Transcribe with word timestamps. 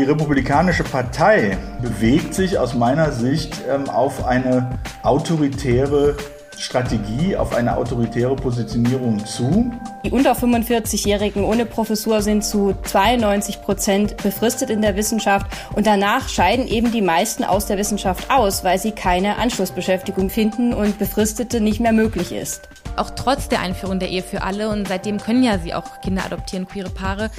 Die 0.00 0.06
Republikanische 0.06 0.82
Partei 0.82 1.58
bewegt 1.82 2.32
sich 2.32 2.56
aus 2.56 2.72
meiner 2.72 3.12
Sicht 3.12 3.60
ähm, 3.70 3.90
auf 3.90 4.24
eine 4.24 4.78
autoritäre 5.02 6.16
Strategie, 6.56 7.36
auf 7.36 7.54
eine 7.54 7.76
autoritäre 7.76 8.34
Positionierung 8.34 9.22
zu. 9.26 9.70
Die 10.02 10.10
unter 10.10 10.32
45-Jährigen 10.32 11.44
ohne 11.44 11.66
Professur 11.66 12.22
sind 12.22 12.46
zu 12.46 12.74
92 12.82 13.60
Prozent 13.60 14.16
befristet 14.22 14.70
in 14.70 14.80
der 14.80 14.96
Wissenschaft 14.96 15.46
und 15.76 15.86
danach 15.86 16.30
scheiden 16.30 16.66
eben 16.66 16.92
die 16.92 17.02
meisten 17.02 17.44
aus 17.44 17.66
der 17.66 17.76
Wissenschaft 17.76 18.30
aus, 18.30 18.64
weil 18.64 18.78
sie 18.78 18.92
keine 18.92 19.36
Anschlussbeschäftigung 19.36 20.30
finden 20.30 20.72
und 20.72 20.98
befristete 20.98 21.60
nicht 21.60 21.78
mehr 21.80 21.92
möglich 21.92 22.32
ist. 22.32 22.70
Auch 22.96 23.10
trotz 23.10 23.48
der 23.50 23.60
Einführung 23.60 23.98
der 23.98 24.08
Ehe 24.08 24.22
für 24.22 24.40
alle 24.40 24.70
und 24.70 24.88
seitdem 24.88 25.18
können 25.18 25.44
ja 25.44 25.58
sie 25.58 25.74
auch 25.74 26.00
Kinder 26.00 26.24
adoptieren, 26.24 26.66
queere 26.66 26.88
Paare, 26.88 27.30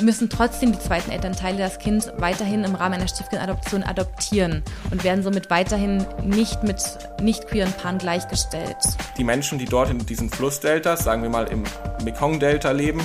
müssen 0.00 0.28
trotzdem 0.28 0.72
die 0.72 0.78
zweiten 0.78 1.10
Elternteile 1.10 1.58
das 1.58 1.78
Kind 1.78 2.12
weiterhin 2.18 2.64
im 2.64 2.74
Rahmen 2.74 2.94
einer 2.94 3.08
Stiefkindadoption 3.08 3.82
adoptieren 3.82 4.62
und 4.90 5.04
werden 5.04 5.22
somit 5.22 5.50
weiterhin 5.50 6.04
nicht 6.22 6.62
mit 6.62 6.82
nicht 7.20 7.46
queeren 7.46 7.72
Paaren 7.72 7.98
gleichgestellt. 7.98 8.76
Die 9.16 9.24
Menschen, 9.24 9.58
die 9.58 9.66
dort 9.66 9.90
in 9.90 10.04
diesen 10.04 10.30
Flussdeltas, 10.30 11.04
sagen 11.04 11.22
wir 11.22 11.30
mal 11.30 11.44
im 11.44 11.64
Mekong-Delta 12.04 12.72
leben, 12.72 13.00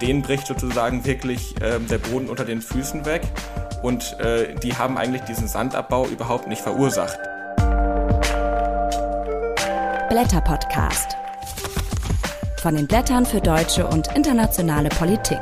denen 0.00 0.22
bricht 0.22 0.46
sozusagen 0.46 1.04
wirklich 1.04 1.54
äh, 1.60 1.78
der 1.80 1.98
Boden 1.98 2.28
unter 2.28 2.44
den 2.44 2.62
Füßen 2.62 3.04
weg 3.04 3.22
und 3.82 4.18
äh, 4.20 4.54
die 4.54 4.76
haben 4.76 4.96
eigentlich 4.96 5.22
diesen 5.22 5.48
Sandabbau 5.48 6.06
überhaupt 6.06 6.46
nicht 6.46 6.62
verursacht. 6.62 7.18
Blätter 10.08 10.40
Podcast. 10.40 11.16
Von 12.60 12.76
den 12.76 12.86
Blättern 12.86 13.26
für 13.26 13.40
deutsche 13.40 13.86
und 13.86 14.14
internationale 14.14 14.88
Politik. 14.90 15.40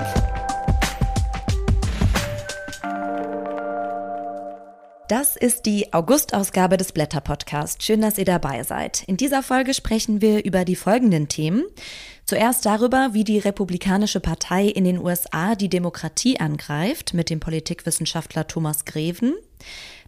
Das 5.11 5.35
ist 5.35 5.67
die 5.67 5.93
August-Ausgabe 5.93 6.77
des 6.77 6.93
Blätter-Podcast. 6.93 7.83
Schön, 7.83 8.01
dass 8.01 8.17
ihr 8.17 8.25
dabei 8.25 8.63
seid. 8.63 9.03
In 9.09 9.17
dieser 9.17 9.43
Folge 9.43 9.75
sprechen 9.75 10.21
wir 10.21 10.45
über 10.45 10.65
die 10.65 10.77
folgenden 10.77 11.27
Themen. 11.27 11.65
Zuerst 12.27 12.65
darüber, 12.65 13.09
wie 13.13 13.25
die 13.25 13.41
Republikanische 13.41 14.21
Partei 14.21 14.67
in 14.67 14.85
den 14.85 14.99
USA 14.99 15.57
die 15.57 15.69
Demokratie 15.69 16.39
angreift, 16.39 17.13
mit 17.13 17.29
dem 17.29 17.41
Politikwissenschaftler 17.41 18.47
Thomas 18.47 18.85
Greven. 18.85 19.35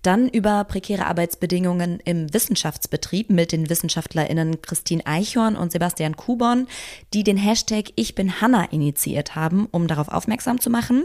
Dann 0.02 0.28
über 0.28 0.64
prekäre 0.64 1.06
Arbeitsbedingungen 1.06 2.00
im 2.04 2.34
Wissenschaftsbetrieb 2.34 3.30
mit 3.30 3.52
den 3.52 3.70
WissenschaftlerInnen 3.70 4.60
Christine 4.60 5.06
Eichhorn 5.06 5.54
und 5.54 5.70
Sebastian 5.70 6.16
Kuborn, 6.16 6.66
die 7.14 7.22
den 7.22 7.36
Hashtag 7.36 7.92
Ich 7.94 8.16
bin 8.16 8.40
Hanna 8.40 8.64
initiiert 8.72 9.36
haben, 9.36 9.68
um 9.70 9.86
darauf 9.86 10.08
aufmerksam 10.08 10.60
zu 10.60 10.70
machen. 10.70 11.04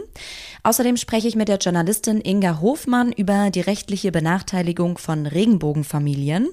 Außerdem 0.64 0.96
spreche 0.96 1.28
ich 1.28 1.36
mit 1.36 1.46
der 1.46 1.58
Journalistin 1.58 2.20
Inga 2.20 2.60
Hofmann 2.60 3.12
über 3.12 3.50
die 3.50 3.60
rechtliche 3.60 4.10
Benachteiligung 4.10 4.98
von 4.98 5.26
Regenbogenfamilien 5.26 6.48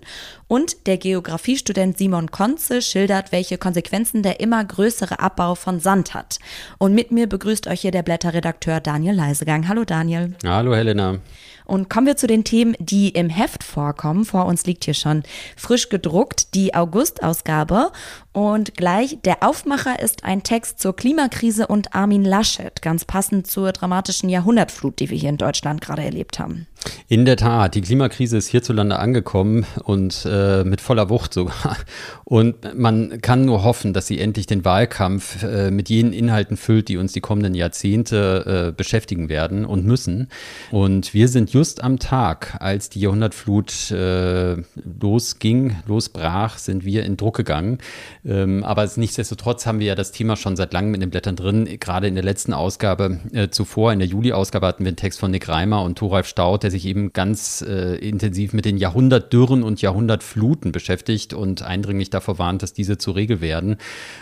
und 0.47 0.85
der 0.85 0.97
Geografiestudent 0.97 1.97
Simon 1.97 2.29
Konze 2.29 2.83
schildert, 2.83 3.31
welche 3.31 3.57
Konsequenzen 3.57 4.21
der 4.21 4.39
immer 4.39 4.63
größere 4.63 5.19
Abbau 5.19 5.55
von 5.55 5.79
Sand 5.79 6.13
hat. 6.13 6.38
Und 6.77 6.93
mit 6.93 7.11
mir 7.11 7.27
begrüßt 7.27 7.66
euch 7.66 7.81
hier 7.81 7.91
der 7.91 8.03
Blätterredakteur 8.03 8.81
Daniel 8.81 9.16
Leisegang. 9.16 9.67
Hallo 9.67 9.83
Daniel. 9.83 10.35
Hallo 10.45 10.75
Helena. 10.75 11.19
Und 11.66 11.89
kommen 11.89 12.08
wir 12.08 12.17
zu 12.17 12.27
den 12.27 12.44
Themen, 12.44 12.75
die 12.80 13.09
im 13.09 13.30
Heft 13.30 13.63
vorkommen. 13.63 14.25
Vor 14.25 14.45
uns 14.45 14.66
liegt 14.66 14.85
hier 14.85 14.94
schon 14.94 15.23
frisch 15.58 15.89
gedruckt 15.89 16.53
die 16.53 16.73
August-Ausgabe. 16.73 17.91
Und 18.36 18.75
gleich 18.75 19.17
der 19.23 19.44
Aufmacher 19.44 20.02
ist 20.02 20.25
ein 20.25 20.44
Text 20.44 20.81
zur 20.81 20.94
Klimakrise 20.94 21.67
und 21.67 21.95
Armin 21.95 22.25
Laschet, 22.25 22.81
ganz 22.81 23.05
passend 23.05 23.47
zur 23.47 23.72
dramatischen 23.72 24.28
Jahrhundertflut, 24.28 25.00
die 25.00 25.09
wir 25.09 25.17
hier 25.17 25.30
in 25.30 25.38
Deutschland 25.38 25.80
gerade 25.80 26.03
erlebt 26.03 26.38
haben. 26.38 26.67
In 27.07 27.25
der 27.25 27.38
Tat, 27.38 27.75
die 27.75 27.81
Klimakrise 27.81 28.38
ist 28.38 28.47
hierzulande 28.47 29.00
angekommen 29.00 29.66
und 29.84 30.28
äh, 30.29 30.63
mit 30.63 30.81
voller 30.81 31.09
Wucht 31.09 31.34
sogar. 31.34 31.78
Und 32.24 32.75
man 32.75 33.22
kann 33.22 33.45
nur 33.45 33.63
hoffen, 33.63 33.94
dass 33.94 34.07
sie 34.07 34.19
endlich 34.19 34.47
den 34.47 34.66
Wahlkampf 34.66 35.44
äh, 35.44 35.72
mit 35.72 35.90
jenen 35.90 36.12
Inhalten 36.12 36.57
füllt, 36.57 36.88
die 36.90 36.97
uns 36.97 37.13
die 37.13 37.22
kommenden 37.22 37.53
Jahrzehnte 37.53 38.69
äh, 38.69 38.72
beschäftigen 38.72 39.29
werden 39.29 39.66
und 39.66 39.85
müssen. 39.85 40.29
Und 40.72 41.13
wir 41.13 41.28
sind 41.28 41.51
just 41.53 41.84
am 41.84 42.00
Tag, 42.00 42.57
als 42.59 42.90
die 42.90 43.01
Jahrhundertflut 43.01 43.91
äh, 43.91 44.57
losging, 45.00 45.78
losbrach, 45.85 46.57
sind 46.57 46.84
wir 46.84 47.06
in 47.06 47.18
Druck 47.18 47.38
gegangen. 47.38 47.78
Ähm, 48.25 48.63
aber 48.63 48.90
nichtsdestotrotz 48.96 49.66
haben 49.66 49.80
wir 49.80 49.88
ja 49.88 49.96
das 49.96 50.12
Thema 50.12 50.36
schon 50.36 50.56
seit 50.56 50.74
langem 50.74 50.96
in 50.96 51.00
den 51.00 51.12
Blättern 51.12 51.36
drin. 51.36 51.78
Gerade 51.80 52.08
in 52.08 52.16
der 52.16 52.24
letzten 52.24 52.53
Ausgabe 52.53 53.19
äh, 53.34 53.50
zuvor, 53.50 53.94
in 53.94 54.00
der 54.00 54.08
Juli-Ausgabe, 54.08 54.66
hatten 54.66 54.84
wir 54.84 54.90
einen 54.90 54.97
Text 54.97 55.19
von 55.19 55.30
Nick 55.30 55.47
Reimer 55.47 55.84
und 55.84 55.97
Thoralf 55.97 56.28
Staud, 56.28 56.63
der 56.63 56.72
sich 56.72 56.86
eben 56.86 57.13
ganz 57.13 57.63
äh, 57.68 57.96
intensiv 57.97 58.53
mit 58.53 58.66
den 58.66 58.78
Jahrhundertdürren 58.78 59.62
und 59.62 59.81
Jahrhundertfluten 59.81 60.72
beschäftigt 60.72 61.34
und 61.34 61.62
eindringlich 61.62 62.09
davor 62.09 62.40
warnt, 62.40 62.63
dass 62.63 62.74
diese 62.74 62.97
zur 62.97 63.16
Regel 63.16 63.41
werden. 63.41 63.78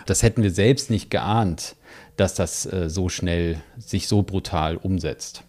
Das 0.06 0.22
hätten 0.22 0.44
wir 0.44 0.52
selbst 0.52 0.90
nicht 0.90 1.10
geahnt, 1.10 1.76
dass 2.18 2.36
das 2.36 2.66
äh, 2.66 2.90
so 2.90 3.08
schnell 3.08 3.62
sich 3.78 4.10
so 4.10 4.22
brutal 4.22 4.76
umsetzt. 4.76 5.44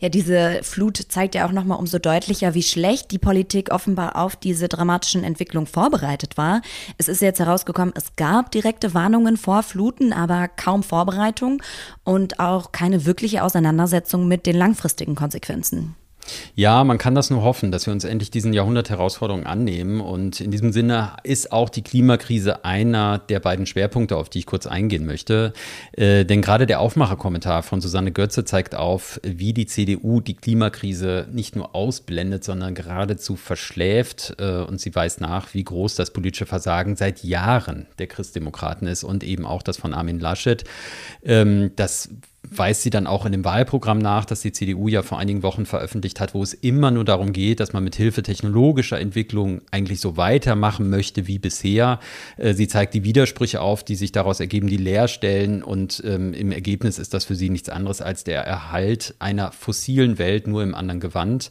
Ja, 0.00 0.08
diese 0.08 0.60
Flut 0.62 0.96
zeigt 0.96 1.34
ja 1.34 1.46
auch 1.46 1.52
nochmal 1.52 1.78
umso 1.78 1.98
deutlicher, 1.98 2.54
wie 2.54 2.62
schlecht 2.62 3.10
die 3.10 3.18
Politik 3.18 3.70
offenbar 3.72 4.16
auf 4.16 4.36
diese 4.36 4.68
dramatischen 4.68 5.24
Entwicklungen 5.24 5.66
vorbereitet 5.66 6.36
war. 6.36 6.62
Es 6.98 7.08
ist 7.08 7.22
jetzt 7.22 7.40
herausgekommen, 7.40 7.94
es 7.96 8.16
gab 8.16 8.50
direkte 8.50 8.94
Warnungen 8.94 9.36
vor 9.36 9.62
Fluten, 9.62 10.12
aber 10.12 10.48
kaum 10.48 10.82
Vorbereitung 10.82 11.62
und 12.04 12.40
auch 12.40 12.72
keine 12.72 13.06
wirkliche 13.06 13.42
Auseinandersetzung 13.42 14.28
mit 14.28 14.46
den 14.46 14.56
langfristigen 14.56 15.14
Konsequenzen. 15.14 15.96
Ja, 16.54 16.84
man 16.84 16.98
kann 16.98 17.14
das 17.14 17.30
nur 17.30 17.42
hoffen, 17.42 17.70
dass 17.70 17.86
wir 17.86 17.92
uns 17.92 18.04
endlich 18.04 18.30
diesen 18.30 18.52
Jahrhundert-Herausforderungen 18.52 19.46
annehmen. 19.46 20.00
Und 20.00 20.40
in 20.40 20.50
diesem 20.50 20.72
Sinne 20.72 21.12
ist 21.22 21.52
auch 21.52 21.68
die 21.68 21.82
Klimakrise 21.82 22.64
einer 22.64 23.18
der 23.18 23.40
beiden 23.40 23.66
Schwerpunkte, 23.66 24.16
auf 24.16 24.28
die 24.28 24.40
ich 24.40 24.46
kurz 24.46 24.66
eingehen 24.66 25.06
möchte. 25.06 25.52
Äh, 25.92 26.24
denn 26.24 26.42
gerade 26.42 26.66
der 26.66 26.80
Aufmacherkommentar 26.80 27.62
von 27.62 27.80
Susanne 27.80 28.12
Götze 28.12 28.44
zeigt 28.44 28.74
auf, 28.74 29.20
wie 29.22 29.52
die 29.52 29.66
CDU 29.66 30.20
die 30.20 30.34
Klimakrise 30.34 31.28
nicht 31.30 31.56
nur 31.56 31.74
ausblendet, 31.74 32.44
sondern 32.44 32.74
geradezu 32.74 33.36
verschläft. 33.36 34.36
Äh, 34.38 34.62
und 34.62 34.80
sie 34.80 34.94
weist 34.94 35.20
nach, 35.20 35.54
wie 35.54 35.64
groß 35.64 35.94
das 35.94 36.12
politische 36.12 36.46
Versagen 36.46 36.96
seit 36.96 37.24
Jahren 37.24 37.86
der 37.98 38.06
Christdemokraten 38.06 38.88
ist 38.88 39.04
und 39.04 39.24
eben 39.24 39.46
auch 39.46 39.62
das 39.62 39.76
von 39.76 39.94
Armin 39.94 40.20
Laschet. 40.20 40.64
Ähm, 41.24 41.72
das 41.76 42.10
weist 42.50 42.82
sie 42.82 42.90
dann 42.90 43.06
auch 43.06 43.26
in 43.26 43.32
dem 43.32 43.44
Wahlprogramm 43.44 43.98
nach, 43.98 44.24
das 44.24 44.40
die 44.40 44.52
CDU 44.52 44.88
ja 44.88 45.02
vor 45.02 45.18
einigen 45.18 45.42
Wochen 45.42 45.66
veröffentlicht 45.66 46.20
hat, 46.20 46.34
wo 46.34 46.42
es 46.42 46.54
immer 46.54 46.90
nur 46.90 47.04
darum 47.04 47.32
geht, 47.32 47.60
dass 47.60 47.72
man 47.72 47.84
mit 47.84 47.96
Hilfe 47.96 48.22
technologischer 48.22 48.98
Entwicklung 48.98 49.62
eigentlich 49.70 50.00
so 50.00 50.16
weitermachen 50.16 50.90
möchte 50.90 51.26
wie 51.26 51.38
bisher. 51.38 52.00
Äh, 52.36 52.54
sie 52.54 52.68
zeigt 52.68 52.94
die 52.94 53.04
Widersprüche 53.04 53.60
auf, 53.60 53.84
die 53.84 53.96
sich 53.96 54.12
daraus 54.12 54.40
ergeben, 54.40 54.68
die 54.68 54.76
Leerstellen 54.76 55.62
und 55.62 56.02
ähm, 56.04 56.34
im 56.34 56.52
Ergebnis 56.52 56.98
ist 56.98 57.14
das 57.14 57.24
für 57.24 57.34
sie 57.34 57.50
nichts 57.50 57.68
anderes 57.68 58.00
als 58.00 58.24
der 58.24 58.42
Erhalt 58.42 59.14
einer 59.18 59.52
fossilen 59.52 60.18
Welt 60.18 60.46
nur 60.46 60.62
im 60.62 60.74
anderen 60.74 61.00
Gewand. 61.00 61.50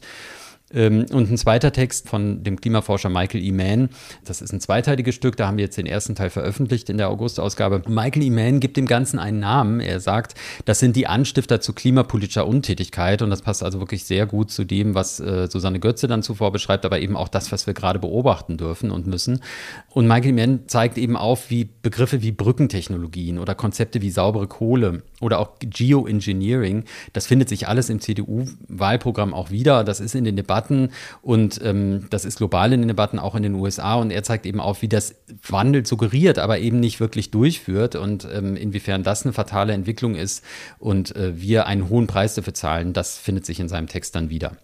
Ähm, 0.74 1.06
und 1.12 1.30
ein 1.30 1.38
zweiter 1.38 1.72
Text 1.72 2.08
von 2.08 2.42
dem 2.42 2.60
Klimaforscher 2.60 3.08
Michael 3.08 3.42
E. 3.42 3.52
Mann. 3.52 3.88
Das 4.24 4.42
ist 4.42 4.52
ein 4.52 4.60
zweiteiliges 4.60 5.14
Stück, 5.14 5.36
da 5.36 5.46
haben 5.46 5.58
wir 5.58 5.64
jetzt 5.64 5.78
den 5.78 5.86
ersten 5.86 6.16
Teil 6.16 6.30
veröffentlicht 6.30 6.90
in 6.90 6.98
der 6.98 7.08
August-Ausgabe. 7.08 7.82
Michael 7.88 8.24
E. 8.24 8.30
Mann 8.30 8.58
gibt 8.58 8.76
dem 8.76 8.86
Ganzen 8.86 9.18
einen 9.20 9.38
Namen. 9.38 9.80
Er 9.80 10.00
sagt, 10.00 10.34
das 10.64 10.80
sind 10.80 10.96
die 10.96 11.06
Anstifter 11.06 11.60
zu 11.60 11.72
klimapolitischer 11.72 12.46
Untätigkeit. 12.46 13.22
Und 13.22 13.30
das 13.30 13.42
passt 13.42 13.62
also 13.62 13.78
wirklich 13.78 14.04
sehr 14.04 14.26
gut 14.26 14.50
zu 14.50 14.64
dem, 14.64 14.94
was 14.94 15.20
äh, 15.20 15.48
Susanne 15.48 15.78
Götze 15.78 16.08
dann 16.08 16.24
zuvor 16.24 16.50
beschreibt, 16.50 16.84
aber 16.84 16.98
eben 16.98 17.16
auch 17.16 17.28
das, 17.28 17.52
was 17.52 17.68
wir 17.68 17.74
gerade 17.74 18.00
beobachten 18.00 18.56
dürfen 18.56 18.90
und 18.90 19.06
müssen. 19.06 19.40
Und 19.90 20.08
Michael 20.08 20.30
E. 20.30 20.46
Mann 20.46 20.60
zeigt 20.66 20.98
eben 20.98 21.16
auf, 21.16 21.48
wie 21.50 21.68
Begriffe 21.82 22.22
wie 22.22 22.32
Brückentechnologien 22.32 23.38
oder 23.38 23.54
Konzepte 23.54 24.02
wie 24.02 24.10
saubere 24.10 24.48
Kohle 24.48 25.02
oder 25.20 25.38
auch 25.38 25.50
Geoengineering, 25.60 26.84
das 27.12 27.26
findet 27.26 27.48
sich 27.48 27.68
alles 27.68 27.88
im 27.88 28.00
CDU-Wahlprogramm 28.00 29.32
auch 29.32 29.50
wieder. 29.50 29.84
Das 29.84 30.00
ist 30.00 30.14
in 30.14 30.24
den 30.24 30.36
Debatten 30.36 30.55
und 31.22 31.60
ähm, 31.62 32.06
das 32.10 32.24
ist 32.24 32.38
global 32.38 32.72
in 32.72 32.80
den 32.80 32.88
Debatten, 32.88 33.18
auch 33.18 33.34
in 33.34 33.42
den 33.42 33.54
USA. 33.54 33.94
Und 33.94 34.10
er 34.10 34.22
zeigt 34.22 34.46
eben 34.46 34.60
auf, 34.60 34.82
wie 34.82 34.88
das 34.88 35.14
Wandel 35.48 35.86
suggeriert, 35.86 36.38
aber 36.38 36.58
eben 36.58 36.80
nicht 36.80 37.00
wirklich 37.00 37.30
durchführt 37.30 37.96
und 37.96 38.26
ähm, 38.32 38.56
inwiefern 38.56 39.02
das 39.02 39.24
eine 39.24 39.32
fatale 39.32 39.72
Entwicklung 39.72 40.14
ist 40.14 40.44
und 40.78 41.14
äh, 41.16 41.40
wir 41.40 41.66
einen 41.66 41.88
hohen 41.88 42.06
Preis 42.06 42.34
dafür 42.34 42.54
zahlen, 42.54 42.92
das 42.92 43.18
findet 43.18 43.46
sich 43.46 43.60
in 43.60 43.68
seinem 43.68 43.88
Text 43.88 44.14
dann 44.14 44.30
wieder. 44.30 44.56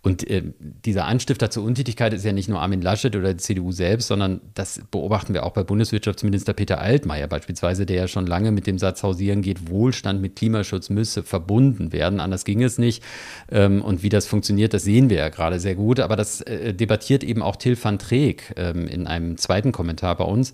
Und 0.00 0.30
äh, 0.30 0.42
dieser 0.60 1.06
Anstifter 1.06 1.50
zur 1.50 1.64
Untätigkeit 1.64 2.14
ist 2.14 2.24
ja 2.24 2.32
nicht 2.32 2.48
nur 2.48 2.60
Armin 2.60 2.80
Laschet 2.80 3.16
oder 3.16 3.34
die 3.34 3.42
CDU 3.42 3.72
selbst, 3.72 4.06
sondern 4.06 4.40
das 4.54 4.80
beobachten 4.92 5.34
wir 5.34 5.44
auch 5.44 5.52
bei 5.52 5.64
Bundeswirtschaftsminister 5.64 6.52
Peter 6.52 6.80
Altmaier 6.80 7.26
beispielsweise, 7.26 7.84
der 7.84 7.96
ja 7.96 8.08
schon 8.08 8.26
lange 8.26 8.52
mit 8.52 8.68
dem 8.68 8.78
Satz 8.78 9.02
hausieren 9.02 9.42
geht, 9.42 9.70
Wohlstand 9.70 10.22
mit 10.22 10.36
Klimaschutz 10.36 10.88
müsse 10.88 11.24
verbunden 11.24 11.92
werden, 11.92 12.20
anders 12.20 12.44
ging 12.44 12.62
es 12.62 12.78
nicht. 12.78 13.02
Ähm, 13.50 13.82
und 13.82 14.04
wie 14.04 14.08
das 14.08 14.26
funktioniert, 14.26 14.72
das 14.72 14.84
sehen 14.84 15.10
wir 15.10 15.16
ja 15.16 15.28
gerade 15.30 15.58
sehr 15.58 15.74
gut. 15.74 15.98
Aber 15.98 16.14
das 16.14 16.42
äh, 16.42 16.72
debattiert 16.74 17.24
eben 17.24 17.42
auch 17.42 17.56
Till 17.56 17.76
van 17.80 17.98
Treek 17.98 18.54
ähm, 18.56 18.86
in 18.86 19.08
einem 19.08 19.36
zweiten 19.36 19.72
Kommentar 19.72 20.16
bei 20.16 20.24
uns. 20.24 20.52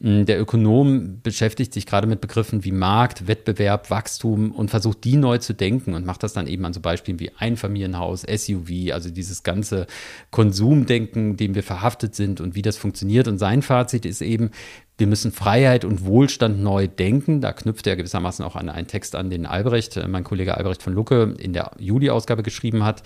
Mm, 0.00 0.24
der 0.24 0.40
Ökonom 0.40 1.20
beschäftigt 1.22 1.72
sich 1.72 1.86
gerade 1.86 2.06
mit 2.06 2.20
Begriffen 2.20 2.64
wie 2.64 2.72
Markt, 2.72 3.26
Wettbewerb, 3.26 3.90
Wachstum 3.90 4.52
und 4.52 4.70
versucht 4.70 5.04
die 5.04 5.16
neu 5.16 5.38
zu 5.38 5.54
denken 5.54 5.94
und 5.94 6.04
macht 6.04 6.22
das 6.22 6.32
dann 6.32 6.46
eben 6.46 6.64
an 6.64 6.72
so 6.72 6.80
Beispielen 6.80 7.20
wie 7.20 7.30
Einfamilienhaus, 7.36 8.22
SUV, 8.22 8.85
also 8.92 9.10
dieses 9.10 9.42
ganze 9.42 9.86
Konsumdenken, 10.30 11.36
dem 11.36 11.54
wir 11.54 11.62
verhaftet 11.62 12.14
sind 12.14 12.40
und 12.40 12.54
wie 12.54 12.62
das 12.62 12.76
funktioniert. 12.76 13.28
Und 13.28 13.38
sein 13.38 13.62
Fazit 13.62 14.06
ist 14.06 14.22
eben, 14.22 14.50
wir 14.98 15.06
müssen 15.06 15.32
Freiheit 15.32 15.84
und 15.84 16.04
Wohlstand 16.04 16.60
neu 16.60 16.86
denken. 16.86 17.40
Da 17.40 17.52
knüpft 17.52 17.86
er 17.86 17.96
gewissermaßen 17.96 18.44
auch 18.44 18.56
an 18.56 18.68
einen 18.68 18.86
Text 18.86 19.14
an, 19.14 19.30
den 19.30 19.46
Albrecht, 19.46 19.96
äh, 19.96 20.08
mein 20.08 20.24
Kollege 20.24 20.56
Albrecht 20.56 20.82
von 20.82 20.94
Lucke 20.94 21.34
in 21.38 21.52
der 21.52 21.72
Juli-Ausgabe 21.78 22.42
geschrieben 22.42 22.84
hat. 22.84 23.02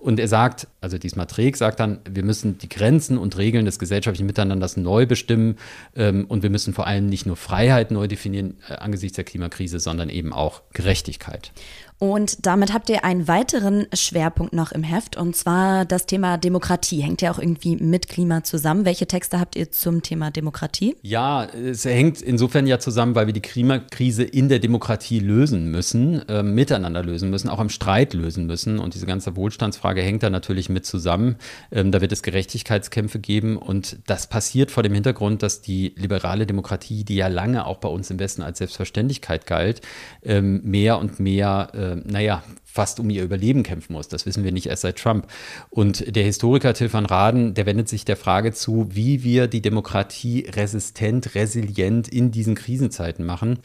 Und 0.00 0.20
er 0.20 0.28
sagt, 0.28 0.68
also 0.80 0.96
diesmal 0.96 1.26
Träg 1.26 1.56
sagt 1.56 1.80
dann, 1.80 1.98
wir 2.08 2.22
müssen 2.22 2.56
die 2.58 2.68
Grenzen 2.68 3.18
und 3.18 3.36
Regeln 3.36 3.64
des 3.64 3.80
gesellschaftlichen 3.80 4.26
Miteinanders 4.26 4.76
neu 4.76 5.06
bestimmen 5.06 5.56
ähm, 5.96 6.24
und 6.28 6.44
wir 6.44 6.50
müssen 6.50 6.72
vor 6.72 6.86
allem 6.86 7.06
nicht 7.06 7.26
nur 7.26 7.34
Freiheit 7.34 7.90
neu 7.90 8.06
definieren 8.06 8.58
äh, 8.68 8.74
angesichts 8.74 9.16
der 9.16 9.24
Klimakrise, 9.24 9.80
sondern 9.80 10.08
eben 10.08 10.32
auch 10.32 10.62
Gerechtigkeit. 10.72 11.50
Und 11.98 12.46
damit 12.46 12.72
habt 12.72 12.88
ihr 12.90 13.04
einen 13.04 13.26
weiteren 13.26 13.86
Schwerpunkt 13.92 14.52
noch 14.52 14.70
im 14.70 14.84
Heft, 14.84 15.16
und 15.16 15.34
zwar 15.34 15.84
das 15.84 16.06
Thema 16.06 16.38
Demokratie. 16.38 17.02
Hängt 17.02 17.22
ja 17.22 17.32
auch 17.32 17.40
irgendwie 17.40 17.76
mit 17.76 18.08
Klima 18.08 18.44
zusammen. 18.44 18.84
Welche 18.84 19.06
Texte 19.06 19.40
habt 19.40 19.56
ihr 19.56 19.72
zum 19.72 20.02
Thema 20.02 20.30
Demokratie? 20.30 20.96
Ja, 21.02 21.44
es 21.44 21.84
hängt 21.84 22.22
insofern 22.22 22.68
ja 22.68 22.78
zusammen, 22.78 23.16
weil 23.16 23.26
wir 23.26 23.32
die 23.32 23.42
Klimakrise 23.42 24.22
in 24.22 24.48
der 24.48 24.60
Demokratie 24.60 25.18
lösen 25.18 25.72
müssen, 25.72 26.26
äh, 26.28 26.44
miteinander 26.44 27.02
lösen 27.02 27.30
müssen, 27.30 27.48
auch 27.48 27.58
im 27.58 27.68
Streit 27.68 28.14
lösen 28.14 28.46
müssen. 28.46 28.78
Und 28.78 28.94
diese 28.94 29.06
ganze 29.06 29.34
Wohlstandsfrage 29.34 30.00
hängt 30.00 30.22
da 30.22 30.30
natürlich 30.30 30.68
mit 30.68 30.86
zusammen. 30.86 31.34
Ähm, 31.72 31.90
da 31.90 32.00
wird 32.00 32.12
es 32.12 32.22
Gerechtigkeitskämpfe 32.22 33.18
geben. 33.18 33.56
Und 33.56 33.98
das 34.06 34.28
passiert 34.28 34.70
vor 34.70 34.84
dem 34.84 34.94
Hintergrund, 34.94 35.42
dass 35.42 35.62
die 35.62 35.94
liberale 35.96 36.46
Demokratie, 36.46 37.02
die 37.02 37.16
ja 37.16 37.26
lange 37.26 37.66
auch 37.66 37.78
bei 37.78 37.88
uns 37.88 38.08
im 38.10 38.20
Westen 38.20 38.42
als 38.42 38.58
Selbstverständlichkeit 38.58 39.46
galt, 39.46 39.80
ähm, 40.22 40.60
mehr 40.62 41.00
und 41.00 41.18
mehr 41.18 41.70
äh, 41.74 41.87
äh, 41.92 41.96
naja, 42.04 42.42
fast 42.64 43.00
um 43.00 43.10
ihr 43.10 43.24
Überleben 43.24 43.62
kämpfen 43.62 43.92
muss. 43.92 44.08
Das 44.08 44.26
wissen 44.26 44.44
wir 44.44 44.52
nicht 44.52 44.66
erst 44.66 44.82
seit 44.82 44.98
Trump. 44.98 45.26
Und 45.70 46.14
der 46.14 46.24
Historiker 46.24 46.74
Till 46.74 46.92
van 46.92 47.06
Raden, 47.06 47.54
der 47.54 47.66
wendet 47.66 47.88
sich 47.88 48.04
der 48.04 48.16
Frage 48.16 48.52
zu, 48.52 48.88
wie 48.90 49.24
wir 49.24 49.48
die 49.48 49.62
Demokratie 49.62 50.46
resistent, 50.48 51.34
resilient 51.34 52.08
in 52.08 52.30
diesen 52.30 52.54
Krisenzeiten 52.54 53.24
machen. 53.24 53.58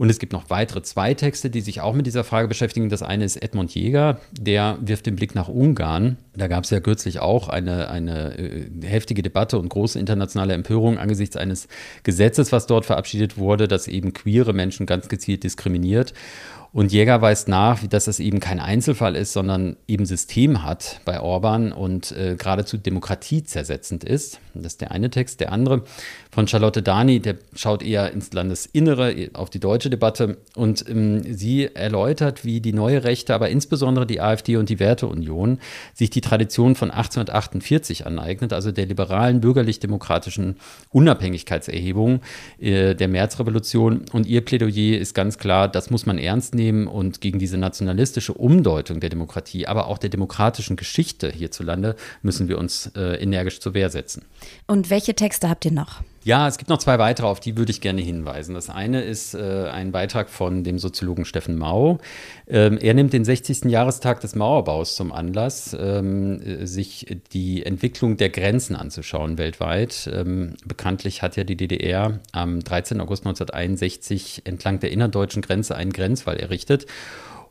Und 0.00 0.08
es 0.08 0.18
gibt 0.18 0.32
noch 0.32 0.48
weitere 0.48 0.80
zwei 0.80 1.12
Texte, 1.12 1.50
die 1.50 1.60
sich 1.60 1.82
auch 1.82 1.92
mit 1.92 2.06
dieser 2.06 2.24
Frage 2.24 2.48
beschäftigen. 2.48 2.88
Das 2.88 3.02
eine 3.02 3.22
ist 3.26 3.36
Edmund 3.36 3.74
Jäger, 3.74 4.18
der 4.32 4.78
wirft 4.80 5.04
den 5.04 5.14
Blick 5.14 5.34
nach 5.34 5.48
Ungarn. 5.48 6.16
Da 6.34 6.48
gab 6.48 6.64
es 6.64 6.70
ja 6.70 6.80
kürzlich 6.80 7.20
auch 7.20 7.50
eine, 7.50 7.90
eine 7.90 8.38
äh, 8.38 8.70
heftige 8.82 9.20
Debatte 9.20 9.58
und 9.58 9.68
große 9.68 9.98
internationale 9.98 10.54
Empörung 10.54 10.96
angesichts 10.96 11.36
eines 11.36 11.68
Gesetzes, 12.02 12.50
was 12.50 12.66
dort 12.66 12.86
verabschiedet 12.86 13.36
wurde, 13.36 13.68
das 13.68 13.88
eben 13.88 14.14
queere 14.14 14.54
Menschen 14.54 14.86
ganz 14.86 15.10
gezielt 15.10 15.44
diskriminiert. 15.44 16.14
Und 16.72 16.92
Jäger 16.92 17.20
weist 17.20 17.48
nach, 17.48 17.84
dass 17.88 18.04
das 18.04 18.20
eben 18.20 18.38
kein 18.38 18.60
Einzelfall 18.60 19.16
ist, 19.16 19.32
sondern 19.32 19.76
eben 19.88 20.06
System 20.06 20.62
hat 20.62 21.00
bei 21.04 21.20
Orban 21.20 21.72
und 21.72 22.12
äh, 22.12 22.36
geradezu 22.36 22.76
demokratiezersetzend 22.76 24.04
ist. 24.04 24.38
Das 24.54 24.74
ist 24.74 24.80
der 24.80 24.92
eine 24.92 25.10
Text. 25.10 25.40
Der 25.40 25.50
andere 25.50 25.82
von 26.30 26.46
Charlotte 26.46 26.82
Dani, 26.82 27.20
der 27.20 27.36
schaut 27.54 27.82
eher 27.82 28.12
ins 28.12 28.32
Landesinnere, 28.32 29.30
auf 29.32 29.50
die 29.50 29.58
deutsche 29.58 29.90
Debatte. 29.90 30.38
Und 30.54 30.88
ähm, 30.88 31.22
sie 31.22 31.74
erläutert, 31.74 32.44
wie 32.44 32.60
die 32.60 32.72
neue 32.72 33.02
Rechte, 33.02 33.34
aber 33.34 33.48
insbesondere 33.48 34.06
die 34.06 34.20
AfD 34.20 34.56
und 34.56 34.68
die 34.68 34.78
Werteunion, 34.78 35.58
sich 35.92 36.10
die 36.10 36.20
Tradition 36.20 36.76
von 36.76 36.90
1848 36.90 38.06
aneignet, 38.06 38.52
also 38.52 38.70
der 38.70 38.86
liberalen 38.86 39.40
bürgerlich-demokratischen 39.40 40.56
Unabhängigkeitserhebung 40.90 42.20
äh, 42.60 42.94
der 42.94 43.08
Märzrevolution. 43.08 44.04
Und 44.12 44.26
ihr 44.26 44.44
Plädoyer 44.44 44.98
ist 44.98 45.14
ganz 45.14 45.38
klar, 45.38 45.66
das 45.66 45.90
muss 45.90 46.06
man 46.06 46.18
ernst 46.18 46.54
nehmen 46.54 46.86
und 46.86 47.20
gegen 47.20 47.40
diese 47.40 47.58
nationalistische 47.58 48.34
Umdeutung 48.34 49.00
der 49.00 49.10
Demokratie, 49.10 49.66
aber 49.66 49.88
auch 49.88 49.98
der 49.98 50.10
demokratischen 50.10 50.76
Geschichte 50.76 51.30
hierzulande 51.30 51.96
müssen 52.22 52.48
wir 52.48 52.58
uns 52.58 52.92
äh, 52.96 53.20
energisch 53.20 53.60
zur 53.60 53.74
Wehr 53.74 53.90
setzen. 53.90 54.24
Und 54.68 54.90
welche 54.90 55.14
Texte 55.14 55.48
habt 55.48 55.64
ihr 55.64 55.72
noch? 55.72 56.02
Ja, 56.22 56.46
es 56.46 56.58
gibt 56.58 56.68
noch 56.68 56.78
zwei 56.78 56.98
weitere, 56.98 57.26
auf 57.26 57.40
die 57.40 57.56
würde 57.56 57.70
ich 57.70 57.80
gerne 57.80 58.02
hinweisen. 58.02 58.54
Das 58.54 58.68
eine 58.68 59.00
ist 59.00 59.34
äh, 59.34 59.68
ein 59.72 59.90
Beitrag 59.90 60.28
von 60.28 60.64
dem 60.64 60.78
Soziologen 60.78 61.24
Steffen 61.24 61.56
Mau. 61.56 61.96
Ähm, 62.46 62.76
er 62.76 62.92
nimmt 62.92 63.14
den 63.14 63.24
60. 63.24 63.64
Jahrestag 63.64 64.20
des 64.20 64.34
Mauerbaus 64.34 64.96
zum 64.96 65.12
Anlass, 65.12 65.74
ähm, 65.80 66.66
sich 66.66 67.16
die 67.32 67.64
Entwicklung 67.64 68.18
der 68.18 68.28
Grenzen 68.28 68.76
anzuschauen 68.76 69.38
weltweit. 69.38 70.10
Ähm, 70.12 70.56
bekanntlich 70.66 71.22
hat 71.22 71.36
ja 71.36 71.44
die 71.44 71.56
DDR 71.56 72.20
am 72.32 72.60
13. 72.60 73.00
August 73.00 73.24
1961 73.24 74.42
entlang 74.44 74.78
der 74.78 74.92
innerdeutschen 74.92 75.40
Grenze 75.40 75.74
einen 75.74 75.92
Grenzwall 75.92 76.36
errichtet. 76.36 76.84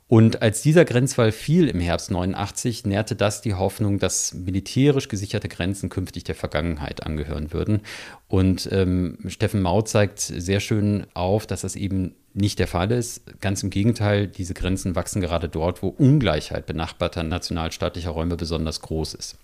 Und 0.09 0.41
als 0.41 0.63
dieser 0.63 0.85
Grenzwall 0.85 1.31
fiel 1.31 1.67
im 1.67 1.79
Herbst 1.79 2.09
89, 2.09 2.83
nährte 2.83 3.15
das 3.15 3.41
die 3.41 3.53
Hoffnung, 3.53 3.99
dass 3.99 4.33
militärisch 4.33 5.07
gesicherte 5.07 5.47
Grenzen 5.49 5.89
künftig 5.89 6.23
der 6.23 6.33
Vergangenheit 6.33 7.03
angehören 7.05 7.53
würden. 7.53 7.81
Und 8.27 8.67
ähm, 8.71 9.19
Steffen 9.27 9.61
Mau 9.61 9.83
zeigt 9.83 10.19
sehr 10.19 10.61
schön 10.61 11.05
auf, 11.13 11.45
dass 11.45 11.61
das 11.61 11.75
eben 11.75 12.15
nicht 12.33 12.57
der 12.57 12.67
Fall 12.67 12.91
ist. 12.91 13.21
Ganz 13.39 13.61
im 13.61 13.69
Gegenteil, 13.69 14.25
diese 14.25 14.55
Grenzen 14.55 14.95
wachsen 14.95 15.21
gerade 15.21 15.47
dort, 15.47 15.83
wo 15.83 15.89
Ungleichheit 15.89 16.65
benachbarter 16.65 17.21
nationalstaatlicher 17.21 18.09
Räume 18.09 18.35
besonders 18.35 18.81
groß 18.81 19.13
ist. 19.13 19.37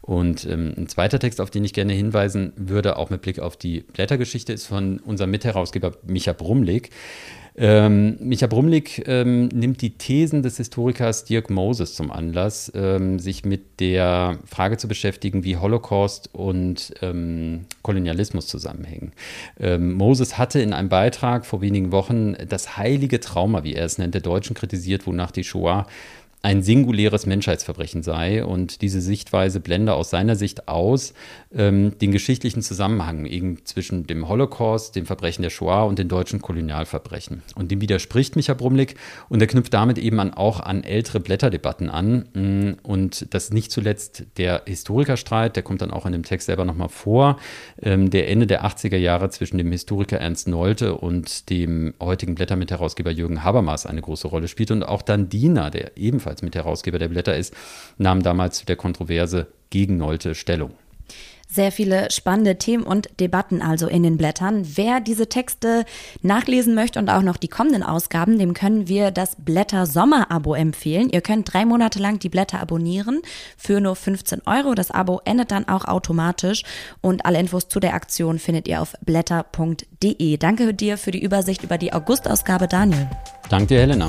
Und 0.00 0.46
ähm, 0.46 0.72
ein 0.78 0.88
zweiter 0.88 1.18
Text, 1.18 1.42
auf 1.42 1.50
den 1.50 1.64
ich 1.64 1.74
gerne 1.74 1.92
hinweisen 1.92 2.54
würde, 2.56 2.96
auch 2.96 3.10
mit 3.10 3.20
Blick 3.20 3.38
auf 3.38 3.58
die 3.58 3.80
Blättergeschichte, 3.80 4.54
ist 4.54 4.66
von 4.66 4.98
unserem 5.00 5.30
Mitherausgeber 5.30 5.92
Micha 6.06 6.32
Brumlik. 6.32 6.90
Ähm, 7.56 8.16
Micha 8.20 8.46
Brumlik 8.46 9.06
ähm, 9.06 9.48
nimmt 9.48 9.82
die 9.82 9.90
Thesen 9.98 10.42
des 10.42 10.56
Historikers 10.56 11.24
Dirk 11.24 11.50
Moses 11.50 11.94
zum 11.94 12.10
Anlass, 12.10 12.70
ähm, 12.74 13.18
sich 13.18 13.44
mit 13.44 13.80
der 13.80 14.38
Frage 14.46 14.76
zu 14.76 14.88
beschäftigen, 14.88 15.44
wie 15.44 15.56
Holocaust 15.56 16.30
und 16.32 16.94
ähm, 17.02 17.66
Kolonialismus 17.82 18.46
zusammenhängen. 18.46 19.12
Ähm, 19.58 19.94
Moses 19.94 20.38
hatte 20.38 20.60
in 20.60 20.72
einem 20.72 20.88
Beitrag 20.88 21.44
vor 21.44 21.60
wenigen 21.60 21.92
Wochen 21.92 22.34
das 22.48 22.76
heilige 22.76 23.20
Trauma, 23.20 23.64
wie 23.64 23.74
er 23.74 23.84
es 23.84 23.98
nennt, 23.98 24.14
der 24.14 24.20
Deutschen 24.20 24.54
kritisiert, 24.54 25.06
wonach 25.06 25.30
die 25.30 25.44
Shoah 25.44 25.86
ein 26.42 26.62
singuläres 26.62 27.26
Menschheitsverbrechen 27.26 28.02
sei. 28.02 28.44
Und 28.44 28.80
diese 28.80 29.00
Sichtweise 29.00 29.60
blende 29.60 29.94
aus 29.94 30.10
seiner 30.10 30.36
Sicht 30.36 30.68
aus 30.68 31.12
ähm, 31.54 31.98
den 31.98 32.12
geschichtlichen 32.12 32.62
Zusammenhang 32.62 33.26
eben 33.26 33.64
zwischen 33.64 34.06
dem 34.06 34.28
Holocaust, 34.28 34.96
dem 34.96 35.04
Verbrechen 35.04 35.42
der 35.42 35.50
Shoah 35.50 35.84
und 35.84 35.98
den 35.98 36.08
deutschen 36.08 36.40
Kolonialverbrechen. 36.40 37.42
Und 37.56 37.70
dem 37.70 37.80
widerspricht 37.80 38.36
Micha 38.36 38.54
Brumlik 38.54 38.94
und 39.28 39.40
er 39.40 39.48
knüpft 39.48 39.74
damit 39.74 39.98
eben 39.98 40.18
an, 40.18 40.32
auch 40.32 40.60
an 40.60 40.82
ältere 40.82 41.20
Blätterdebatten 41.20 41.90
an. 41.90 42.28
Mm, 42.32 42.78
und 42.82 43.34
das 43.34 43.50
nicht 43.50 43.70
zuletzt 43.70 44.24
der 44.38 44.62
Historikerstreit, 44.66 45.56
der 45.56 45.62
kommt 45.62 45.82
dann 45.82 45.90
auch 45.90 46.06
in 46.06 46.12
dem 46.12 46.22
Text 46.22 46.46
selber 46.46 46.64
nochmal 46.64 46.88
vor, 46.88 47.38
ähm, 47.82 48.08
der 48.08 48.28
Ende 48.28 48.46
der 48.46 48.64
80er 48.64 48.96
Jahre 48.96 49.28
zwischen 49.28 49.58
dem 49.58 49.70
Historiker 49.72 50.18
Ernst 50.18 50.48
Nolte 50.48 50.94
und 50.94 51.50
dem 51.50 51.92
heutigen 52.00 52.34
Blättermitherausgeber 52.34 53.10
Jürgen 53.10 53.44
Habermas 53.44 53.84
eine 53.84 54.00
große 54.00 54.28
Rolle 54.28 54.48
spielt. 54.48 54.70
Und 54.70 54.84
auch 54.84 55.02
dann 55.02 55.28
Diener, 55.28 55.70
der 55.70 55.96
ebenfalls 55.96 56.29
ebenfalls 56.30 56.42
Mitherausgeber 56.42 56.98
der 56.98 57.08
Blätter 57.08 57.36
ist, 57.36 57.54
nahm 57.98 58.22
damals 58.22 58.58
zu 58.58 58.66
der 58.66 58.76
Kontroverse 58.76 59.48
gegen 59.70 59.96
Nolte 59.96 60.34
Stellung. 60.34 60.72
Sehr 61.52 61.72
viele 61.72 62.12
spannende 62.12 62.58
Themen 62.58 62.84
und 62.84 63.08
Debatten 63.18 63.60
also 63.60 63.88
in 63.88 64.04
den 64.04 64.16
Blättern. 64.16 64.64
Wer 64.76 65.00
diese 65.00 65.28
Texte 65.28 65.84
nachlesen 66.22 66.76
möchte 66.76 67.00
und 67.00 67.08
auch 67.08 67.22
noch 67.22 67.38
die 67.38 67.48
kommenden 67.48 67.82
Ausgaben, 67.82 68.38
dem 68.38 68.54
können 68.54 68.86
wir 68.86 69.10
das 69.10 69.34
Blätter 69.36 69.84
Sommer-Abo 69.86 70.54
empfehlen. 70.54 71.10
Ihr 71.10 71.22
könnt 71.22 71.52
drei 71.52 71.64
Monate 71.64 71.98
lang 71.98 72.20
die 72.20 72.28
Blätter 72.28 72.60
abonnieren 72.60 73.20
für 73.56 73.80
nur 73.80 73.96
15 73.96 74.42
Euro. 74.46 74.76
Das 74.76 74.92
Abo 74.92 75.22
endet 75.24 75.50
dann 75.50 75.66
auch 75.66 75.86
automatisch 75.86 76.62
und 77.00 77.26
alle 77.26 77.40
Infos 77.40 77.66
zu 77.66 77.80
der 77.80 77.94
Aktion 77.94 78.38
findet 78.38 78.68
ihr 78.68 78.80
auf 78.80 78.94
blätter.de. 79.04 80.36
Danke 80.36 80.72
dir 80.72 80.98
für 80.98 81.10
die 81.10 81.20
Übersicht 81.20 81.64
über 81.64 81.78
die 81.78 81.92
August-Ausgabe, 81.92 82.68
Daniel. 82.68 83.10
Danke 83.48 83.74
dir, 83.74 83.80
Helena. 83.80 84.08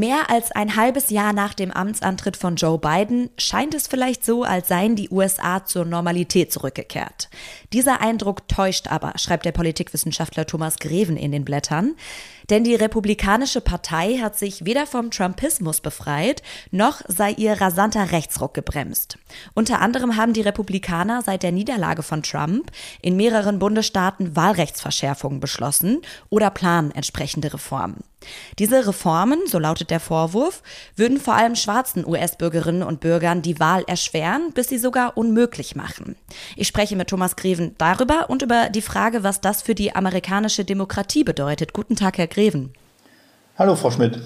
Mehr 0.00 0.30
als 0.30 0.50
ein 0.50 0.76
halbes 0.76 1.10
Jahr 1.10 1.34
nach 1.34 1.52
dem 1.52 1.70
Amtsantritt 1.70 2.38
von 2.38 2.56
Joe 2.56 2.78
Biden 2.78 3.28
scheint 3.36 3.74
es 3.74 3.86
vielleicht 3.86 4.24
so, 4.24 4.44
als 4.44 4.68
seien 4.68 4.96
die 4.96 5.10
USA 5.10 5.66
zur 5.66 5.84
Normalität 5.84 6.50
zurückgekehrt. 6.50 7.28
Dieser 7.74 8.00
Eindruck 8.00 8.48
täuscht 8.48 8.86
aber, 8.86 9.12
schreibt 9.18 9.44
der 9.44 9.52
Politikwissenschaftler 9.52 10.46
Thomas 10.46 10.78
Greven 10.78 11.18
in 11.18 11.32
den 11.32 11.44
Blättern. 11.44 11.96
Denn 12.50 12.64
die 12.64 12.74
Republikanische 12.74 13.60
Partei 13.60 14.18
hat 14.18 14.36
sich 14.36 14.64
weder 14.64 14.84
vom 14.84 15.12
Trumpismus 15.12 15.80
befreit, 15.80 16.42
noch 16.72 17.00
sei 17.06 17.30
ihr 17.30 17.60
rasanter 17.60 18.10
Rechtsruck 18.10 18.54
gebremst. 18.54 19.18
Unter 19.54 19.80
anderem 19.80 20.16
haben 20.16 20.32
die 20.32 20.40
Republikaner 20.40 21.22
seit 21.22 21.44
der 21.44 21.52
Niederlage 21.52 22.02
von 22.02 22.24
Trump 22.24 22.72
in 23.02 23.16
mehreren 23.16 23.60
Bundesstaaten 23.60 24.34
Wahlrechtsverschärfungen 24.34 25.38
beschlossen 25.38 26.02
oder 26.28 26.50
planen 26.50 26.90
entsprechende 26.90 27.54
Reformen. 27.54 28.02
Diese 28.58 28.86
Reformen, 28.86 29.38
so 29.46 29.58
lautet 29.58 29.90
der 29.90 30.00
Vorwurf, 30.00 30.62
würden 30.94 31.18
vor 31.18 31.34
allem 31.34 31.56
schwarzen 31.56 32.06
US-Bürgerinnen 32.06 32.82
und 32.82 33.00
Bürgern 33.00 33.40
die 33.40 33.58
Wahl 33.58 33.82
erschweren, 33.86 34.52
bis 34.52 34.68
sie 34.68 34.76
sogar 34.76 35.16
unmöglich 35.16 35.74
machen. 35.74 36.16
Ich 36.54 36.68
spreche 36.68 36.96
mit 36.96 37.08
Thomas 37.08 37.36
Greven 37.36 37.74
darüber 37.78 38.28
und 38.28 38.42
über 38.42 38.68
die 38.68 38.82
Frage, 38.82 39.22
was 39.22 39.40
das 39.40 39.62
für 39.62 39.74
die 39.74 39.94
amerikanische 39.94 40.66
Demokratie 40.66 41.24
bedeutet. 41.24 41.72
Guten 41.72 41.96
Tag, 41.96 42.18
Herr 42.18 42.26
Greven. 42.26 42.39
Hallo, 43.58 43.76
Frau 43.76 43.90
Schmidt. 43.90 44.18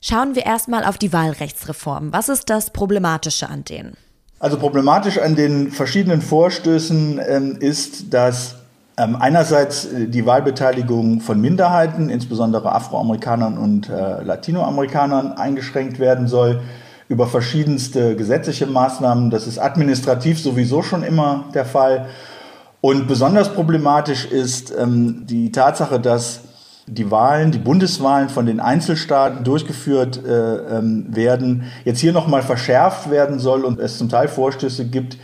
Schauen 0.00 0.34
wir 0.34 0.44
erstmal 0.44 0.84
auf 0.84 0.98
die 0.98 1.12
Wahlrechtsreform. 1.12 2.12
Was 2.12 2.28
ist 2.28 2.50
das 2.50 2.70
Problematische 2.70 3.48
an 3.48 3.64
denen? 3.64 3.96
Also 4.38 4.58
problematisch 4.58 5.18
an 5.18 5.36
den 5.36 5.70
verschiedenen 5.70 6.20
Vorstößen 6.20 7.20
ähm, 7.26 7.56
ist, 7.58 8.12
dass 8.12 8.56
ähm, 8.96 9.16
einerseits 9.16 9.86
äh, 9.86 10.06
die 10.06 10.26
Wahlbeteiligung 10.26 11.20
von 11.20 11.40
Minderheiten, 11.40 12.10
insbesondere 12.10 12.72
Afroamerikanern 12.72 13.56
und 13.56 13.88
äh, 13.88 14.22
Latinoamerikanern, 14.22 15.32
eingeschränkt 15.32 15.98
werden 15.98 16.28
soll 16.28 16.60
über 17.08 17.26
verschiedenste 17.26 18.16
gesetzliche 18.16 18.66
Maßnahmen. 18.66 19.30
Das 19.30 19.46
ist 19.46 19.58
administrativ 19.58 20.40
sowieso 20.40 20.82
schon 20.82 21.02
immer 21.02 21.44
der 21.54 21.64
Fall. 21.64 22.08
Und 22.80 23.08
besonders 23.08 23.54
problematisch 23.54 24.26
ist 24.26 24.74
ähm, 24.76 25.26
die 25.26 25.50
Tatsache, 25.50 25.98
dass 25.98 26.40
die 26.86 27.10
Wahlen, 27.10 27.50
die 27.50 27.58
Bundeswahlen 27.58 28.28
von 28.28 28.46
den 28.46 28.60
Einzelstaaten 28.60 29.44
durchgeführt 29.44 30.22
äh, 30.24 30.78
ähm, 30.78 31.06
werden, 31.08 31.64
jetzt 31.84 32.00
hier 32.00 32.12
nochmal 32.12 32.42
verschärft 32.42 33.10
werden 33.10 33.38
soll 33.38 33.64
und 33.64 33.80
es 33.80 33.98
zum 33.98 34.08
Teil 34.08 34.28
Vorstöße 34.28 34.86
gibt, 34.86 35.16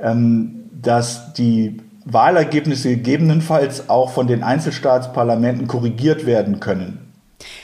ähm, 0.00 0.70
dass 0.80 1.32
die 1.34 1.80
Wahlergebnisse 2.04 2.90
gegebenenfalls 2.90 3.88
auch 3.88 4.10
von 4.10 4.26
den 4.26 4.42
Einzelstaatsparlamenten 4.42 5.68
korrigiert 5.68 6.26
werden 6.26 6.60
können. 6.60 7.01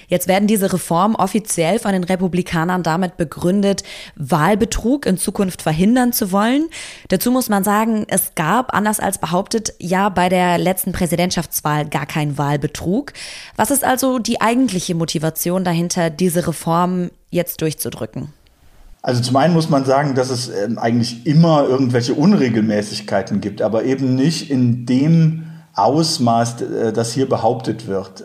Jetzt 0.08 0.26
werden 0.26 0.48
diese 0.48 0.72
Reformen 0.72 1.14
offiziell 1.14 1.78
von 1.78 1.92
den 1.92 2.02
Republikanern 2.02 2.82
damit 2.82 3.16
begründet, 3.16 3.82
Wahlbetrug 4.16 5.06
in 5.06 5.18
Zukunft 5.18 5.62
verhindern 5.62 6.12
zu 6.12 6.32
wollen. 6.32 6.68
Dazu 7.08 7.30
muss 7.30 7.48
man 7.48 7.62
sagen, 7.62 8.06
es 8.08 8.34
gab, 8.34 8.74
anders 8.74 9.00
als 9.00 9.18
behauptet, 9.18 9.74
ja 9.78 10.08
bei 10.08 10.28
der 10.28 10.58
letzten 10.58 10.92
Präsidentschaftswahl 10.92 11.86
gar 11.86 12.06
keinen 12.06 12.38
Wahlbetrug. 12.38 13.12
Was 13.56 13.70
ist 13.70 13.84
also 13.84 14.18
die 14.18 14.40
eigentliche 14.40 14.94
Motivation 14.94 15.62
dahinter, 15.62 16.10
diese 16.10 16.46
Reformen 16.46 17.10
jetzt 17.30 17.60
durchzudrücken? 17.60 18.32
Also 19.02 19.22
zum 19.22 19.36
einen 19.36 19.54
muss 19.54 19.70
man 19.70 19.84
sagen, 19.84 20.14
dass 20.14 20.30
es 20.30 20.48
ähm, 20.48 20.78
eigentlich 20.78 21.26
immer 21.26 21.68
irgendwelche 21.68 22.14
Unregelmäßigkeiten 22.14 23.40
gibt, 23.40 23.62
aber 23.62 23.84
eben 23.84 24.14
nicht 24.14 24.50
in 24.50 24.86
dem 24.86 25.44
Ausmaß, 25.74 26.62
äh, 26.62 26.92
das 26.92 27.12
hier 27.12 27.28
behauptet 27.28 27.86
wird. 27.86 28.24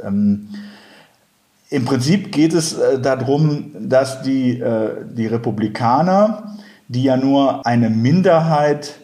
Im 1.74 1.86
Prinzip 1.86 2.32
geht 2.32 2.54
es 2.54 2.74
äh, 2.78 3.00
darum, 3.00 3.72
dass 3.80 4.22
die, 4.22 4.60
äh, 4.60 4.92
die 5.12 5.26
Republikaner, 5.26 6.56
die 6.88 7.02
ja 7.02 7.18
nur 7.18 7.66
eine 7.66 7.90
Minderheit 7.90 8.96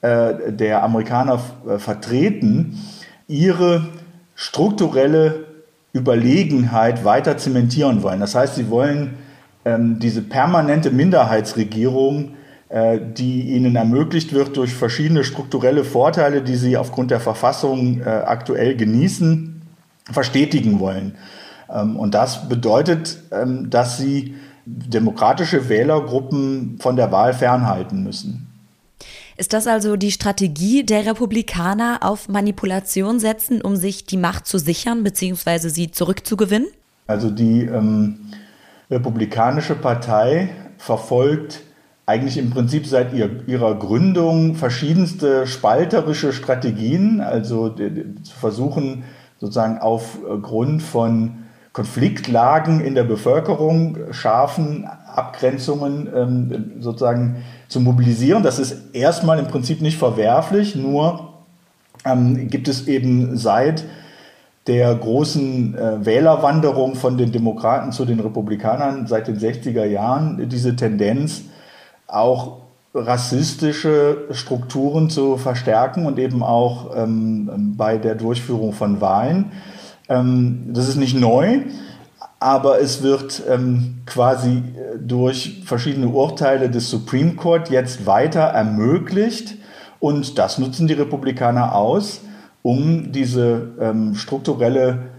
der 0.00 0.84
Amerikaner 0.84 1.40
vertreten, 1.78 2.78
ihre 3.26 3.88
strukturelle 4.36 5.46
Überlegenheit 5.92 7.04
weiter 7.04 7.36
zementieren 7.36 8.04
wollen. 8.04 8.20
Das 8.20 8.36
heißt, 8.36 8.54
sie 8.54 8.70
wollen 8.70 9.14
ähm, 9.64 9.98
diese 9.98 10.22
permanente 10.22 10.92
Minderheitsregierung, 10.92 12.36
äh, 12.68 13.00
die 13.00 13.54
ihnen 13.56 13.74
ermöglicht 13.74 14.32
wird 14.32 14.56
durch 14.56 14.72
verschiedene 14.72 15.24
strukturelle 15.24 15.82
Vorteile, 15.82 16.42
die 16.42 16.54
sie 16.54 16.76
aufgrund 16.76 17.10
der 17.10 17.18
Verfassung 17.20 18.02
äh, 18.02 18.04
aktuell 18.04 18.76
genießen, 18.76 19.62
verstetigen 20.12 20.78
wollen. 20.78 21.16
Ähm, 21.72 21.96
und 21.96 22.14
das 22.14 22.48
bedeutet, 22.48 23.18
ähm, 23.30 23.70
dass 23.70 23.98
sie 23.98 24.34
demokratische 24.66 25.68
Wählergruppen 25.68 26.78
von 26.80 26.96
der 26.96 27.10
Wahl 27.10 27.32
fernhalten 27.32 28.02
müssen. 28.02 28.46
Ist 29.36 29.52
das 29.52 29.66
also 29.66 29.96
die 29.96 30.10
Strategie 30.10 30.84
der 30.84 31.06
Republikaner 31.06 32.00
auf 32.02 32.28
Manipulation 32.28 33.20
setzen, 33.20 33.62
um 33.62 33.76
sich 33.76 34.04
die 34.04 34.16
Macht 34.16 34.46
zu 34.46 34.58
sichern 34.58 35.04
bzw. 35.04 35.68
sie 35.68 35.90
zurückzugewinnen? 35.92 36.68
Also 37.06 37.30
die 37.30 37.62
ähm, 37.62 38.32
Republikanische 38.90 39.76
Partei 39.76 40.50
verfolgt 40.76 41.60
eigentlich 42.04 42.38
im 42.38 42.50
Prinzip 42.50 42.86
seit 42.86 43.12
ihr, 43.12 43.46
ihrer 43.46 43.74
Gründung 43.74 44.54
verschiedenste 44.54 45.46
spalterische 45.46 46.32
Strategien, 46.32 47.20
also 47.20 47.68
zu 47.68 48.32
versuchen 48.40 49.04
sozusagen 49.38 49.78
aufgrund 49.78 50.82
von 50.82 51.44
Konfliktlagen 51.78 52.80
in 52.80 52.96
der 52.96 53.04
Bevölkerung, 53.04 53.98
scharfen 54.10 54.84
Abgrenzungen 55.14 56.08
ähm, 56.12 56.72
sozusagen 56.80 57.44
zu 57.68 57.78
mobilisieren. 57.78 58.42
Das 58.42 58.58
ist 58.58 58.96
erstmal 58.96 59.38
im 59.38 59.46
Prinzip 59.46 59.80
nicht 59.80 59.96
verwerflich, 59.96 60.74
nur 60.74 61.34
ähm, 62.04 62.48
gibt 62.48 62.66
es 62.66 62.88
eben 62.88 63.36
seit 63.36 63.84
der 64.66 64.92
großen 64.92 65.78
äh, 65.78 66.04
Wählerwanderung 66.04 66.96
von 66.96 67.16
den 67.16 67.30
Demokraten 67.30 67.92
zu 67.92 68.04
den 68.04 68.18
Republikanern 68.18 69.06
seit 69.06 69.28
den 69.28 69.38
60er 69.38 69.84
Jahren 69.84 70.48
diese 70.48 70.74
Tendenz, 70.74 71.42
auch 72.08 72.56
rassistische 72.92 74.24
Strukturen 74.32 75.10
zu 75.10 75.36
verstärken 75.36 76.06
und 76.06 76.18
eben 76.18 76.42
auch 76.42 76.96
ähm, 76.96 77.74
bei 77.76 77.98
der 77.98 78.16
Durchführung 78.16 78.72
von 78.72 79.00
Wahlen. 79.00 79.52
Ähm, 80.08 80.70
das 80.72 80.88
ist 80.88 80.96
nicht 80.96 81.14
neu, 81.14 81.60
aber 82.40 82.80
es 82.80 83.02
wird 83.02 83.42
ähm, 83.48 84.02
quasi 84.06 84.62
durch 84.98 85.62
verschiedene 85.64 86.08
Urteile 86.08 86.70
des 86.70 86.90
Supreme 86.90 87.34
Court 87.34 87.70
jetzt 87.70 88.06
weiter 88.06 88.40
ermöglicht 88.42 89.56
und 90.00 90.38
das 90.38 90.58
nutzen 90.58 90.86
die 90.86 90.94
Republikaner 90.94 91.74
aus 91.74 92.20
um 92.62 93.12
diese 93.12 93.72
ähm, 93.80 94.14
strukturelle 94.14 95.10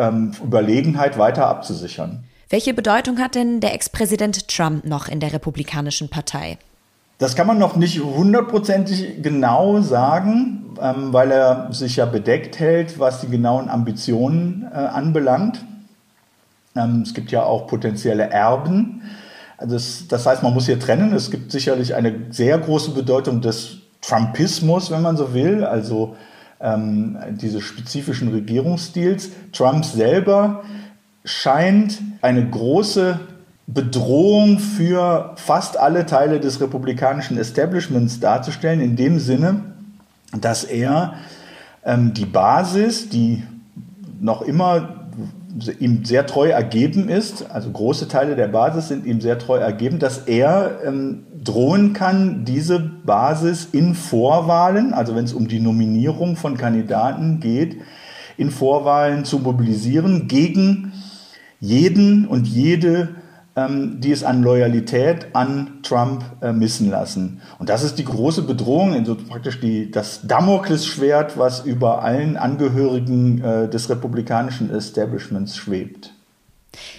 Überlegenheit 0.00 1.18
weiter 1.18 1.48
abzusichern. 1.48 2.22
Welche 2.50 2.72
Bedeutung 2.72 3.18
hat 3.18 3.34
denn 3.34 3.60
der 3.60 3.74
Ex-Präsident 3.74 4.48
Trump 4.48 4.84
noch 4.84 5.08
in 5.08 5.18
der 5.18 5.32
Republikanischen 5.32 6.08
Partei? 6.08 6.56
Das 7.18 7.34
kann 7.34 7.48
man 7.48 7.58
noch 7.58 7.74
nicht 7.74 8.00
hundertprozentig 8.00 9.22
genau 9.22 9.80
sagen, 9.80 10.76
ähm, 10.80 11.12
weil 11.12 11.32
er 11.32 11.72
sich 11.72 11.96
ja 11.96 12.06
bedeckt 12.06 12.60
hält, 12.60 13.00
was 13.00 13.20
die 13.20 13.28
genauen 13.28 13.68
Ambitionen 13.68 14.68
äh, 14.72 14.76
anbelangt. 14.76 15.64
Ähm, 16.76 17.02
es 17.02 17.14
gibt 17.14 17.32
ja 17.32 17.42
auch 17.42 17.66
potenzielle 17.66 18.30
Erben. 18.30 19.02
Also 19.56 19.74
das, 19.74 20.06
das 20.08 20.26
heißt, 20.26 20.44
man 20.44 20.54
muss 20.54 20.66
hier 20.66 20.78
trennen. 20.78 21.12
Es 21.12 21.32
gibt 21.32 21.50
sicherlich 21.50 21.96
eine 21.96 22.14
sehr 22.30 22.56
große 22.56 22.92
Bedeutung 22.92 23.40
des 23.40 23.78
Trumpismus, 24.00 24.92
wenn 24.92 25.02
man 25.02 25.16
so 25.16 25.34
will, 25.34 25.64
also 25.64 26.16
ähm, 26.60 27.18
dieses 27.32 27.64
spezifischen 27.64 28.28
Regierungsstils. 28.28 29.30
Trump 29.52 29.84
selber 29.84 30.62
scheint 31.24 32.00
eine 32.22 32.48
große 32.48 33.18
Bedrohung 33.68 34.58
für 34.58 35.34
fast 35.36 35.78
alle 35.78 36.06
Teile 36.06 36.40
des 36.40 36.58
republikanischen 36.60 37.36
Establishments 37.36 38.18
darzustellen, 38.18 38.80
in 38.80 38.96
dem 38.96 39.18
Sinne, 39.18 39.60
dass 40.40 40.64
er 40.64 41.14
ähm, 41.84 42.14
die 42.14 42.24
Basis, 42.24 43.10
die 43.10 43.42
noch 44.20 44.40
immer 44.40 44.94
ihm 45.80 46.04
sehr 46.04 46.26
treu 46.26 46.48
ergeben 46.48 47.10
ist, 47.10 47.50
also 47.50 47.70
große 47.70 48.08
Teile 48.08 48.36
der 48.36 48.48
Basis 48.48 48.88
sind 48.88 49.04
ihm 49.04 49.20
sehr 49.20 49.38
treu 49.38 49.58
ergeben, 49.58 49.98
dass 49.98 50.18
er 50.18 50.80
ähm, 50.86 51.24
drohen 51.44 51.92
kann, 51.92 52.46
diese 52.46 52.78
Basis 52.78 53.68
in 53.72 53.94
Vorwahlen, 53.94 54.94
also 54.94 55.14
wenn 55.14 55.24
es 55.24 55.34
um 55.34 55.46
die 55.46 55.60
Nominierung 55.60 56.36
von 56.36 56.56
Kandidaten 56.56 57.40
geht, 57.40 57.76
in 58.38 58.50
Vorwahlen 58.50 59.26
zu 59.26 59.40
mobilisieren 59.40 60.26
gegen 60.26 60.92
jeden 61.60 62.26
und 62.26 62.46
jede 62.46 63.08
die 64.00 64.12
es 64.12 64.24
an 64.24 64.42
Loyalität 64.42 65.28
an 65.34 65.80
Trump 65.82 66.24
äh, 66.40 66.52
missen 66.52 66.90
lassen. 66.90 67.40
Und 67.58 67.68
das 67.68 67.82
ist 67.82 67.98
die 67.98 68.04
große 68.04 68.42
Bedrohung, 68.42 68.92
also 68.92 69.16
praktisch 69.16 69.60
die, 69.60 69.90
das 69.90 70.26
Damoklesschwert, 70.26 71.38
was 71.38 71.64
über 71.64 72.02
allen 72.02 72.36
Angehörigen 72.36 73.42
äh, 73.42 73.68
des 73.68 73.88
republikanischen 73.90 74.70
Establishments 74.70 75.56
schwebt. 75.56 76.14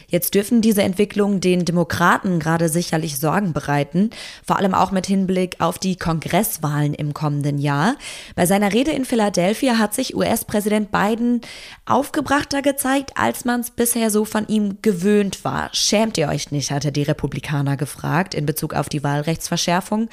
Jetzt 0.08 0.36
dürfen 0.36 0.62
diese 0.62 0.84
Entwicklungen 0.84 1.42
den 1.42 1.66
Demokraten 1.66 2.40
gerade 2.40 2.70
sicherlich 2.70 3.18
Sorgen 3.20 3.54
bereiten, 3.54 4.10
vor 4.46 4.58
allem 4.58 4.74
auch 4.74 4.92
mit 4.92 5.08
Hinblick 5.08 5.58
auf 5.60 5.78
die 5.80 5.96
Kongresswahlen 5.96 6.94
im 6.94 7.14
kommenden 7.14 7.58
Jahr. 7.58 7.96
Bei 8.36 8.46
seiner 8.46 8.74
Rede 8.74 8.92
in 8.92 9.06
Philadelphia 9.06 9.78
hat 9.78 9.94
sich 9.94 10.16
US-Präsident 10.16 10.92
Biden 10.92 11.42
aufgebrachter 11.86 12.62
gezeigt, 12.62 13.12
als 13.16 13.46
man 13.46 13.62
es 13.62 13.72
bisher 13.72 14.12
so 14.12 14.26
von 14.26 14.48
ihm 14.48 14.78
gewöhnt 14.82 15.44
war. 15.44 15.70
Schämt 15.74 16.18
ihr 16.18 16.30
euch 16.30 16.52
nicht, 16.52 16.72
hatte 16.72 16.92
die 16.92 17.04
Republikaner 17.04 17.78
gefragt 17.78 18.34
in 18.34 18.46
Bezug 18.46 18.74
auf 18.74 18.90
die 18.90 19.04
Wahlrechtsverschärfung. 19.04 20.10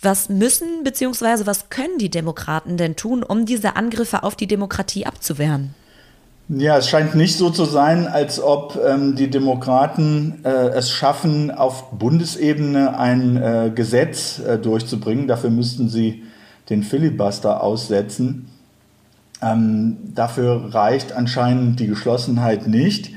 Was 0.00 0.28
müssen 0.28 0.84
bzw. 0.84 1.46
was 1.46 1.70
können 1.70 1.98
die 1.98 2.10
Demokraten 2.10 2.76
denn 2.76 2.94
tun, 2.94 3.24
um 3.24 3.46
diese 3.46 3.74
Angriffe 3.74 4.22
auf 4.22 4.36
die 4.36 4.46
Demokratie 4.46 5.06
abzuwehren? 5.06 5.74
Ja, 6.50 6.78
es 6.78 6.88
scheint 6.88 7.14
nicht 7.14 7.36
so 7.36 7.50
zu 7.50 7.66
sein, 7.66 8.06
als 8.06 8.40
ob 8.40 8.78
ähm, 8.82 9.14
die 9.14 9.28
Demokraten 9.28 10.40
äh, 10.44 10.48
es 10.48 10.90
schaffen, 10.90 11.50
auf 11.50 11.90
Bundesebene 11.90 12.98
ein 12.98 13.36
äh, 13.36 13.70
Gesetz 13.74 14.38
äh, 14.38 14.56
durchzubringen. 14.56 15.28
Dafür 15.28 15.50
müssten 15.50 15.90
sie 15.90 16.22
den 16.70 16.84
Filibuster 16.84 17.62
aussetzen. 17.62 18.48
Ähm, 19.42 19.98
dafür 20.14 20.72
reicht 20.72 21.12
anscheinend 21.12 21.80
die 21.80 21.86
Geschlossenheit 21.86 22.66
nicht. 22.66 23.10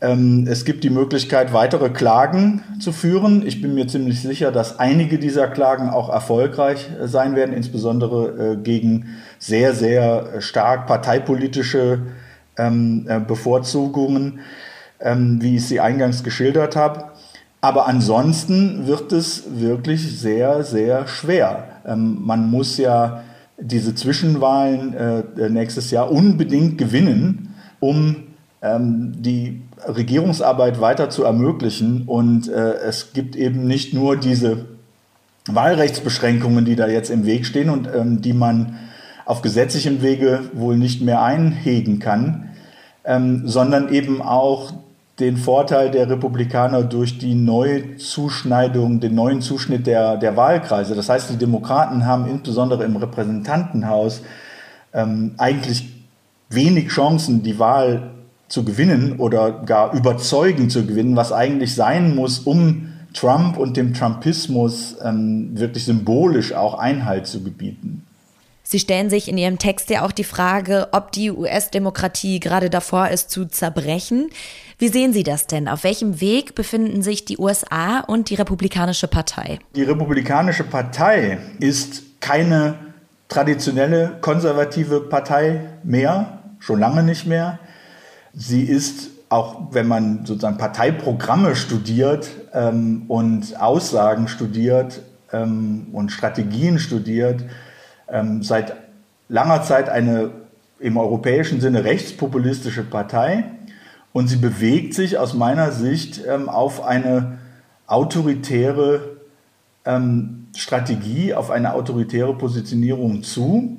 Ähm, 0.00 0.46
es 0.48 0.64
gibt 0.64 0.82
die 0.82 0.90
Möglichkeit, 0.90 1.52
weitere 1.52 1.90
Klagen 1.90 2.62
zu 2.80 2.92
führen. 2.92 3.46
Ich 3.46 3.60
bin 3.60 3.74
mir 3.74 3.86
ziemlich 3.86 4.22
sicher, 4.22 4.50
dass 4.50 4.78
einige 4.78 5.18
dieser 5.18 5.48
Klagen 5.48 5.90
auch 5.90 6.08
erfolgreich 6.08 6.88
äh, 6.98 7.06
sein 7.06 7.36
werden, 7.36 7.54
insbesondere 7.54 8.54
äh, 8.54 8.56
gegen 8.56 9.08
sehr, 9.38 9.74
sehr 9.74 10.40
stark 10.40 10.86
parteipolitische 10.86 12.00
ähm, 12.66 13.06
äh, 13.08 13.20
Bevorzugungen, 13.20 14.40
ähm, 15.00 15.38
wie 15.40 15.56
ich 15.56 15.66
sie 15.66 15.80
eingangs 15.80 16.22
geschildert 16.22 16.76
habe. 16.76 17.04
Aber 17.60 17.86
ansonsten 17.86 18.86
wird 18.86 19.12
es 19.12 19.44
wirklich 19.60 20.18
sehr, 20.18 20.64
sehr 20.64 21.06
schwer. 21.06 21.64
Ähm, 21.86 22.18
man 22.20 22.50
muss 22.50 22.76
ja 22.76 23.22
diese 23.58 23.94
Zwischenwahlen 23.94 24.94
äh, 24.94 25.48
nächstes 25.48 25.90
Jahr 25.90 26.10
unbedingt 26.10 26.78
gewinnen, 26.78 27.54
um 27.78 28.16
ähm, 28.62 29.12
die 29.16 29.62
Regierungsarbeit 29.86 30.80
weiter 30.80 31.10
zu 31.10 31.24
ermöglichen. 31.24 32.02
Und 32.06 32.48
äh, 32.48 32.74
es 32.74 33.12
gibt 33.12 33.36
eben 33.36 33.66
nicht 33.66 33.94
nur 33.94 34.16
diese 34.16 34.66
Wahlrechtsbeschränkungen, 35.46 36.64
die 36.64 36.76
da 36.76 36.88
jetzt 36.88 37.10
im 37.10 37.26
Weg 37.26 37.46
stehen 37.46 37.70
und 37.70 37.88
ähm, 37.94 38.22
die 38.22 38.32
man 38.32 38.78
auf 39.24 39.42
gesetzlichem 39.42 40.02
Wege 40.02 40.40
wohl 40.52 40.76
nicht 40.76 41.02
mehr 41.02 41.22
einhegen 41.22 41.98
kann, 41.98 42.50
ähm, 43.04 43.42
sondern 43.46 43.92
eben 43.92 44.22
auch 44.22 44.72
den 45.20 45.36
Vorteil 45.36 45.90
der 45.90 46.08
Republikaner 46.08 46.82
durch 46.82 47.18
die 47.18 47.34
neue 47.34 47.96
Zuschneidung, 47.96 49.00
den 49.00 49.14
neuen 49.14 49.40
Zuschnitt 49.42 49.86
der, 49.86 50.16
der 50.16 50.36
Wahlkreise. 50.36 50.94
Das 50.94 51.08
heißt, 51.08 51.30
die 51.30 51.36
Demokraten 51.36 52.06
haben 52.06 52.26
insbesondere 52.26 52.84
im 52.84 52.96
Repräsentantenhaus 52.96 54.22
ähm, 54.92 55.34
eigentlich 55.38 55.92
wenig 56.48 56.88
Chancen, 56.88 57.42
die 57.42 57.58
Wahl 57.58 58.10
zu 58.48 58.64
gewinnen 58.64 59.18
oder 59.18 59.62
gar 59.64 59.94
überzeugend 59.94 60.72
zu 60.72 60.84
gewinnen, 60.84 61.16
was 61.16 61.32
eigentlich 61.32 61.74
sein 61.74 62.14
muss, 62.14 62.40
um 62.40 62.88
Trump 63.14 63.58
und 63.58 63.76
dem 63.76 63.94
Trumpismus 63.94 64.96
ähm, 65.02 65.50
wirklich 65.54 65.84
symbolisch 65.84 66.52
auch 66.52 66.74
Einhalt 66.74 67.26
zu 67.26 67.42
gebieten. 67.42 68.04
Sie 68.62 68.78
stellen 68.78 69.10
sich 69.10 69.28
in 69.28 69.36
Ihrem 69.36 69.58
Text 69.58 69.90
ja 69.90 70.04
auch 70.04 70.12
die 70.12 70.24
Frage, 70.24 70.88
ob 70.92 71.12
die 71.12 71.30
US-Demokratie 71.30 72.40
gerade 72.40 72.70
davor 72.70 73.08
ist 73.08 73.30
zu 73.30 73.46
zerbrechen. 73.46 74.30
Wie 74.78 74.88
sehen 74.88 75.12
Sie 75.12 75.24
das 75.24 75.46
denn? 75.46 75.68
Auf 75.68 75.84
welchem 75.84 76.20
Weg 76.20 76.54
befinden 76.54 77.02
sich 77.02 77.24
die 77.24 77.38
USA 77.38 78.00
und 78.00 78.30
die 78.30 78.34
Republikanische 78.34 79.08
Partei? 79.08 79.58
Die 79.74 79.82
Republikanische 79.82 80.64
Partei 80.64 81.38
ist 81.58 82.20
keine 82.20 82.78
traditionelle 83.28 84.18
konservative 84.20 85.00
Partei 85.00 85.68
mehr, 85.82 86.38
schon 86.58 86.78
lange 86.78 87.02
nicht 87.02 87.26
mehr. 87.26 87.58
Sie 88.32 88.62
ist 88.62 89.10
auch 89.32 89.68
wenn 89.70 89.88
man 89.88 90.26
sozusagen 90.26 90.58
Parteiprogramme 90.58 91.56
studiert 91.56 92.28
ähm, 92.52 93.04
und 93.08 93.58
Aussagen 93.58 94.28
studiert 94.28 95.00
ähm, 95.32 95.86
und 95.92 96.12
Strategien 96.12 96.78
studiert, 96.78 97.42
ähm, 98.12 98.42
seit 98.42 98.76
langer 99.28 99.62
Zeit 99.62 99.88
eine 99.88 100.30
im 100.78 100.96
europäischen 100.96 101.60
Sinne 101.60 101.84
rechtspopulistische 101.84 102.82
Partei 102.82 103.44
und 104.12 104.28
sie 104.28 104.36
bewegt 104.36 104.94
sich 104.94 105.18
aus 105.18 105.34
meiner 105.34 105.72
Sicht 105.72 106.20
ähm, 106.26 106.48
auf 106.48 106.84
eine 106.84 107.38
autoritäre 107.86 109.16
ähm, 109.84 110.48
Strategie, 110.56 111.34
auf 111.34 111.50
eine 111.50 111.74
autoritäre 111.74 112.34
Positionierung 112.34 113.22
zu. 113.22 113.76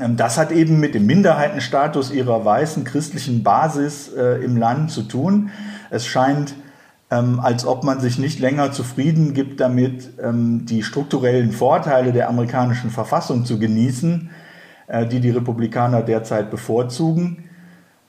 Ähm, 0.00 0.16
das 0.16 0.38
hat 0.38 0.52
eben 0.52 0.80
mit 0.80 0.94
dem 0.94 1.06
Minderheitenstatus 1.06 2.10
ihrer 2.10 2.44
weißen 2.44 2.84
christlichen 2.84 3.42
Basis 3.42 4.12
äh, 4.12 4.42
im 4.44 4.56
Land 4.56 4.90
zu 4.90 5.02
tun. 5.02 5.50
Es 5.90 6.06
scheint 6.06 6.54
ähm, 7.10 7.40
als 7.40 7.66
ob 7.66 7.84
man 7.84 8.00
sich 8.00 8.18
nicht 8.18 8.40
länger 8.40 8.72
zufrieden 8.72 9.32
gibt 9.32 9.60
damit, 9.60 10.10
ähm, 10.20 10.66
die 10.66 10.82
strukturellen 10.82 11.52
Vorteile 11.52 12.12
der 12.12 12.28
amerikanischen 12.28 12.90
Verfassung 12.90 13.44
zu 13.44 13.58
genießen, 13.58 14.30
äh, 14.88 15.06
die 15.06 15.20
die 15.20 15.30
Republikaner 15.30 16.02
derzeit 16.02 16.50
bevorzugen, 16.50 17.44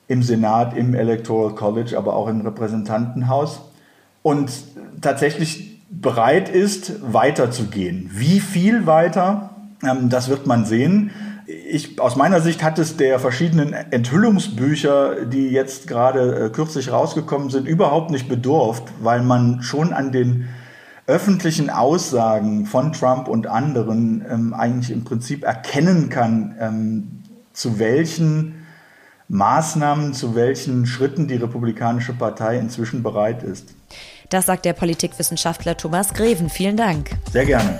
im 0.08 0.22
Senat, 0.22 0.76
im 0.76 0.94
Electoral 0.94 1.54
College, 1.54 1.96
aber 1.96 2.14
auch 2.14 2.28
im 2.28 2.40
Repräsentantenhaus. 2.40 3.60
Und 4.22 4.50
tatsächlich 5.00 5.80
bereit 5.90 6.48
ist, 6.48 7.12
weiterzugehen. 7.12 8.10
Wie 8.12 8.40
viel 8.40 8.86
weiter, 8.86 9.50
ähm, 9.84 10.08
das 10.08 10.28
wird 10.28 10.46
man 10.46 10.64
sehen 10.64 11.10
ich, 11.48 11.98
aus 11.98 12.14
meiner 12.16 12.42
Sicht 12.42 12.62
hat 12.62 12.78
es 12.78 12.96
der 12.96 13.18
verschiedenen 13.18 13.72
Enthüllungsbücher, 13.72 15.24
die 15.24 15.48
jetzt 15.48 15.88
gerade 15.88 16.46
äh, 16.46 16.50
kürzlich 16.50 16.92
rausgekommen 16.92 17.48
sind, 17.48 17.66
überhaupt 17.66 18.10
nicht 18.10 18.28
bedurft, 18.28 18.84
weil 19.00 19.22
man 19.22 19.62
schon 19.62 19.94
an 19.94 20.12
den 20.12 20.48
öffentlichen 21.06 21.70
Aussagen 21.70 22.66
von 22.66 22.92
Trump 22.92 23.28
und 23.28 23.46
anderen 23.46 24.24
ähm, 24.30 24.52
eigentlich 24.52 24.90
im 24.90 25.04
Prinzip 25.04 25.42
erkennen 25.42 26.10
kann, 26.10 26.54
ähm, 26.60 27.22
zu 27.54 27.78
welchen 27.78 28.66
Maßnahmen, 29.28 30.12
zu 30.12 30.34
welchen 30.34 30.84
Schritten 30.84 31.28
die 31.28 31.36
Republikanische 31.36 32.12
Partei 32.12 32.58
inzwischen 32.58 33.02
bereit 33.02 33.42
ist. 33.42 33.74
Das 34.28 34.44
sagt 34.44 34.66
der 34.66 34.74
Politikwissenschaftler 34.74 35.78
Thomas 35.78 36.12
Greven. 36.12 36.50
Vielen 36.50 36.76
Dank. 36.76 37.10
Sehr 37.32 37.46
gerne. 37.46 37.78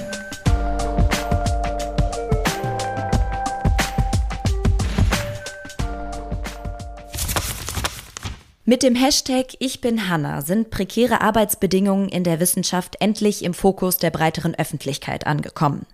Mit 8.68 8.82
dem 8.82 8.94
Hashtag 8.94 9.56
Ich 9.60 9.80
bin 9.80 10.10
Hanna 10.10 10.42
sind 10.42 10.68
prekäre 10.68 11.22
Arbeitsbedingungen 11.22 12.10
in 12.10 12.22
der 12.22 12.38
Wissenschaft 12.38 12.96
endlich 13.00 13.42
im 13.42 13.54
Fokus 13.54 13.96
der 13.96 14.10
breiteren 14.10 14.54
Öffentlichkeit 14.56 15.26
angekommen. 15.26 15.86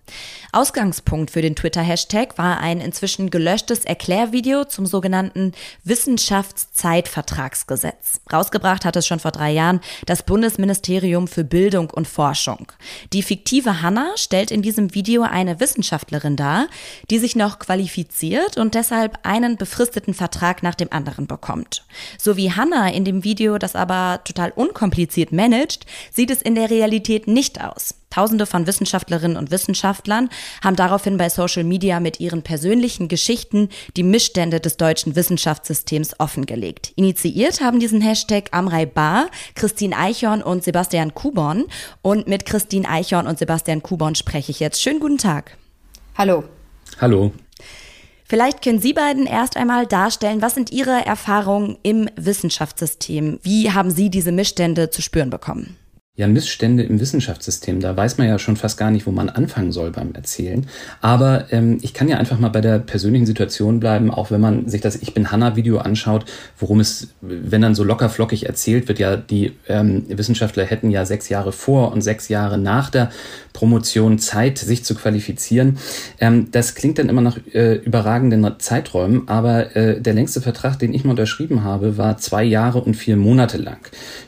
Ausgangspunkt 0.51 1.31
für 1.31 1.41
den 1.41 1.55
Twitter-Hashtag 1.55 2.37
war 2.37 2.59
ein 2.59 2.81
inzwischen 2.81 3.31
gelöschtes 3.31 3.85
Erklärvideo 3.85 4.65
zum 4.65 4.87
sogenannten 4.87 5.53
Wissenschaftszeitvertragsgesetz. 5.85 8.23
Rausgebracht 8.33 8.85
hat 8.85 8.97
es 8.97 9.07
schon 9.07 9.21
vor 9.21 9.31
drei 9.31 9.53
Jahren 9.53 9.79
das 10.07 10.25
Bundesministerium 10.25 11.29
für 11.29 11.45
Bildung 11.45 11.91
und 11.91 12.09
Forschung. 12.09 12.73
Die 13.13 13.23
fiktive 13.23 13.83
Hanna 13.83 14.15
stellt 14.17 14.51
in 14.51 14.63
diesem 14.63 14.97
Video 14.97 15.23
eine 15.23 15.61
Wissenschaftlerin 15.61 16.35
dar, 16.35 16.67
die 17.09 17.21
sich 17.21 17.37
noch 17.37 17.61
qualifiziert 17.61 18.57
und 18.57 18.75
deshalb 18.75 19.21
einen 19.23 19.59
befristeten 19.59 20.15
Vertrag 20.15 20.65
nach 20.65 20.75
dem 20.75 20.93
anderen 20.93 21.29
bekommt. 21.29 21.85
So 22.19 22.37
wie 22.37 22.51
Hanna 22.51 22.63
Hannah 22.64 22.90
in 22.90 23.05
dem 23.05 23.24
Video 23.24 23.59
das 23.59 23.77
aber 23.77 24.20
total 24.24 24.50
unkompliziert 24.50 25.33
managt, 25.33 25.85
sieht 26.11 26.31
es 26.31 26.40
in 26.40 26.55
der 26.55 26.70
Realität 26.70 27.27
nicht 27.27 27.62
aus. 27.62 27.94
Tausende 28.09 28.46
von 28.46 28.66
Wissenschaftlerinnen 28.66 29.37
und 29.37 29.50
Wissenschaftlern 29.50 30.31
haben 30.62 30.77
daraufhin 30.77 31.18
bei 31.18 31.29
Social 31.29 31.64
Media 31.64 32.00
mit 32.00 32.20
ihren 32.20 32.42
persönlichen 32.42 33.09
Geschichten 33.09 33.68
die 33.96 34.03
Missstände 34.03 34.61
des 34.61 34.77
deutschen 34.77 35.14
Wissenschaftssystems 35.14 36.20
offengelegt. 36.20 36.92
Initiiert 36.96 37.61
haben 37.61 37.81
diesen 37.81 38.00
Hashtag 38.00 38.48
Amrei 38.53 38.87
Bar, 38.87 39.27
Christine 39.57 39.96
Eichhorn 39.98 40.42
und 40.42 40.64
Sebastian 40.64 41.12
Kuborn. 41.12 41.64
Und 42.03 42.29
mit 42.29 42.46
Christine 42.46 42.88
Eichhorn 42.88 43.27
und 43.27 43.38
Sebastian 43.38 43.83
Kuborn 43.83 44.14
spreche 44.14 44.53
ich 44.53 44.61
jetzt. 44.61 44.81
Schönen 44.81 45.00
guten 45.00 45.18
Tag. 45.18 45.59
Hallo. 46.16 46.44
Hallo. 47.00 47.33
Vielleicht 48.35 48.62
können 48.62 48.81
Sie 48.81 48.92
beiden 48.92 49.27
erst 49.27 49.57
einmal 49.57 49.87
darstellen, 49.87 50.42
was 50.42 50.57
sind 50.57 50.73
Ihre 50.73 51.07
Erfahrungen 51.07 51.79
im 51.85 52.09
Wissenschaftssystem? 52.16 53.38
Wie 53.44 53.70
haben 53.70 53.92
Sie 53.92 54.11
diese 54.11 54.33
Missstände 54.33 54.90
zu 54.90 55.03
spüren 55.03 55.31
bekommen? 55.31 55.77
ja 56.16 56.29
Missstände 56.29 56.85
im 56.85 57.01
Wissenschaftssystem. 57.01 57.81
Da 57.81 57.97
weiß 57.97 58.18
man 58.18 58.29
ja 58.29 58.38
schon 58.38 58.57
fast 58.57 58.79
gar 58.79 58.92
nicht, 58.92 59.05
wo 59.05 59.11
man 59.11 59.29
anfangen 59.29 59.73
soll 59.73 59.90
beim 59.90 60.14
Erzählen. 60.14 60.66
Aber 61.01 61.47
ähm, 61.51 61.79
ich 61.83 61.92
kann 61.92 62.09
ja 62.09 62.18
einfach 62.18 62.38
mal 62.38 62.51
bei 62.51 62.61
der 62.61 62.79
persönlichen 62.79 63.27
Situation 63.27 63.81
bleiben, 63.81 64.12
auch 64.12 64.31
wenn 64.31 64.40
man 64.40 64.68
sich 64.68 64.81
das 64.81 64.94
Ich 64.94 65.12
bin 65.12 65.33
Hanna-Video 65.33 65.79
anschaut, 65.79 66.25
worum 66.57 66.79
es, 66.79 67.09
wenn 67.20 67.62
dann 67.62 67.75
so 67.75 67.83
locker 67.83 68.09
flockig 68.09 68.47
erzählt 68.47 68.87
wird, 68.87 69.01
ja, 69.01 69.16
die 69.16 69.55
ähm, 69.66 70.05
Wissenschaftler 70.09 70.64
hätten 70.64 70.90
ja 70.90 71.05
sechs 71.05 71.29
Jahre 71.29 71.51
vor 71.51 71.90
und 71.90 72.01
sechs 72.01 72.29
Jahre 72.29 72.59
nach 72.59 72.90
der 72.90 73.11
Promotion 73.55 74.19
Zeit, 74.19 74.59
sich 74.59 74.85
zu 74.85 74.95
qualifizieren. 74.95 75.79
Ähm, 76.21 76.51
das 76.51 76.75
klingt 76.75 76.99
dann 76.99 77.09
immer 77.09 77.23
nach 77.23 77.38
äh, 77.55 77.77
überragenden 77.77 78.47
Zeiträumen, 78.59 79.27
aber 79.29 79.75
äh, 79.75 80.01
der 80.01 80.12
längste 80.12 80.43
Vertrag, 80.43 80.79
den 80.79 80.93
ich 80.93 81.05
mal 81.05 81.12
unterschrieben 81.12 81.64
habe, 81.64 81.97
war 81.97 82.19
zwei 82.19 82.45
Jahre 82.45 82.83
und 82.83 82.95
vier 82.95 83.17
Monate 83.17 83.57
lang. 83.57 83.79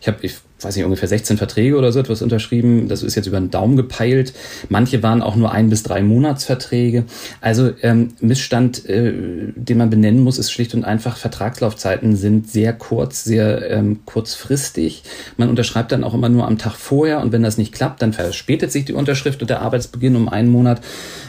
Ich 0.01 0.09
habe 0.09 0.19
weiß 0.61 0.75
nicht, 0.77 0.85
ungefähr 0.85 1.09
16 1.09 1.37
Verträge 1.37 1.77
oder 1.77 1.93
so 1.93 2.01
etwas 2.01 2.23
unterschrieben. 2.23 2.89
Das 2.89 3.03
ist 3.03 3.15
jetzt 3.15 3.27
über 3.27 3.39
den 3.39 3.51
Daumen 3.51 3.77
gepeilt. 3.77 4.33
Manche 4.69 5.03
waren 5.03 5.23
auch 5.23 5.37
nur 5.37 5.53
ein 5.53 5.69
bis 5.69 5.83
drei 5.83 6.03
Monatsverträge. 6.03 7.05
Also 7.41 7.73
ähm, 7.83 8.15
Missstand, 8.21 8.89
äh, 8.89 9.12
den 9.55 9.79
man 9.79 9.91
benennen 9.91 10.23
muss, 10.23 10.39
ist 10.39 10.51
schlicht 10.51 10.75
und 10.75 10.85
einfach, 10.85 11.19
Vertragslaufzeiten 11.19 12.17
sind 12.17 12.51
sehr 12.51 12.73
kurz, 12.73 13.25
sehr 13.25 13.71
ähm, 13.71 14.01
kurzfristig. 14.07 15.03
Man 15.37 15.51
unterschreibt 15.51 15.93
dann 15.93 16.05
auch 16.05 16.15
immer 16.15 16.31
nur 16.31 16.47
am 16.47 16.59
Tag 16.59 16.75
vorher 16.75 17.21
und 17.21 17.33
wenn 17.33 17.43
das 17.43 17.59
nicht 17.59 17.75
klappt, 17.75 18.01
dann 18.01 18.15
verspätet 18.15 18.73
sich 18.73 18.87
die 18.87 18.95
Unterschrift 18.95 19.16
und 19.25 19.51
der 19.51 19.63
Arbeitsbeginn 19.63 20.17
um 20.17 20.29
einen 20.29 20.49
Monat. 20.49 20.81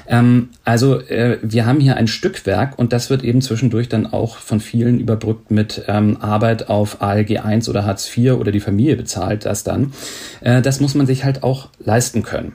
Ähm, 0.08 0.50
also 0.64 1.00
äh, 1.00 1.38
wir 1.42 1.66
haben 1.66 1.80
hier 1.80 1.98
ein 1.98 2.08
Stückwerk 2.08 2.78
und 2.78 2.94
das 2.94 3.10
wird 3.10 3.24
eben 3.24 3.42
zwischendurch 3.42 3.90
dann 3.90 4.06
auch 4.06 4.38
von 4.38 4.60
vielen 4.60 5.00
überbrückt 5.00 5.52
mit 5.52 5.84
ähm, 5.88 6.18
Arbeit 6.22 6.70
auf 6.70 7.02
ALG 7.02 7.40
1 7.40 7.70
oder 7.70 7.86
Hartz 7.86 8.10
IV 8.16 8.34
oder 8.34 8.52
die 8.52 8.60
Familie 8.60 8.96
bezahlt 8.96 9.46
das 9.46 9.64
dann. 9.64 9.94
Äh, 10.42 10.62
das 10.62 10.80
muss 10.80 10.96
man 10.96 11.08
sich 11.08 11.24
halt 11.24 11.44
auch 11.44 11.70
leisten 11.80 12.24
können. 12.24 12.54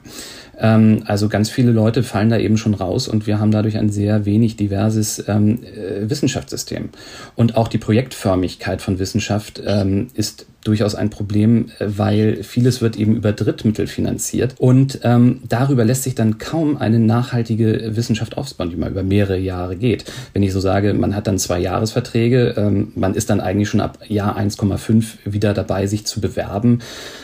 Ähm, 0.57 1.03
also 1.05 1.29
ganz 1.29 1.49
viele 1.49 1.71
Leute 1.71 2.03
fallen 2.03 2.29
da 2.29 2.37
eben 2.37 2.57
schon 2.57 2.73
raus 2.73 3.07
und 3.07 3.27
wir 3.27 3.39
haben 3.39 3.51
dadurch 3.51 3.77
ein 3.77 3.89
sehr 3.89 4.25
wenig 4.25 4.55
diverses 4.55 5.27
ähm, 5.27 5.59
äh, 5.63 6.09
Wissenschaftssystem. 6.09 6.89
Und 7.35 7.55
auch 7.55 7.67
die 7.67 7.77
Projektförmigkeit 7.77 8.81
von 8.81 8.99
Wissenschaft 8.99 9.61
ähm, 9.65 10.07
ist 10.13 10.45
durchaus 10.63 10.95
ein 10.95 11.09
Problem, 11.09 11.67
äh, 11.79 11.85
weil 11.87 12.43
vieles 12.43 12.81
wird 12.81 12.97
eben 12.97 13.15
über 13.15 13.31
Drittmittel 13.31 13.87
finanziert 13.87 14.55
und 14.57 14.99
ähm, 15.03 15.41
darüber 15.47 15.85
lässt 15.85 16.03
sich 16.03 16.15
dann 16.15 16.37
kaum 16.37 16.77
eine 16.77 16.99
nachhaltige 16.99 17.95
Wissenschaft 17.95 18.37
aufbauen, 18.37 18.69
die 18.69 18.75
mal 18.75 18.91
über 18.91 19.03
mehrere 19.03 19.37
Jahre 19.37 19.75
geht. 19.75 20.05
Wenn 20.33 20.43
ich 20.43 20.53
so 20.53 20.59
sage, 20.59 20.93
man 20.93 21.15
hat 21.15 21.27
dann 21.27 21.37
zwei 21.37 21.59
Jahresverträge, 21.59 22.55
ähm, 22.57 22.91
man 22.95 23.15
ist 23.15 23.29
dann 23.29 23.41
eigentlich 23.41 23.69
schon 23.69 23.81
ab 23.81 23.99
Jahr 24.07 24.37
1,5 24.37 25.17
wieder 25.25 25.53
dabei, 25.53 25.87
sich 25.87 26.05
zu 26.05 26.21
bewerben 26.21 26.79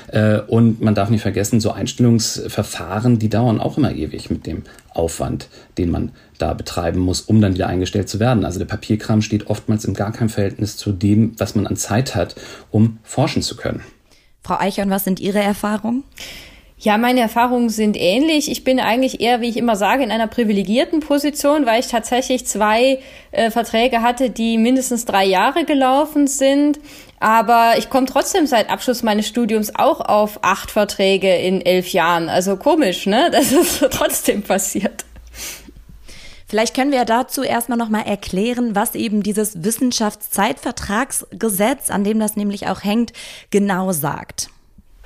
äh, 0.08 0.40
und 0.40 0.82
man 0.82 0.96
darf 0.96 1.10
nicht 1.10 1.22
vergessen, 1.22 1.60
so 1.60 1.72
Einstellungsverfahren, 1.72 3.20
die 3.20 3.30
dauern 3.30 3.60
auch 3.60 3.78
immer 3.78 3.94
ewig 3.94 4.30
mit 4.30 4.46
dem 4.46 4.64
Aufwand, 4.94 5.50
den 5.78 5.92
man 5.92 6.12
da 6.38 6.54
betreiben 6.54 7.00
muss, 7.00 7.22
um 7.22 7.42
dann 7.42 7.54
wieder 7.54 7.68
eingestellt 7.68 8.10
zu 8.10 8.20
werden. 8.20 8.46
Also 8.46 8.60
der 8.60 8.66
Papierkram 8.66 9.22
steht 9.22 9.48
oftmals 9.48 9.86
im 9.86 9.94
gar 9.94 10.12
keinem 10.12 10.30
Verhältnis 10.30 10.78
zu 10.78 10.92
dem, 10.92 11.34
was 11.38 11.56
man 11.56 11.68
an 11.68 11.76
Zeit 11.76 12.16
hat, 12.16 12.36
um 12.72 13.00
forschen 13.04 13.42
zu 13.42 13.56
können. 13.56 13.84
Frau 14.44 14.58
Eichhorn, 14.58 14.90
was 14.90 15.04
sind 15.04 15.20
Ihre 15.20 15.40
Erfahrungen? 15.40 16.04
Ja, 16.82 16.98
meine 16.98 17.20
Erfahrungen 17.20 17.68
sind 17.68 17.98
ähnlich. 17.98 18.50
Ich 18.50 18.64
bin 18.64 18.80
eigentlich 18.80 19.20
eher, 19.20 19.42
wie 19.42 19.50
ich 19.50 19.58
immer 19.58 19.76
sage, 19.76 20.02
in 20.02 20.12
einer 20.12 20.28
privilegierten 20.28 21.02
Position, 21.02 21.66
weil 21.66 21.82
ich 21.82 21.88
tatsächlich 21.88 22.48
zwei 22.48 23.00
äh, 23.32 23.52
Verträge 23.52 24.02
hatte, 24.02 24.30
die 24.30 24.58
mindestens 24.58 25.04
drei 25.04 25.26
Jahre 25.26 25.66
gelaufen 25.66 26.28
sind. 26.28 26.80
Aber 27.20 27.74
ich 27.78 27.90
komme 27.90 28.06
trotzdem 28.06 28.48
seit 28.48 28.70
Abschluss 28.70 29.04
meines 29.04 29.28
Studiums 29.28 29.76
auch 29.76 30.00
auf 30.00 30.40
acht 30.42 30.72
Verträge 30.72 31.36
in 31.36 31.60
elf 31.62 31.90
Jahren. 31.90 32.30
Also 32.30 32.56
komisch, 32.56 33.06
ne? 33.06 33.30
Das 33.40 33.52
ist 33.52 33.86
trotzdem 33.92 34.44
passiert. 34.44 35.04
Vielleicht 36.48 36.76
können 36.76 36.92
wir 36.92 37.06
dazu 37.06 37.44
erstmal 37.44 37.78
nochmal 37.78 38.08
erklären, 38.08 38.76
was 38.76 38.96
eben 38.96 39.22
dieses 39.22 39.64
Wissenschaftszeitvertragsgesetz, 39.64 41.92
an 41.92 42.04
dem 42.04 42.20
das 42.20 42.36
nämlich 42.36 42.68
auch 42.68 42.84
hängt, 42.84 43.14
genau 43.52 43.92
sagt. 43.92 44.50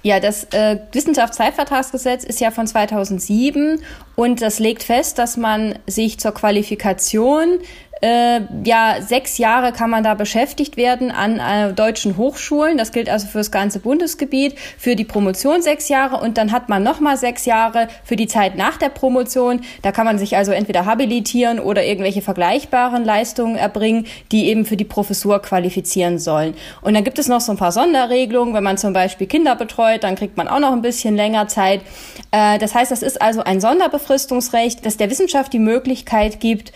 Ja, 0.04 0.19
das 0.19 0.43
äh, 0.52 0.80
Wissenschaftszeitvertragsgesetz 0.91 2.26
ist 2.26 2.41
ja 2.41 2.52
von 2.52 2.67
2007 2.67 3.82
und 4.15 4.41
das 4.41 4.60
legt 4.60 4.84
fest, 4.84 5.17
dass 5.17 5.38
man 5.38 5.80
sich 5.88 6.19
zur 6.19 6.34
Qualifikation 6.34 7.60
äh, 8.04 8.42
ja, 8.66 8.98
sechs 9.00 9.38
Jahre 9.38 9.72
kann 9.72 9.89
man 9.89 10.04
da 10.04 10.13
beschäftigt 10.13 10.76
werden 10.76 11.10
an 11.10 11.39
äh, 11.39 11.72
deutschen 11.72 12.18
Hochschulen. 12.18 12.78
Das 12.78 12.92
gilt 12.92 13.08
also 13.08 13.28
für 13.28 13.38
das 13.38 13.50
ganze 13.50 13.80
Bundesgebiet. 13.80 14.56
Für 14.78 14.98
die 14.98 15.06
Promotion 15.06 15.62
sechs 15.62 15.88
Jahre 15.88 16.18
und 16.18 16.38
dann 16.38 16.52
hat 16.52 16.68
man 16.68 16.84
nochmal 16.84 17.16
sechs 17.16 17.46
Jahre 17.46 17.88
für 18.04 18.18
die 18.18 18.28
Zeit 18.28 18.58
nach 18.58 18.76
der 18.76 18.89
Promotion. 18.89 19.62
Da 19.84 19.94
kann 19.94 20.06
man 20.06 20.20
sich 20.20 20.36
also 20.36 20.52
entweder 20.52 20.86
habilitieren 20.86 21.62
oder 21.62 21.86
irgendwelche 21.86 22.22
vergleichbaren 22.22 23.06
Leistungen 23.06 23.56
erbringen, 23.56 24.06
die 24.34 24.48
eben 24.48 24.66
für 24.66 24.76
die 24.76 24.84
Professur 24.84 25.42
qualifizieren 25.42 26.20
sollen. 26.20 26.56
Und 26.82 26.96
dann 26.96 27.06
gibt 27.06 27.20
es 27.20 27.30
noch 27.30 27.39
so 27.39 27.54
ein 27.54 27.58
paar 27.58 27.72
Sonderregelungen. 27.72 28.54
Wenn 28.54 28.66
man 28.66 28.78
zum 28.78 28.92
Beispiel 28.92 29.28
Kinder 29.28 29.56
betreut, 29.56 30.04
dann 30.04 30.16
kriegt 30.16 30.36
man 30.36 30.50
auch 30.50 30.60
noch 30.60 30.74
ein 30.74 30.82
bisschen 30.82 31.16
länger 31.16 31.48
Zeit. 31.48 31.80
Äh, 32.32 32.60
das 32.60 32.76
heißt, 32.76 32.92
das 32.92 33.02
ist 33.02 33.22
also 33.22 33.46
ein 33.46 33.62
Sonderbefristungsrecht, 33.62 34.86
das 34.86 34.98
der 34.98 35.10
Wissenschaft 35.10 35.54
die 35.54 35.60
Möglichkeit 35.60 36.42
gibt, 36.42 36.74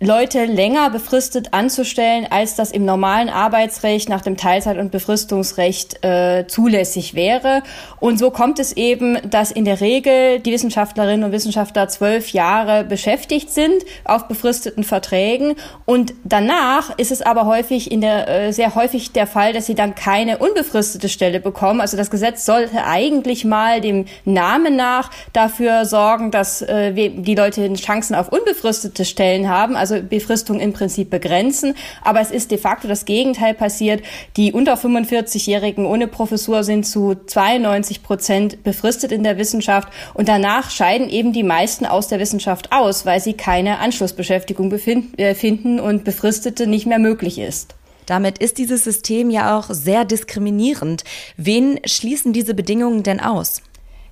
Leute 0.00 0.44
länger 0.44 0.90
befristet 0.90 1.54
anzustellen, 1.54 2.24
als 2.30 2.54
das 2.54 2.70
im 2.70 2.84
normalen 2.84 3.28
Arbeitsrecht 3.28 4.08
nach 4.08 4.20
dem 4.20 4.36
Teilzeit- 4.36 4.78
und 4.78 4.92
Befristungsrecht 4.92 6.04
äh, 6.04 6.46
zulässig 6.46 7.14
wäre. 7.14 7.64
Und 7.98 8.16
so 8.16 8.30
kommt 8.30 8.60
es 8.60 8.72
eben, 8.74 9.18
dass 9.28 9.50
in 9.50 9.64
der 9.64 9.80
Regel 9.80 10.38
die 10.38 10.52
Wissenschaftlerinnen 10.52 11.24
und 11.24 11.32
Wissenschaftler 11.32 11.88
zwölf 11.88 12.32
Jahre 12.32 12.84
beschäftigt 12.84 13.50
sind 13.50 13.82
auf 14.04 14.28
befristeten 14.28 14.84
Verträgen. 14.84 15.56
Und 15.84 16.14
danach 16.22 16.96
ist 16.96 17.10
es 17.10 17.20
aber 17.20 17.46
häufig 17.46 17.90
in 17.90 18.00
der 18.00 18.28
äh, 18.28 18.52
sehr 18.52 18.76
häufig 18.76 19.10
der 19.10 19.26
Fall, 19.26 19.52
dass 19.52 19.66
sie 19.66 19.74
dann 19.74 19.96
keine 19.96 20.38
unbefristete 20.38 21.08
Stelle 21.08 21.40
bekommen. 21.40 21.80
Also 21.80 21.96
das 21.96 22.10
Gesetz 22.10 22.46
sollte 22.46 22.84
eigentlich 22.84 23.44
mal 23.44 23.80
dem 23.80 24.04
Namen 24.24 24.76
nach 24.76 25.10
dafür 25.32 25.86
sorgen, 25.86 26.30
dass 26.30 26.62
äh, 26.62 26.92
die 26.92 27.34
Leute 27.34 27.72
Chancen 27.74 28.14
auf 28.14 28.28
unbefristete 28.28 29.04
Stellen 29.04 29.48
haben. 29.48 29.74
Also 29.74 29.87
also 29.90 30.06
Befristung 30.06 30.60
im 30.60 30.72
Prinzip 30.72 31.10
begrenzen. 31.10 31.74
Aber 32.02 32.20
es 32.20 32.30
ist 32.30 32.50
de 32.50 32.58
facto 32.58 32.88
das 32.88 33.04
Gegenteil 33.04 33.54
passiert. 33.54 34.02
Die 34.36 34.52
unter 34.52 34.74
45-Jährigen 34.74 35.86
ohne 35.86 36.06
Professur 36.06 36.64
sind 36.64 36.86
zu 36.86 37.14
92 37.26 38.02
Prozent 38.02 38.62
befristet 38.62 39.12
in 39.12 39.22
der 39.22 39.38
Wissenschaft 39.38 39.88
und 40.14 40.28
danach 40.28 40.70
scheiden 40.70 41.08
eben 41.08 41.32
die 41.32 41.42
meisten 41.42 41.86
aus 41.86 42.08
der 42.08 42.20
Wissenschaft 42.20 42.72
aus, 42.72 43.06
weil 43.06 43.20
sie 43.20 43.34
keine 43.34 43.78
Anschlussbeschäftigung 43.78 44.72
äh, 44.72 45.34
finden 45.34 45.80
und 45.80 46.04
Befristete 46.04 46.66
nicht 46.66 46.86
mehr 46.86 46.98
möglich 46.98 47.38
ist. 47.38 47.74
Damit 48.06 48.38
ist 48.38 48.56
dieses 48.56 48.84
System 48.84 49.28
ja 49.28 49.58
auch 49.58 49.66
sehr 49.68 50.06
diskriminierend. 50.06 51.04
Wen 51.36 51.78
schließen 51.84 52.32
diese 52.32 52.54
Bedingungen 52.54 53.02
denn 53.02 53.20
aus? 53.20 53.62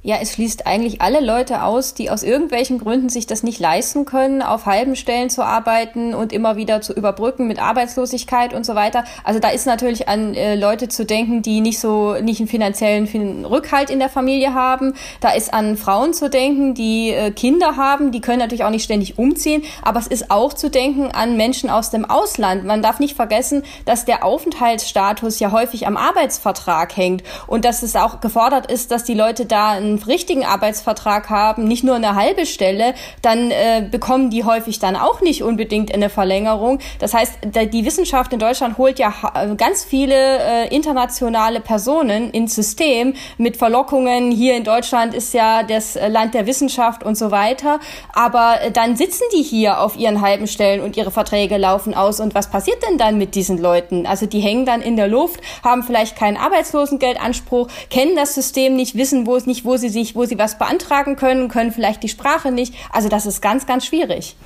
Ja, 0.06 0.18
es 0.22 0.34
schließt 0.34 0.68
eigentlich 0.68 1.02
alle 1.02 1.18
Leute 1.18 1.64
aus, 1.64 1.92
die 1.92 2.10
aus 2.10 2.22
irgendwelchen 2.22 2.78
Gründen 2.78 3.08
sich 3.08 3.26
das 3.26 3.42
nicht 3.42 3.58
leisten 3.58 4.04
können, 4.04 4.40
auf 4.40 4.64
halben 4.64 4.94
Stellen 4.94 5.30
zu 5.30 5.42
arbeiten 5.42 6.14
und 6.14 6.32
immer 6.32 6.54
wieder 6.54 6.80
zu 6.80 6.92
überbrücken 6.92 7.48
mit 7.48 7.60
Arbeitslosigkeit 7.60 8.54
und 8.54 8.64
so 8.64 8.76
weiter. 8.76 9.02
Also 9.24 9.40
da 9.40 9.48
ist 9.48 9.66
natürlich 9.66 10.08
an 10.08 10.34
äh, 10.34 10.54
Leute 10.54 10.86
zu 10.86 11.04
denken, 11.04 11.42
die 11.42 11.60
nicht 11.60 11.80
so 11.80 12.14
nicht 12.22 12.38
einen 12.38 12.46
finanziellen 12.46 13.44
Rückhalt 13.44 13.90
in 13.90 13.98
der 13.98 14.08
Familie 14.08 14.54
haben. 14.54 14.94
Da 15.20 15.30
ist 15.30 15.52
an 15.52 15.76
Frauen 15.76 16.14
zu 16.14 16.30
denken, 16.30 16.74
die 16.74 17.10
äh, 17.10 17.32
Kinder 17.32 17.76
haben, 17.76 18.12
die 18.12 18.20
können 18.20 18.38
natürlich 18.38 18.62
auch 18.62 18.70
nicht 18.70 18.84
ständig 18.84 19.18
umziehen. 19.18 19.64
Aber 19.82 19.98
es 19.98 20.06
ist 20.06 20.30
auch 20.30 20.52
zu 20.52 20.70
denken 20.70 21.10
an 21.10 21.36
Menschen 21.36 21.68
aus 21.68 21.90
dem 21.90 22.04
Ausland. 22.04 22.64
Man 22.64 22.80
darf 22.80 23.00
nicht 23.00 23.16
vergessen, 23.16 23.64
dass 23.86 24.04
der 24.04 24.24
Aufenthaltsstatus 24.24 25.40
ja 25.40 25.50
häufig 25.50 25.88
am 25.88 25.96
Arbeitsvertrag 25.96 26.96
hängt 26.96 27.24
und 27.48 27.64
dass 27.64 27.82
es 27.82 27.96
auch 27.96 28.20
gefordert 28.20 28.70
ist, 28.70 28.92
dass 28.92 29.02
die 29.02 29.14
Leute 29.14 29.46
da 29.46 29.70
ein 29.70 29.95
einen 29.96 30.10
richtigen 30.10 30.44
Arbeitsvertrag 30.44 31.30
haben, 31.30 31.64
nicht 31.64 31.84
nur 31.84 31.96
eine 31.96 32.14
halbe 32.14 32.46
Stelle, 32.46 32.94
dann 33.22 33.50
äh, 33.50 33.86
bekommen 33.90 34.30
die 34.30 34.44
häufig 34.44 34.78
dann 34.78 34.96
auch 34.96 35.20
nicht 35.20 35.42
unbedingt 35.42 35.92
eine 35.92 36.10
Verlängerung. 36.10 36.78
Das 36.98 37.14
heißt, 37.14 37.38
die 37.72 37.84
Wissenschaft 37.84 38.32
in 38.32 38.38
Deutschland 38.38 38.78
holt 38.78 38.98
ja 38.98 39.12
ganz 39.56 39.84
viele 39.84 40.14
äh, 40.14 40.74
internationale 40.74 41.60
Personen 41.60 42.30
ins 42.30 42.54
System 42.54 43.14
mit 43.38 43.56
Verlockungen. 43.56 44.30
Hier 44.30 44.56
in 44.56 44.64
Deutschland 44.64 45.14
ist 45.14 45.34
ja 45.34 45.62
das 45.62 45.98
Land 46.08 46.34
der 46.34 46.46
Wissenschaft 46.46 47.02
und 47.02 47.16
so 47.16 47.30
weiter. 47.30 47.80
Aber 48.12 48.60
äh, 48.62 48.70
dann 48.70 48.96
sitzen 48.96 49.24
die 49.34 49.42
hier 49.42 49.80
auf 49.80 49.96
ihren 49.96 50.20
halben 50.20 50.46
Stellen 50.46 50.80
und 50.80 50.96
ihre 50.96 51.10
Verträge 51.10 51.56
laufen 51.56 51.94
aus. 51.94 52.20
Und 52.20 52.34
was 52.34 52.50
passiert 52.50 52.78
denn 52.88 52.98
dann 52.98 53.18
mit 53.18 53.34
diesen 53.34 53.58
Leuten? 53.58 54.06
Also 54.06 54.26
die 54.26 54.40
hängen 54.40 54.66
dann 54.66 54.82
in 54.82 54.96
der 54.96 55.08
Luft, 55.08 55.40
haben 55.62 55.82
vielleicht 55.82 56.16
keinen 56.16 56.36
Arbeitslosengeldanspruch, 56.36 57.68
kennen 57.90 58.16
das 58.16 58.34
System 58.34 58.76
nicht, 58.76 58.96
wissen 58.96 59.26
wo 59.26 59.36
es 59.36 59.46
nicht, 59.46 59.64
wo 59.64 59.75
sie 59.76 59.88
sich, 59.88 60.14
wo 60.14 60.24
sie 60.24 60.38
was 60.38 60.58
beantragen 60.58 61.16
können, 61.16 61.48
können 61.48 61.72
vielleicht 61.72 62.02
die 62.02 62.08
Sprache 62.08 62.52
nicht. 62.52 62.74
Also 62.92 63.08
das 63.08 63.26
ist 63.26 63.40
ganz, 63.42 63.66
ganz 63.66 63.86
schwierig. 63.86 64.36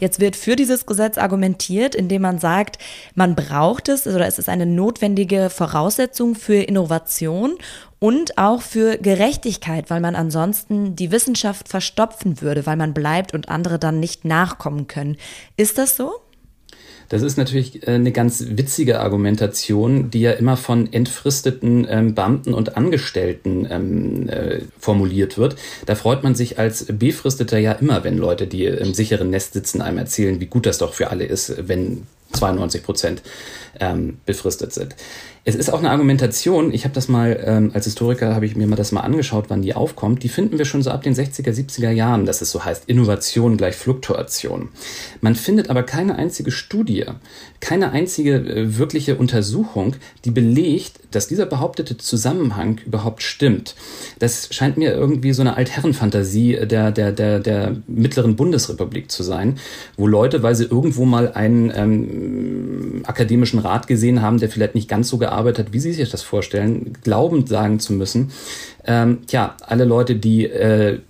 Jetzt 0.00 0.20
wird 0.20 0.36
für 0.36 0.56
dieses 0.56 0.86
Gesetz 0.86 1.18
argumentiert, 1.18 1.94
indem 1.94 2.22
man 2.22 2.38
sagt, 2.38 2.78
man 3.14 3.34
braucht 3.34 3.88
es 3.88 4.06
oder 4.06 4.26
es 4.26 4.38
ist 4.38 4.48
eine 4.48 4.66
notwendige 4.66 5.50
Voraussetzung 5.50 6.34
für 6.34 6.56
Innovation 6.56 7.54
und 8.00 8.36
auch 8.36 8.60
für 8.60 8.98
Gerechtigkeit, 8.98 9.88
weil 9.90 10.00
man 10.00 10.16
ansonsten 10.16 10.96
die 10.96 11.10
Wissenschaft 11.10 11.68
verstopfen 11.68 12.40
würde, 12.40 12.66
weil 12.66 12.76
man 12.76 12.92
bleibt 12.92 13.32
und 13.32 13.48
andere 13.48 13.78
dann 13.78 14.00
nicht 14.00 14.24
nachkommen 14.24 14.88
können. 14.88 15.16
Ist 15.56 15.78
das 15.78 15.96
so? 15.96 16.12
Das 17.08 17.22
ist 17.22 17.36
natürlich 17.36 17.86
äh, 17.86 17.92
eine 17.92 18.12
ganz 18.12 18.44
witzige 18.50 19.00
Argumentation, 19.00 20.10
die 20.10 20.20
ja 20.20 20.32
immer 20.32 20.56
von 20.56 20.92
entfristeten 20.92 21.86
ähm, 21.88 22.14
Beamten 22.14 22.54
und 22.54 22.76
Angestellten 22.76 23.66
ähm, 23.70 24.28
äh, 24.28 24.60
formuliert 24.78 25.38
wird. 25.38 25.56
Da 25.86 25.94
freut 25.94 26.22
man 26.22 26.34
sich 26.34 26.58
als 26.58 26.86
Befristeter 26.86 27.58
ja 27.58 27.72
immer, 27.72 28.04
wenn 28.04 28.18
Leute, 28.18 28.46
die 28.46 28.64
im 28.64 28.94
sicheren 28.94 29.30
Nest 29.30 29.52
sitzen, 29.52 29.82
einem 29.82 29.98
erzählen, 29.98 30.40
wie 30.40 30.46
gut 30.46 30.66
das 30.66 30.78
doch 30.78 30.94
für 30.94 31.10
alle 31.10 31.24
ist, 31.24 31.68
wenn 31.68 32.06
92 32.32 32.82
Prozent 32.82 33.22
ähm, 33.80 34.18
befristet 34.26 34.72
sind. 34.72 34.94
Es 35.46 35.54
ist 35.54 35.70
auch 35.70 35.80
eine 35.80 35.90
Argumentation, 35.90 36.72
ich 36.72 36.84
habe 36.84 36.94
das 36.94 37.08
mal, 37.08 37.38
ähm, 37.44 37.70
als 37.74 37.84
Historiker 37.84 38.34
habe 38.34 38.46
ich 38.46 38.56
mir 38.56 38.66
mal 38.66 38.76
das 38.76 38.92
mal 38.92 39.02
angeschaut, 39.02 39.46
wann 39.48 39.60
die 39.60 39.74
aufkommt, 39.74 40.22
die 40.22 40.30
finden 40.30 40.56
wir 40.56 40.64
schon 40.64 40.82
so 40.82 40.90
ab 40.90 41.02
den 41.02 41.14
60er, 41.14 41.50
70er 41.50 41.90
Jahren, 41.90 42.24
dass 42.24 42.40
es 42.40 42.50
so 42.50 42.64
heißt, 42.64 42.84
Innovation 42.86 43.58
gleich 43.58 43.76
Fluktuation. 43.76 44.70
Man 45.20 45.34
findet 45.34 45.68
aber 45.68 45.82
keine 45.82 46.16
einzige 46.16 46.50
Studie, 46.50 47.04
keine 47.60 47.90
einzige 47.90 48.36
äh, 48.36 48.78
wirkliche 48.78 49.16
Untersuchung, 49.16 49.96
die 50.24 50.30
belegt, 50.30 51.00
dass 51.10 51.28
dieser 51.28 51.44
behauptete 51.44 51.98
Zusammenhang 51.98 52.80
überhaupt 52.86 53.22
stimmt. 53.22 53.74
Das 54.20 54.48
scheint 54.50 54.78
mir 54.78 54.94
irgendwie 54.94 55.34
so 55.34 55.42
eine 55.42 55.58
Altherrenfantasie 55.58 56.60
der, 56.66 56.90
der, 56.90 57.12
der, 57.12 57.38
der 57.38 57.76
mittleren 57.86 58.36
Bundesrepublik 58.36 59.10
zu 59.10 59.22
sein, 59.22 59.58
wo 59.98 60.06
Leute, 60.06 60.42
weil 60.42 60.54
sie 60.54 60.64
irgendwo 60.64 61.04
mal 61.04 61.32
einen 61.32 61.70
ähm, 61.76 63.02
akademischen 63.04 63.58
Rat 63.58 63.86
gesehen 63.86 64.22
haben, 64.22 64.38
der 64.38 64.48
vielleicht 64.48 64.74
nicht 64.74 64.88
ganz 64.88 65.10
so 65.10 65.18
gearbeitet 65.18 65.33
gearbeitet 65.34 65.66
hat, 65.66 65.72
wie 65.72 65.80
Sie 65.80 65.92
sich 65.92 66.10
das 66.10 66.22
vorstellen, 66.22 66.92
glaubend 67.02 67.48
sagen 67.48 67.80
zu 67.80 67.92
müssen, 67.92 68.30
ähm, 68.86 69.18
tja, 69.26 69.56
alle 69.66 69.84
Leute, 69.84 70.14
die 70.16 70.46
äh, 70.46 71.00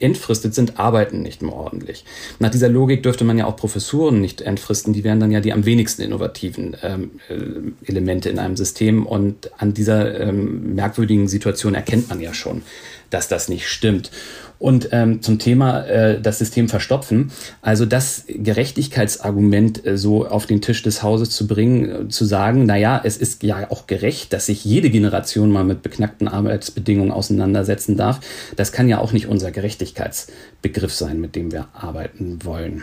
entfristet 0.00 0.54
sind, 0.54 0.78
arbeiten 0.78 1.22
nicht 1.22 1.42
mehr 1.42 1.52
ordentlich. 1.52 2.04
Nach 2.38 2.50
dieser 2.50 2.68
Logik 2.68 3.02
dürfte 3.02 3.24
man 3.24 3.38
ja 3.38 3.46
auch 3.46 3.56
Professuren 3.56 4.20
nicht 4.20 4.40
entfristen, 4.40 4.92
die 4.92 5.04
wären 5.04 5.20
dann 5.20 5.30
ja 5.30 5.40
die 5.40 5.52
am 5.52 5.64
wenigsten 5.64 6.02
innovativen 6.02 6.76
ähm, 6.82 7.10
äh, 7.28 7.88
Elemente 7.88 8.28
in 8.28 8.38
einem 8.38 8.56
System 8.56 9.06
und 9.06 9.50
an 9.60 9.74
dieser 9.74 10.20
ähm, 10.20 10.74
merkwürdigen 10.74 11.28
Situation 11.28 11.74
erkennt 11.74 12.08
man 12.08 12.20
ja 12.20 12.34
schon, 12.34 12.62
dass 13.10 13.28
das 13.28 13.48
nicht 13.48 13.68
stimmt. 13.68 14.10
Und 14.58 14.88
ähm, 14.90 15.22
zum 15.22 15.38
Thema 15.38 15.84
äh, 15.84 16.20
das 16.20 16.38
System 16.38 16.68
verstopfen, 16.68 17.30
also 17.62 17.86
das 17.86 18.24
Gerechtigkeitsargument 18.26 19.86
äh, 19.86 19.96
so 19.96 20.26
auf 20.26 20.46
den 20.46 20.60
Tisch 20.60 20.82
des 20.82 21.02
Hauses 21.02 21.30
zu 21.30 21.46
bringen, 21.46 22.06
äh, 22.06 22.08
zu 22.08 22.24
sagen, 22.24 22.64
na 22.66 22.76
ja, 22.76 23.00
es 23.02 23.16
ist 23.16 23.44
ja 23.44 23.70
auch 23.70 23.86
gerecht, 23.86 24.32
dass 24.32 24.46
sich 24.46 24.64
jede 24.64 24.90
Generation 24.90 25.52
mal 25.52 25.64
mit 25.64 25.82
beknackten 25.82 26.26
Arbeitsbedingungen 26.26 27.12
auseinandersetzen 27.12 27.96
darf, 27.96 28.20
das 28.56 28.72
kann 28.72 28.88
ja 28.88 28.98
auch 28.98 29.12
nicht 29.12 29.28
unser 29.28 29.52
Gerechtigkeitsbegriff 29.52 30.92
sein, 30.92 31.20
mit 31.20 31.36
dem 31.36 31.52
wir 31.52 31.68
arbeiten 31.72 32.40
wollen. 32.42 32.82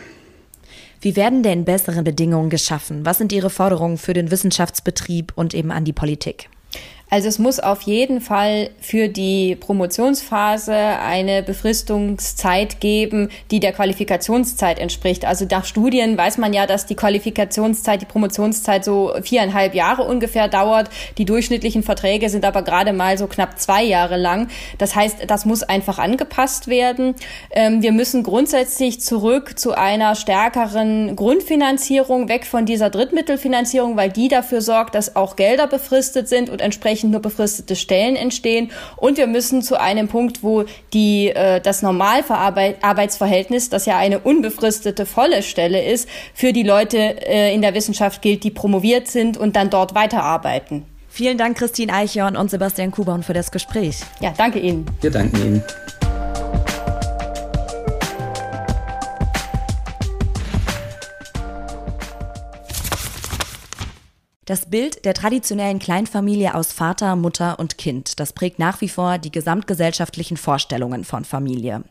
Wie 1.01 1.15
werden 1.15 1.43
denn 1.43 1.65
bessere 1.65 2.03
Bedingungen 2.03 2.49
geschaffen? 2.49 3.05
Was 3.05 3.17
sind 3.17 3.33
Ihre 3.33 3.49
Forderungen 3.49 3.97
für 3.97 4.13
den 4.13 4.31
Wissenschaftsbetrieb 4.31 5.33
und 5.35 5.53
eben 5.53 5.71
an 5.71 5.83
die 5.83 5.93
Politik? 5.93 6.49
Also 7.09 7.27
es 7.27 7.37
muss 7.37 7.59
auf 7.59 7.83
jeden 7.83 8.19
Fall 8.19 8.71
für 8.81 9.07
die 9.07 9.55
Promotionsphase 9.55 10.73
eine 10.73 11.43
Befristungszeit 11.43 12.79
geben, 12.79 13.29
die 13.51 13.59
der 13.59 13.73
Qualifikationszeit 13.73 14.79
entspricht. 14.79 15.23
Also 15.23 15.45
nach 15.49 15.65
Studien 15.65 16.17
weiß 16.17 16.39
man 16.39 16.51
ja, 16.51 16.65
dass 16.65 16.87
die 16.87 16.95
Qualifikationszeit, 16.95 18.01
die 18.01 18.05
Promotionszeit 18.05 18.83
so 18.83 19.13
viereinhalb 19.21 19.75
Jahre 19.75 20.03
ungefähr 20.03 20.47
dauert. 20.47 20.89
Die 21.19 21.25
durchschnittlichen 21.25 21.83
Verträge 21.83 22.29
sind 22.29 22.43
aber 22.43 22.63
gerade 22.63 22.91
mal 22.91 23.17
so 23.19 23.27
knapp 23.27 23.59
zwei 23.59 23.83
Jahre 23.83 24.17
lang. 24.17 24.47
Das 24.79 24.95
heißt, 24.95 25.17
das 25.27 25.45
muss 25.45 25.61
einfach 25.61 25.99
angepasst 25.99 26.67
werden. 26.67 27.13
Ähm, 27.51 27.83
wir 27.83 27.91
müssen 27.91 28.23
grundsätzlich 28.23 28.99
zurück 28.99 29.59
zu 29.59 29.77
einer 29.77 30.15
stärkeren 30.15 31.15
Grundfinanzierung, 31.15 32.29
weg 32.29 32.45
von 32.47 32.65
dieser 32.65 32.89
Drittmittelfinanzierung, 32.89 33.95
weil 33.95 34.09
die 34.09 34.27
dafür 34.27 34.61
sorgt, 34.61 34.95
dass 34.95 35.15
auch 35.15 35.35
Gelder 35.35 35.67
befristet 35.67 36.27
sind 36.27 36.49
und 36.49 36.61
entsprechend 36.61 36.94
entsprechend 36.95 37.11
nur 37.11 37.21
befristete 37.21 37.75
Stellen 37.75 38.15
entstehen. 38.15 38.71
Und 38.95 39.17
wir 39.17 39.27
müssen 39.27 39.61
zu 39.61 39.79
einem 39.79 40.07
Punkt, 40.07 40.43
wo 40.43 40.63
die, 40.93 41.29
äh, 41.29 41.59
das 41.59 41.81
Normalarbeitsverhältnis, 41.81 43.69
das 43.69 43.85
ja 43.85 43.97
eine 43.97 44.19
unbefristete 44.19 45.05
volle 45.05 45.43
Stelle 45.43 45.83
ist, 45.83 46.07
für 46.33 46.53
die 46.53 46.63
Leute 46.63 46.97
äh, 46.97 47.53
in 47.53 47.61
der 47.61 47.73
Wissenschaft 47.73 48.21
gilt, 48.21 48.43
die 48.43 48.51
promoviert 48.51 49.07
sind 49.07 49.37
und 49.37 49.55
dann 49.55 49.69
dort 49.69 49.93
weiterarbeiten. 49.93 50.85
Vielen 51.09 51.37
Dank, 51.37 51.57
Christine 51.57 51.93
Eichhorn 51.93 52.35
und 52.35 52.49
Sebastian 52.49 52.91
Kubaun 52.91 53.23
für 53.23 53.33
das 53.33 53.51
Gespräch. 53.51 53.99
Ja, 54.19 54.33
danke 54.37 54.59
Ihnen. 54.59 54.85
Wir 55.01 55.11
danken 55.11 55.37
Ihnen. 55.37 55.63
Das 64.45 64.67
Bild 64.67 65.05
der 65.05 65.15
traditionellen 65.15 65.79
Kleinfamilie 65.79 66.53
aus 66.53 66.71
Vater, 66.71 67.15
Mutter 67.15 67.57
und 67.57 67.79
Kind, 67.79 68.19
das 68.19 68.31
prägt 68.31 68.59
nach 68.59 68.79
wie 68.79 68.89
vor 68.89 69.17
die 69.17 69.31
gesamtgesellschaftlichen 69.31 70.37
Vorstellungen 70.37 71.03
von 71.03 71.25
Familie. 71.25 71.83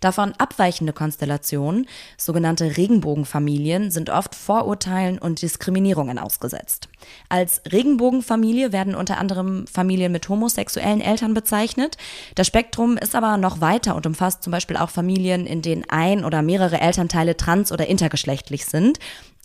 Davon 0.00 0.32
abweichende 0.38 0.94
Konstellationen, 0.94 1.86
sogenannte 2.16 2.78
Regenbogenfamilien, 2.78 3.90
sind 3.90 4.08
oft 4.08 4.34
Vorurteilen 4.34 5.18
und 5.18 5.42
Diskriminierungen 5.42 6.18
ausgesetzt. 6.18 6.88
Als 7.28 7.60
Regenbogenfamilie 7.70 8.72
werden 8.72 8.94
unter 8.94 9.18
anderem 9.18 9.66
Familien 9.66 10.10
mit 10.10 10.30
homosexuellen 10.30 11.02
Eltern 11.02 11.34
bezeichnet. 11.34 11.98
Das 12.36 12.46
Spektrum 12.46 12.96
ist 12.96 13.14
aber 13.14 13.36
noch 13.36 13.60
weiter 13.60 13.94
und 13.94 14.06
umfasst 14.06 14.42
zum 14.42 14.50
Beispiel 14.50 14.78
auch 14.78 14.88
Familien, 14.88 15.46
in 15.46 15.60
denen 15.60 15.84
ein 15.90 16.24
oder 16.24 16.40
mehrere 16.40 16.80
Elternteile 16.80 17.36
trans- 17.36 17.70
oder 17.70 17.86
intergeschlechtlich 17.86 18.64
sind 18.64 18.98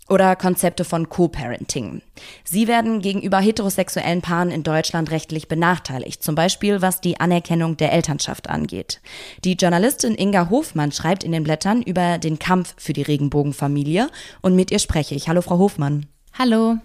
oder 0.10 0.36
Konzepte 0.36 0.84
von 0.84 1.10
Co-Parenting. 1.10 2.02
Sie 2.44 2.68
werden 2.68 3.02
gegenüber 3.02 3.39
heterosexuellen 3.39 4.22
Paaren 4.22 4.52
in 4.52 4.63
Deutschland 4.63 5.12
rechtlich 5.12 5.48
benachteiligt, 5.48 6.22
zum 6.24 6.36
Beispiel 6.36 6.82
was 6.82 7.02
die 7.02 7.20
Anerkennung 7.20 7.78
der 7.78 7.94
Elternschaft 7.94 8.50
angeht. 8.50 9.02
Die 9.44 9.54
Journalistin 9.54 10.16
Inga 10.16 10.50
Hofmann 10.50 10.92
schreibt 10.92 11.24
in 11.24 11.32
den 11.32 11.44
Blättern 11.44 11.82
über 11.82 12.18
den 12.18 12.39
Kampf 12.39 12.74
für 12.78 12.94
die 12.94 13.02
Regenbogenfamilie 13.02 14.10
und 14.42 14.56
mit 14.56 14.72
ihr 14.72 14.80
spreche 14.80 15.16
ich. 15.16 15.30
Hallo, 15.30 15.42
Frau 15.42 15.58
Hofmann. 15.58 16.06
Hallo. 16.38 16.78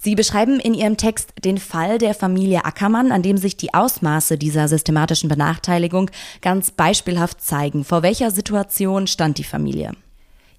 Sie 0.00 0.14
beschreiben 0.14 0.60
in 0.60 0.74
Ihrem 0.74 0.96
Text 0.96 1.32
den 1.44 1.58
Fall 1.58 1.98
der 1.98 2.14
Familie 2.14 2.64
Ackermann, 2.64 3.10
an 3.10 3.22
dem 3.22 3.36
sich 3.36 3.56
die 3.56 3.74
Ausmaße 3.74 4.38
dieser 4.38 4.68
systematischen 4.68 5.28
Benachteiligung 5.28 6.08
ganz 6.40 6.70
beispielhaft 6.70 7.42
zeigen. 7.42 7.82
Vor 7.82 8.04
welcher 8.04 8.30
Situation 8.30 9.08
stand 9.08 9.38
die 9.38 9.44
Familie? 9.44 9.92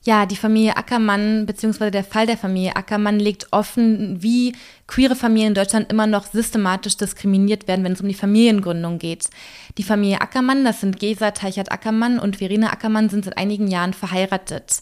Ja, 0.01 0.25
die 0.25 0.37
Familie 0.37 0.77
Ackermann 0.77 1.45
beziehungsweise 1.45 1.91
der 1.91 2.05
Fall 2.05 2.25
der 2.25 2.37
Familie 2.37 2.77
Ackermann 2.77 3.19
legt 3.19 3.47
offen, 3.51 4.23
wie 4.23 4.55
queere 4.87 5.15
Familien 5.15 5.49
in 5.49 5.55
Deutschland 5.55 5.91
immer 5.91 6.07
noch 6.07 6.25
systematisch 6.25 6.95
diskriminiert 6.95 7.67
werden, 7.67 7.83
wenn 7.83 7.91
es 7.91 8.01
um 8.01 8.07
die 8.07 8.13
Familiengründung 8.13 8.97
geht. 8.97 9.29
Die 9.77 9.83
Familie 9.83 10.21
Ackermann, 10.21 10.63
das 10.63 10.79
sind 10.79 10.99
Gesa 10.99 11.31
Teichert-Ackermann 11.31 12.17
und 12.17 12.37
Verena 12.37 12.71
Ackermann, 12.71 13.09
sind 13.09 13.25
seit 13.25 13.37
einigen 13.37 13.67
Jahren 13.67 13.93
verheiratet. 13.93 14.81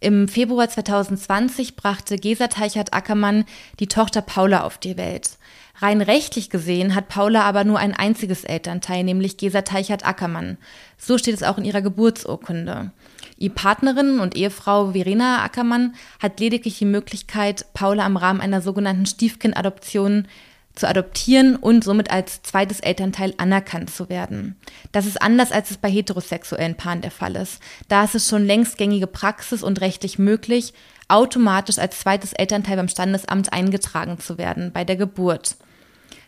Im 0.00 0.28
Februar 0.28 0.68
2020 0.68 1.76
brachte 1.76 2.16
Gesa 2.16 2.48
Teichert-Ackermann 2.48 3.46
die 3.80 3.86
Tochter 3.86 4.20
Paula 4.20 4.64
auf 4.64 4.76
die 4.76 4.98
Welt. 4.98 5.38
Rein 5.76 6.02
rechtlich 6.02 6.50
gesehen 6.50 6.94
hat 6.94 7.08
Paula 7.08 7.42
aber 7.42 7.64
nur 7.64 7.78
ein 7.78 7.94
einziges 7.94 8.44
Elternteil, 8.44 9.02
nämlich 9.02 9.38
Gesa 9.38 9.62
Teichert-Ackermann. 9.62 10.58
So 10.98 11.16
steht 11.16 11.34
es 11.34 11.42
auch 11.42 11.56
in 11.56 11.64
ihrer 11.64 11.80
Geburtsurkunde. 11.82 12.90
Die 13.42 13.48
Partnerin 13.48 14.20
und 14.20 14.36
Ehefrau 14.36 14.92
Verena 14.92 15.42
Ackermann 15.42 15.96
hat 16.20 16.38
lediglich 16.38 16.78
die 16.78 16.84
Möglichkeit, 16.84 17.66
Paula 17.74 18.06
im 18.06 18.16
Rahmen 18.16 18.40
einer 18.40 18.62
sogenannten 18.62 19.04
Stiefkindadoption 19.04 20.28
zu 20.76 20.88
adoptieren 20.88 21.56
und 21.56 21.82
somit 21.82 22.12
als 22.12 22.42
zweites 22.42 22.78
Elternteil 22.78 23.34
anerkannt 23.38 23.90
zu 23.90 24.08
werden. 24.08 24.54
Das 24.92 25.06
ist 25.06 25.20
anders, 25.20 25.50
als 25.50 25.72
es 25.72 25.76
bei 25.76 25.90
heterosexuellen 25.90 26.76
Paaren 26.76 27.00
der 27.00 27.10
Fall 27.10 27.34
ist. 27.34 27.60
Da 27.88 28.04
ist 28.04 28.14
es 28.14 28.28
schon 28.28 28.46
längst 28.46 28.78
gängige 28.78 29.08
Praxis 29.08 29.64
und 29.64 29.80
rechtlich 29.80 30.20
möglich, 30.20 30.72
automatisch 31.08 31.78
als 31.78 31.98
zweites 31.98 32.32
Elternteil 32.34 32.76
beim 32.76 32.88
Standesamt 32.88 33.52
eingetragen 33.52 34.20
zu 34.20 34.38
werden 34.38 34.70
bei 34.72 34.84
der 34.84 34.94
Geburt. 34.94 35.56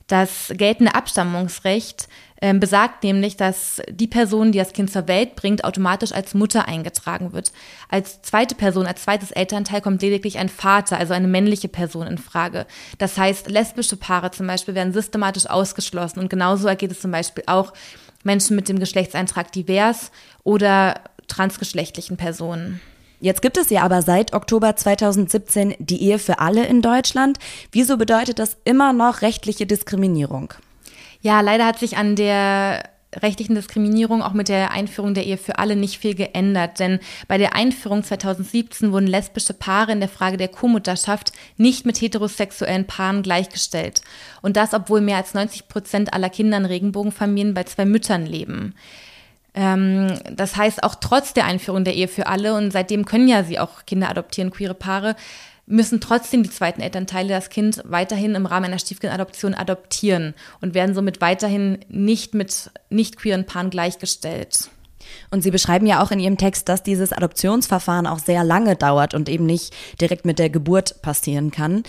Das 0.07 0.53
geltende 0.55 0.95
Abstammungsrecht 0.95 2.09
äh, 2.45 2.53
besagt 2.53 3.05
nämlich, 3.05 3.39
dass 3.39 3.81
die 3.89 4.07
Person, 4.07 4.53
die 4.53 4.59
das 4.59 4.75
Kind 4.75 4.91
zur 4.91 5.09
Welt 5.09 5.35
bringt, 5.35 5.65
automatisch 5.65 6.13
als 6.13 6.35
Mutter 6.35 6.69
eingetragen 6.69 7.33
wird. 7.33 7.53
Als 7.89 8.21
zweite 8.21 8.55
Person, 8.55 8.87
als 8.87 9.05
zweites 9.05 9.31
Elternteil 9.31 9.81
kommt 9.81 10.03
lediglich 10.03 10.39
ein 10.39 10.51
Vater, 10.51 10.99
also 10.99 11.15
eine 11.15 11.29
männliche 11.29 11.69
Person 11.69 12.07
in 12.07 12.19
Frage. 12.19 12.67
Das 12.99 13.17
heißt, 13.17 13.49
lesbische 13.49 13.97
Paare 13.97 14.31
zum 14.31 14.47
Beispiel 14.47 14.75
werden 14.75 14.93
systematisch 14.93 15.47
ausgeschlossen 15.47 16.21
und 16.21 16.29
genauso 16.29 16.69
ergeht 16.69 16.91
es 16.91 17.01
zum 17.01 17.11
Beispiel 17.11 17.45
auch 17.47 17.73
Menschen 18.25 18.57
mit 18.57 18.69
dem 18.69 18.79
Geschlechtseintrag 18.79 19.53
divers 19.53 20.11
oder 20.43 21.01
transgeschlechtlichen 21.29 22.19
Personen. 22.19 22.81
Jetzt 23.21 23.43
gibt 23.43 23.57
es 23.57 23.71
ja 23.71 23.83
aber 23.83 24.03
seit 24.03 24.35
Oktober 24.35 24.77
2017 24.77 25.75
die 25.79 26.03
Ehe 26.03 26.19
für 26.19 26.41
alle 26.41 26.67
in 26.67 26.83
Deutschland. 26.83 27.39
Wieso 27.73 27.97
bedeutet 27.97 28.39
das 28.39 28.57
immer 28.65 28.93
noch 28.93 29.23
rechtliche 29.23 29.67
Diskriminierung? 29.67 30.53
Ja, 31.21 31.41
leider 31.41 31.65
hat 31.65 31.79
sich 31.79 31.97
an 31.97 32.17
der 32.17 32.83
rechtlichen 33.23 33.55
Diskriminierung 33.55 34.23
auch 34.23 34.33
mit 34.33 34.49
der 34.49 34.73
Einführung 34.73 35.15
der 35.15 35.25
Ehe 35.25 35.39
für 35.39 35.59
alle 35.59 35.77
nicht 35.77 35.99
viel 35.99 36.15
geändert. 36.15 36.81
Denn 36.81 37.01
bei 37.29 37.39
der 37.39 37.55
Einführung 37.55 38.03
2017 38.03 38.93
wurden 38.93 39.07
lesbische 39.07 39.55
Paare 39.55 39.93
in 39.93 40.01
der 40.01 40.09
Frage 40.09 40.37
der 40.37 40.49
Co-Mutterschaft 40.49 41.33
nicht 41.57 41.87
mit 41.87 42.01
heterosexuellen 42.01 42.87
Paaren 42.87 43.23
gleichgestellt. 43.23 44.03
Und 44.43 44.57
das, 44.57 44.75
obwohl 44.75 45.01
mehr 45.01 45.17
als 45.17 45.35
90 45.35 45.69
Prozent 45.69 46.13
aller 46.13 46.31
Kinder 46.31 46.57
in 46.57 46.65
Regenbogenfamilien 46.65 47.55
bei 47.55 47.65
zwei 47.65 47.85
Müttern 47.85 48.27
leben. 48.27 48.75
Ähm, 49.55 50.19
das 50.33 50.57
heißt, 50.57 50.83
auch 50.83 50.97
trotz 50.97 51.33
der 51.33 51.47
Einführung 51.47 51.85
der 51.85 51.95
Ehe 51.95 52.09
für 52.09 52.27
alle, 52.27 52.55
und 52.55 52.73
seitdem 52.73 53.05
können 53.05 53.29
ja 53.29 53.45
sie 53.45 53.59
auch 53.59 53.87
Kinder 53.87 54.11
adoptieren, 54.11 54.51
queere 54.51 54.75
Paare, 54.75 55.17
müssen 55.67 56.01
trotzdem 56.01 56.43
die 56.43 56.51
zweiten 56.51 56.83
Elternteile 56.83 57.29
das 57.31 57.49
Kind 57.49 57.81
weiterhin 57.85 58.35
im 58.35 58.47
Rahmen 58.47 58.67
einer 58.67 58.79
Stiefkindadoption 58.79 59.55
adoptieren 59.55 60.35
und 60.61 60.75
werden 60.75 60.95
somit 60.95 61.21
weiterhin 61.21 61.79
nicht 61.89 62.35
mit 62.35 62.71
nicht 62.91 63.17
queeren 63.17 63.47
Paaren 63.47 63.71
gleichgestellt. 63.71 64.69
Und 65.31 65.43
Sie 65.43 65.51
beschreiben 65.51 65.87
ja 65.87 66.03
auch 66.03 66.11
in 66.11 66.21
Ihrem 66.21 66.37
Text, 66.37 66.69
dass 66.69 66.83
dieses 66.83 67.13
Adoptionsverfahren 67.13 68.07
auch 68.07 68.19
sehr 68.19 68.45
lange 68.45 68.77
dauert 68.77 69.15
und 69.15 69.29
eben 69.29 69.47
nicht 69.47 69.75
direkt 70.01 70.25
mit 70.25 70.39
der 70.39 70.51
Geburt 70.51 71.01
passieren 71.03 71.51
kann. 71.51 71.83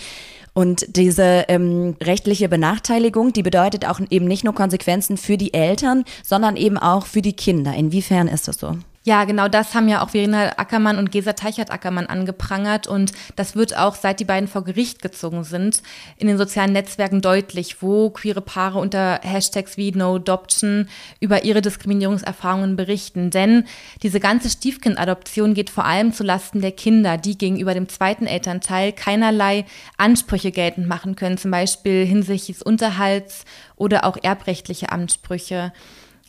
Und 0.56 0.96
diese 0.96 1.44
ähm, 1.48 1.96
rechtliche 2.02 2.48
Benachteiligung, 2.48 3.34
die 3.34 3.42
bedeutet 3.42 3.86
auch 3.86 4.00
eben 4.08 4.24
nicht 4.24 4.42
nur 4.42 4.54
Konsequenzen 4.54 5.18
für 5.18 5.36
die 5.36 5.52
Eltern, 5.52 6.04
sondern 6.24 6.56
eben 6.56 6.78
auch 6.78 7.04
für 7.04 7.20
die 7.20 7.34
Kinder. 7.34 7.74
Inwiefern 7.74 8.26
ist 8.26 8.48
das 8.48 8.56
so? 8.56 8.78
Ja, 9.06 9.22
genau 9.22 9.46
das 9.46 9.76
haben 9.76 9.88
ja 9.88 10.02
auch 10.02 10.10
Verena 10.10 10.58
Ackermann 10.58 10.98
und 10.98 11.12
Gesa 11.12 11.34
Teichert-Ackermann 11.34 12.06
angeprangert 12.06 12.88
und 12.88 13.12
das 13.36 13.54
wird 13.54 13.76
auch, 13.76 13.94
seit 13.94 14.18
die 14.18 14.24
beiden 14.24 14.48
vor 14.48 14.64
Gericht 14.64 15.00
gezogen 15.00 15.44
sind, 15.44 15.80
in 16.16 16.26
den 16.26 16.36
sozialen 16.36 16.72
Netzwerken 16.72 17.20
deutlich, 17.20 17.80
wo 17.82 18.10
queere 18.10 18.40
Paare 18.40 18.80
unter 18.80 19.20
Hashtags 19.22 19.76
wie 19.76 19.92
No-Adoption 19.92 20.88
über 21.20 21.44
ihre 21.44 21.62
Diskriminierungserfahrungen 21.62 22.74
berichten. 22.74 23.30
Denn 23.30 23.66
diese 24.02 24.18
ganze 24.18 24.50
Stiefkindadoption 24.50 25.54
geht 25.54 25.70
vor 25.70 25.84
allem 25.84 26.12
zulasten 26.12 26.60
der 26.60 26.72
Kinder, 26.72 27.16
die 27.16 27.38
gegenüber 27.38 27.74
dem 27.74 27.88
zweiten 27.88 28.26
Elternteil 28.26 28.90
keinerlei 28.92 29.66
Ansprüche 29.98 30.50
geltend 30.50 30.88
machen 30.88 31.14
können, 31.14 31.38
zum 31.38 31.52
Beispiel 31.52 32.04
hinsichtlich 32.04 32.56
des 32.56 32.66
Unterhalts 32.66 33.44
oder 33.76 34.04
auch 34.04 34.16
erbrechtliche 34.20 34.90
Ansprüche. 34.90 35.72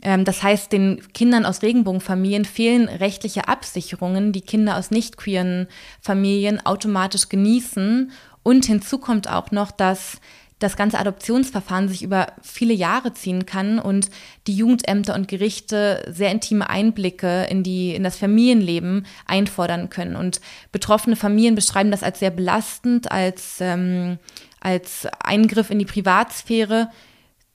Ähm, 0.01 0.25
das 0.25 0.43
heißt, 0.43 0.71
den 0.71 1.01
Kindern 1.13 1.45
aus 1.45 1.61
Regenbogenfamilien 1.61 2.45
fehlen 2.45 2.87
rechtliche 2.87 3.47
Absicherungen, 3.47 4.31
die 4.31 4.41
Kinder 4.41 4.77
aus 4.77 4.91
nicht 4.91 5.17
queeren 5.17 5.67
Familien 6.01 6.65
automatisch 6.65 7.29
genießen. 7.29 8.11
Und 8.43 8.65
hinzu 8.65 8.99
kommt 8.99 9.29
auch 9.29 9.51
noch, 9.51 9.71
dass 9.71 10.19
das 10.59 10.75
ganze 10.75 10.97
Adoptionsverfahren 10.97 11.87
sich 11.87 12.01
über 12.01 12.27
viele 12.41 12.73
Jahre 12.73 13.13
ziehen 13.13 13.45
kann 13.45 13.77
und 13.77 14.09
die 14.47 14.55
Jugendämter 14.55 15.13
und 15.13 15.27
Gerichte 15.27 16.03
sehr 16.11 16.31
intime 16.31 16.67
Einblicke 16.67 17.45
in, 17.49 17.61
die, 17.61 17.93
in 17.93 18.03
das 18.03 18.17
Familienleben 18.17 19.05
einfordern 19.27 19.89
können. 19.89 20.15
Und 20.15 20.41
betroffene 20.71 21.15
Familien 21.15 21.53
beschreiben 21.53 21.91
das 21.91 22.01
als 22.01 22.19
sehr 22.19 22.31
belastend, 22.31 23.11
als, 23.11 23.57
ähm, 23.59 24.17
als 24.59 25.07
Eingriff 25.19 25.69
in 25.69 25.77
die 25.77 25.85
Privatsphäre 25.85 26.89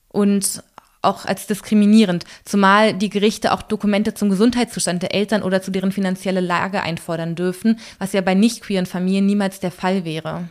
und 0.09 0.63
auch 1.03 1.27
als 1.27 1.47
diskriminierend, 1.47 2.25
zumal 2.45 2.95
die 2.95 3.11
Gerichte 3.11 3.53
auch 3.53 3.63
Dokumente 3.63 4.15
zum 4.15 4.31
Gesundheitszustand 4.31 5.03
der 5.03 5.15
Eltern 5.15 5.43
oder 5.43 5.61
zu 5.61 5.71
deren 5.71 5.93
finanzielle 5.93 6.41
Lage 6.41 6.83
einfordern 6.83 7.35
dürfen, 7.35 7.79
was 7.99 8.13
ja 8.13 8.21
bei 8.21 8.35
nicht 8.35 8.63
queeren 8.63 8.87
Familien 8.87 9.27
niemals 9.27 9.61
der 9.61 9.73
Fall 9.73 10.05
wäre. 10.05 10.49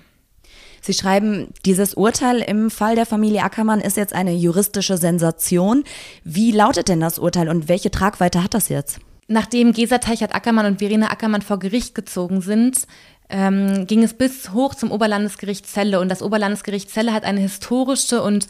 Sie 0.81 0.93
schreiben, 0.93 1.49
dieses 1.65 1.93
Urteil 1.93 2.39
im 2.39 2.71
Fall 2.71 2.95
der 2.95 3.05
Familie 3.05 3.43
Ackermann 3.43 3.81
ist 3.81 3.97
jetzt 3.97 4.13
eine 4.13 4.33
juristische 4.33 4.97
Sensation. 4.97 5.83
Wie 6.23 6.51
lautet 6.51 6.89
denn 6.89 6.99
das 6.99 7.19
Urteil 7.19 7.49
und 7.49 7.69
welche 7.69 7.91
Tragweite 7.91 8.43
hat 8.43 8.55
das 8.55 8.67
jetzt? 8.69 8.99
Nachdem 9.27 9.73
Gesa 9.73 9.99
Teichert 9.99 10.33
Ackermann 10.33 10.65
und 10.65 10.79
Verena 10.79 11.11
Ackermann 11.11 11.43
vor 11.43 11.59
Gericht 11.59 11.93
gezogen 11.93 12.41
sind, 12.41 12.87
ähm, 13.29 13.85
ging 13.87 14.03
es 14.03 14.15
bis 14.15 14.51
hoch 14.51 14.75
zum 14.75 14.91
Oberlandesgericht 14.91 15.67
Celle. 15.67 15.99
Und 15.99 16.09
das 16.09 16.23
Oberlandesgericht 16.23 16.89
Celle 16.89 17.13
hat 17.13 17.23
eine 17.23 17.39
historische 17.39 18.21
und 18.23 18.47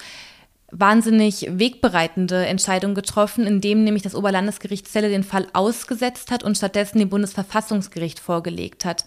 wahnsinnig 0.72 1.48
wegbereitende 1.50 2.46
Entscheidung 2.46 2.96
getroffen, 2.96 3.46
indem 3.46 3.84
nämlich 3.84 4.04
das 4.04 4.16
Oberlandesgericht 4.16 4.88
Celle 4.88 5.10
den 5.10 5.24
Fall 5.24 5.48
ausgesetzt 5.54 6.32
hat 6.32 6.44
und 6.44 6.56
stattdessen 6.58 7.00
dem 7.00 7.10
Bundesverfassungsgericht 7.10 8.20
vorgelegt 8.20 8.86
hat. 8.86 9.06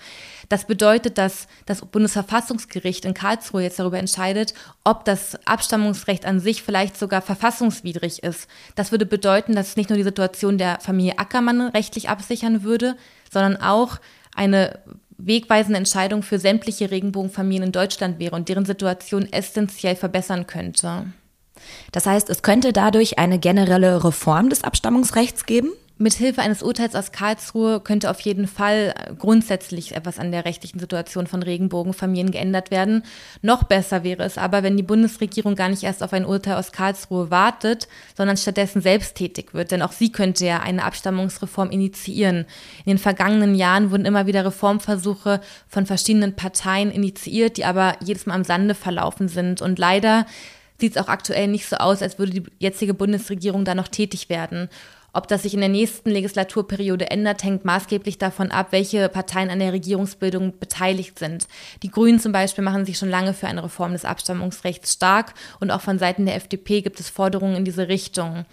Das 0.49 0.67
bedeutet, 0.67 1.17
dass 1.17 1.49
das 1.65 1.81
Bundesverfassungsgericht 1.81 3.05
in 3.05 3.15
Karlsruhe 3.15 3.63
jetzt 3.63 3.79
darüber 3.79 3.99
entscheidet, 3.99 4.53
ob 4.85 5.05
das 5.05 5.39
Abstammungsrecht 5.47 6.27
an 6.27 6.39
sich 6.39 6.63
vielleicht 6.63 6.99
sogar 6.99 7.23
verfassungswidrig 7.23 8.23
ist. 8.23 8.49
Das 8.75 8.91
würde 8.93 9.07
bedeuten, 9.07 9.55
dass 9.55 9.69
es 9.69 9.77
nicht 9.77 9.89
nur 9.89 9.97
die 9.97 10.05
Situation 10.05 10.59
der 10.59 10.81
Familie 10.81 11.19
Ackermann 11.19 11.63
rechtlich 11.63 12.11
absichern 12.11 12.63
würde, 12.63 12.97
sondern 13.33 13.57
auch 13.57 13.99
eine 14.35 14.81
wegweisende 15.17 15.79
Entscheidung 15.79 16.23
für 16.23 16.39
sämtliche 16.39 16.91
Regenbogenfamilien 16.91 17.65
in 17.65 17.73
Deutschland 17.73 18.19
wäre 18.19 18.37
und 18.37 18.49
deren 18.49 18.67
Situation 18.67 19.33
essentiell 19.33 19.97
verbessern 19.97 20.47
könnte. 20.47 21.07
Das 21.93 22.07
heißt, 22.07 22.31
es 22.31 22.43
könnte 22.43 22.73
dadurch 22.73 23.19
eine 23.19 23.39
generelle 23.39 24.05
Reform 24.05 24.49
des 24.51 24.65
Abstammungsrechts 24.65 25.47
geben? 25.47 25.71
Mithilfe 25.97 26.43
eines 26.43 26.65
Urteils 26.65 26.97
aus 26.97 27.13
Karlsruhe 27.13 27.79
könnte 27.79 28.11
auf 28.11 28.19
jeden 28.21 28.49
Fall 28.49 28.95
grundsätzlich 29.17 29.95
etwas 29.95 30.19
an 30.19 30.33
der 30.33 30.45
rechtlichen 30.45 30.81
Situation 30.81 31.29
von 31.29 31.41
Regenbogenfamilien 31.41 32.33
geändert 32.33 32.73
werden. 32.73 33.05
Noch 33.43 33.63
besser 33.63 34.03
wäre 34.03 34.25
es 34.25 34.37
aber, 34.37 34.65
wenn 34.65 34.77
die 34.77 34.83
Bundesregierung 34.83 35.55
gar 35.55 35.69
nicht 35.69 35.85
erst 35.85 36.03
auf 36.03 36.13
ein 36.13 36.27
Urteil 36.27 36.57
aus 36.57 36.73
Karlsruhe 36.73 37.31
wartet, 37.31 37.87
sondern 38.17 38.37
stattdessen 38.37 38.83
selbst 38.83 39.15
tätig 39.15 39.55
wird. 39.55 39.71
Denn 39.71 39.83
auch 39.83 39.93
sie 39.93 40.11
könnte 40.11 40.45
ja 40.45 40.59
eine 40.61 40.85
Abstammungsreform 40.85 41.71
initiieren. 41.71 42.39
In 42.85 42.95
den 42.95 42.99
vergangenen 42.99 43.55
Jahren 43.55 43.93
wurden 43.93 44.05
immer 44.05 44.27
wieder 44.27 44.45
Reformversuche 44.45 45.41
von 45.69 45.87
verschiedenen 45.87 46.35
Parteien 46.35 46.91
initiiert, 46.91 47.57
die 47.57 47.65
aber 47.65 47.95
jedes 48.03 48.27
Mal 48.27 48.35
am 48.35 48.45
Sande 48.45 48.75
verlaufen 48.75 49.29
sind. 49.29 49.63
Und 49.63 49.79
leider 49.79 50.27
sieht 50.85 50.97
es 50.97 51.03
auch 51.03 51.09
aktuell 51.09 51.49
nicht 51.49 51.67
so 51.67 51.77
aus, 51.77 52.03
als 52.03 52.19
würde 52.19 52.33
die 52.33 52.45
jetzige 52.59 52.93
Bundesregierung 52.93 53.65
da 53.65 53.75
noch 53.75 53.89
tätig 53.89 54.29
werden. 54.29 54.69
Ob 55.15 55.29
das 55.29 55.45
sich 55.45 55.55
in 55.55 55.61
der 55.61 55.71
nächsten 55.71 56.11
Legislaturperiode 56.11 57.11
ändert, 57.11 57.43
hängt 57.43 57.65
maßgeblich 57.65 58.19
davon 58.19 58.51
ab, 58.51 58.69
welche 58.71 59.09
Parteien 59.09 59.49
an 59.49 59.61
der 59.61 59.73
Regierungsbildung 59.73 60.59
beteiligt 60.59 61.19
sind. 61.19 61.47
Die 61.83 61.91
Grünen 61.91 62.19
zum 62.19 62.33
Beispiel 62.33 62.65
machen 62.65 62.85
sich 62.85 62.99
schon 62.99 63.09
lange 63.09 63.33
für 63.33 63.47
eine 63.47 63.65
Reform 63.65 63.93
des 63.93 64.05
Abstammungsrechts 64.05 64.93
stark 64.93 65.33
und 65.61 65.71
auch 65.71 65.81
von 65.81 65.99
Seiten 65.99 66.27
der 66.27 66.35
FDP 66.35 66.83
gibt 66.83 67.01
es 67.01 67.09
Forderungen 67.09 67.57
in 67.57 67.65
diese 67.65 67.89
Richtung. 67.89 68.45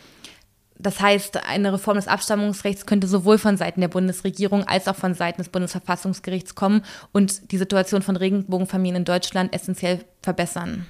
Das 0.78 1.00
heißt, 1.02 1.46
eine 1.46 1.74
Reform 1.74 1.98
des 1.98 2.08
Abstammungsrechts 2.08 2.86
könnte 2.86 3.08
sowohl 3.08 3.38
von 3.39 3.58
Seiten 3.58 3.82
der 3.82 3.88
Bundesregierung 3.88 4.63
als 4.63 4.88
auch 4.88 4.96
von 4.96 5.15
Seiten 5.15 5.41
des 5.41 5.50
Bundesverfassungsgerichts 5.50 6.56
kommen 6.56 6.84
und 7.12 7.52
die 7.52 7.58
Situation 7.58 8.04
von 8.04 8.15
Regenbogenfamilien 8.15 8.98
in 8.98 9.06
Deutschland 9.06 9.54
essentiell 9.54 10.06
verbessern. 10.22 10.88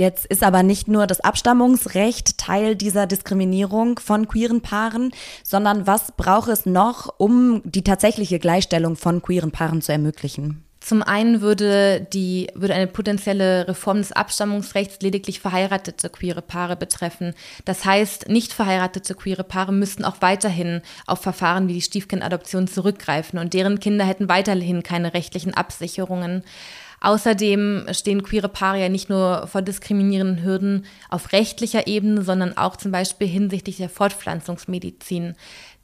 Jetzt 0.00 0.24
ist 0.24 0.42
aber 0.42 0.62
nicht 0.62 0.88
nur 0.88 1.06
das 1.06 1.20
Abstammungsrecht 1.20 2.38
Teil 2.38 2.74
dieser 2.74 3.06
Diskriminierung 3.06 3.98
von 3.98 4.26
queeren 4.26 4.62
Paaren, 4.62 5.12
sondern 5.44 5.86
was 5.86 6.12
braucht 6.12 6.48
es 6.48 6.64
noch, 6.64 7.12
um 7.18 7.60
die 7.66 7.84
tatsächliche 7.84 8.38
Gleichstellung 8.38 8.96
von 8.96 9.20
queeren 9.20 9.50
Paaren 9.50 9.82
zu 9.82 9.92
ermöglichen? 9.92 10.64
Zum 10.80 11.02
einen 11.02 11.42
würde, 11.42 12.00
die, 12.14 12.48
würde 12.54 12.72
eine 12.72 12.86
potenzielle 12.86 13.68
Reform 13.68 13.98
des 13.98 14.12
Abstammungsrechts 14.12 15.02
lediglich 15.02 15.38
verheiratete 15.38 16.08
queere 16.08 16.40
Paare 16.40 16.76
betreffen. 16.76 17.34
Das 17.66 17.84
heißt, 17.84 18.30
nicht 18.30 18.54
verheiratete 18.54 19.14
queere 19.14 19.44
Paare 19.44 19.74
müssten 19.74 20.06
auch 20.06 20.16
weiterhin 20.20 20.80
auf 21.06 21.20
Verfahren 21.20 21.68
wie 21.68 21.74
die 21.74 21.82
Stiefkindadoption 21.82 22.68
zurückgreifen 22.68 23.38
und 23.38 23.52
deren 23.52 23.80
Kinder 23.80 24.06
hätten 24.06 24.30
weiterhin 24.30 24.82
keine 24.82 25.12
rechtlichen 25.12 25.52
Absicherungen. 25.52 26.42
Außerdem 27.00 27.86
stehen 27.92 28.22
queere 28.22 28.50
Paare 28.50 28.80
ja 28.80 28.88
nicht 28.90 29.08
nur 29.08 29.46
vor 29.46 29.62
diskriminierenden 29.62 30.44
Hürden 30.44 30.84
auf 31.08 31.32
rechtlicher 31.32 31.86
Ebene, 31.86 32.22
sondern 32.22 32.56
auch 32.56 32.76
zum 32.76 32.92
Beispiel 32.92 33.26
hinsichtlich 33.26 33.78
der 33.78 33.88
Fortpflanzungsmedizin. 33.88 35.34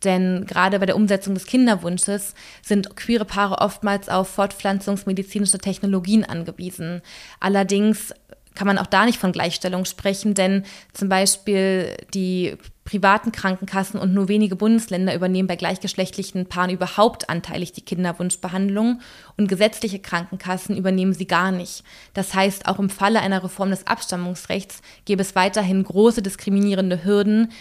Denn 0.04 0.44
gerade 0.46 0.78
bei 0.78 0.84
der 0.84 0.96
Umsetzung 0.96 1.32
des 1.32 1.46
Kinderwunsches 1.46 2.34
sind 2.62 2.96
queere 2.96 3.24
Paare 3.24 3.62
oftmals 3.62 4.10
auf 4.10 4.28
fortpflanzungsmedizinische 4.28 5.58
Technologien 5.58 6.24
angewiesen. 6.24 7.00
Allerdings 7.40 8.12
kann 8.54 8.66
man 8.66 8.78
auch 8.78 8.86
da 8.86 9.06
nicht 9.06 9.18
von 9.18 9.32
Gleichstellung 9.32 9.86
sprechen, 9.86 10.34
denn 10.34 10.64
zum 10.92 11.08
Beispiel 11.08 11.96
die 12.12 12.56
privaten 12.86 13.32
Krankenkassen 13.32 14.00
und 14.00 14.14
nur 14.14 14.28
wenige 14.28 14.56
Bundesländer 14.56 15.14
übernehmen 15.14 15.46
bei 15.48 15.56
gleichgeschlechtlichen 15.56 16.46
Paaren 16.46 16.70
überhaupt 16.70 17.28
anteilig 17.28 17.72
die 17.72 17.84
Kinderwunschbehandlung 17.84 19.00
und 19.36 19.48
gesetzliche 19.48 19.98
Krankenkassen 19.98 20.74
übernehmen 20.74 21.12
sie 21.12 21.26
gar 21.26 21.52
nicht. 21.52 21.84
Das 22.14 22.32
heißt, 22.32 22.66
auch 22.66 22.78
im 22.78 22.88
Falle 22.88 23.20
einer 23.20 23.44
Reform 23.44 23.68
des 23.68 23.86
Abstammungsrechts 23.86 24.80
gäbe 25.04 25.20
es 25.20 25.34
weiterhin 25.34 25.84
große 25.84 26.22
diskriminierende 26.22 27.04
Hürden, 27.04 27.52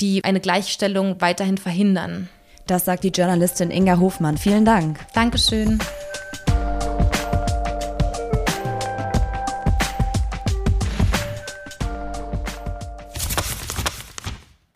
die 0.00 0.22
eine 0.22 0.40
Gleichstellung 0.40 1.20
weiterhin 1.20 1.58
verhindern. 1.58 2.28
Das 2.68 2.84
sagt 2.84 3.02
die 3.02 3.08
Journalistin 3.08 3.72
Inga 3.72 3.98
Hofmann. 3.98 4.38
Vielen 4.38 4.64
Dank. 4.64 5.00
Dankeschön. 5.12 5.80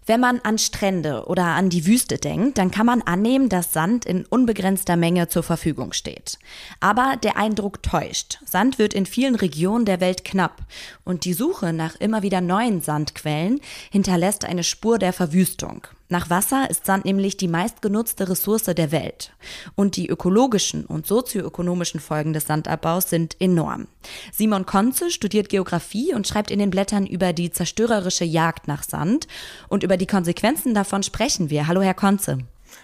Wenn 0.07 0.21
man 0.21 0.41
an 0.41 0.59
Strände 0.59 1.25
oder 1.29 1.45
an 1.45 1.71
die 1.71 1.87
Wüste 1.87 2.19
denkt, 2.19 2.59
dann 2.59 2.71
kann 2.71 2.85
man 2.85 3.01
annehmen, 3.01 3.49
dass 3.49 3.73
Sand 3.73 4.05
in 4.05 4.27
unbegrenzter 4.27 4.97
Menge 4.97 5.29
zur 5.29 5.43
Verfügung 5.43 5.95
steht. 5.95 6.39
Aber 6.81 7.17
der 7.23 7.39
Eindruck 7.39 7.83
täuscht. 7.83 8.39
Sand 8.45 8.79
wird 8.79 8.93
in 8.93 9.07
vielen 9.07 9.35
Regionen 9.35 9.87
der 9.87 10.01
Welt 10.01 10.23
knapp 10.25 10.63
und 11.05 11.25
die 11.25 11.33
Suche 11.33 11.73
nach 11.73 11.97
immer 11.97 12.23
wieder 12.23 12.43
neuen 12.43 12.83
Sandquellen 12.83 13.61
hinterlässt 13.91 14.45
eine 14.45 14.63
Spur 14.63 14.99
der 14.99 15.15
Verwüstung. 15.15 15.87
Nach 16.09 16.29
Wasser 16.29 16.69
ist 16.69 16.85
Sand 16.85 17.07
nämlich 17.07 17.39
die 17.39 17.49
meistgenutzte 17.49 18.29
Ressource 18.29 18.65
der 18.65 18.93
Welt. 18.93 19.33
Und 19.75 19.97
die 19.97 20.09
ökologischen 20.09 20.85
und 20.85 21.07
sozioökonomischen 21.07 21.99
Folgen 21.99 22.35
des 22.35 22.47
Sandabbaus 22.47 23.09
sind 23.09 23.41
enorm. 23.41 23.89
Simon 24.33 24.67
Konze 24.67 25.11
studiert 25.11 25.49
Geografie 25.49 26.15
und 26.15 26.29
schreibt 26.29 26.51
in 26.51 26.59
den 26.59 26.71
Blättern 26.71 27.07
über 27.07 27.33
die 27.33 27.51
zerstörerische 27.51 28.25
Jagd 28.25 28.69
nach 28.69 28.83
Sand. 28.83 29.27
Und 29.69 29.83
über 29.83 29.97
die 29.97 30.07
Konsequenzen 30.07 30.75
davon 30.75 31.03
sprechen 31.03 31.49
wir. 31.49 31.67
Hallo, 31.67 31.81
Herr 31.81 31.95
Konze. 31.95 32.39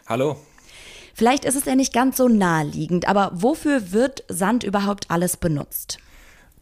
Hallo. 0.06 0.36
Vielleicht 1.14 1.44
ist 1.44 1.56
es 1.56 1.66
ja 1.66 1.74
nicht 1.74 1.92
ganz 1.92 2.16
so 2.16 2.28
naheliegend, 2.28 3.06
aber 3.06 3.32
wofür 3.34 3.92
wird 3.92 4.24
Sand 4.28 4.64
überhaupt 4.64 5.10
alles 5.10 5.36
benutzt? 5.36 5.98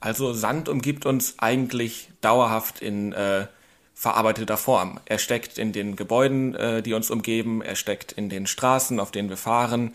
Also 0.01 0.33
Sand 0.33 0.69
umgibt 0.69 1.07
uns 1.07 1.39
eigentlich 1.39 2.09
dauerhaft 2.21 2.81
in 2.81 3.13
äh, 3.13 3.47
verarbeiteter 3.99 4.57
Form. 4.57 5.01
Er 5.07 5.19
steckt 5.19 5.59
in 5.59 5.73
den 5.73 5.97
Gebäuden, 5.97 6.55
äh, 6.55 6.83
die 6.83 6.95
uns 6.95 7.11
umgeben, 7.11 7.63
er 7.63 7.75
steckt 7.75 8.13
in 8.13 8.29
den 8.29 8.47
Straßen, 8.47 9.01
auf 9.01 9.11
denen 9.11 9.29
wir 9.29 9.37
fahren, 9.37 9.93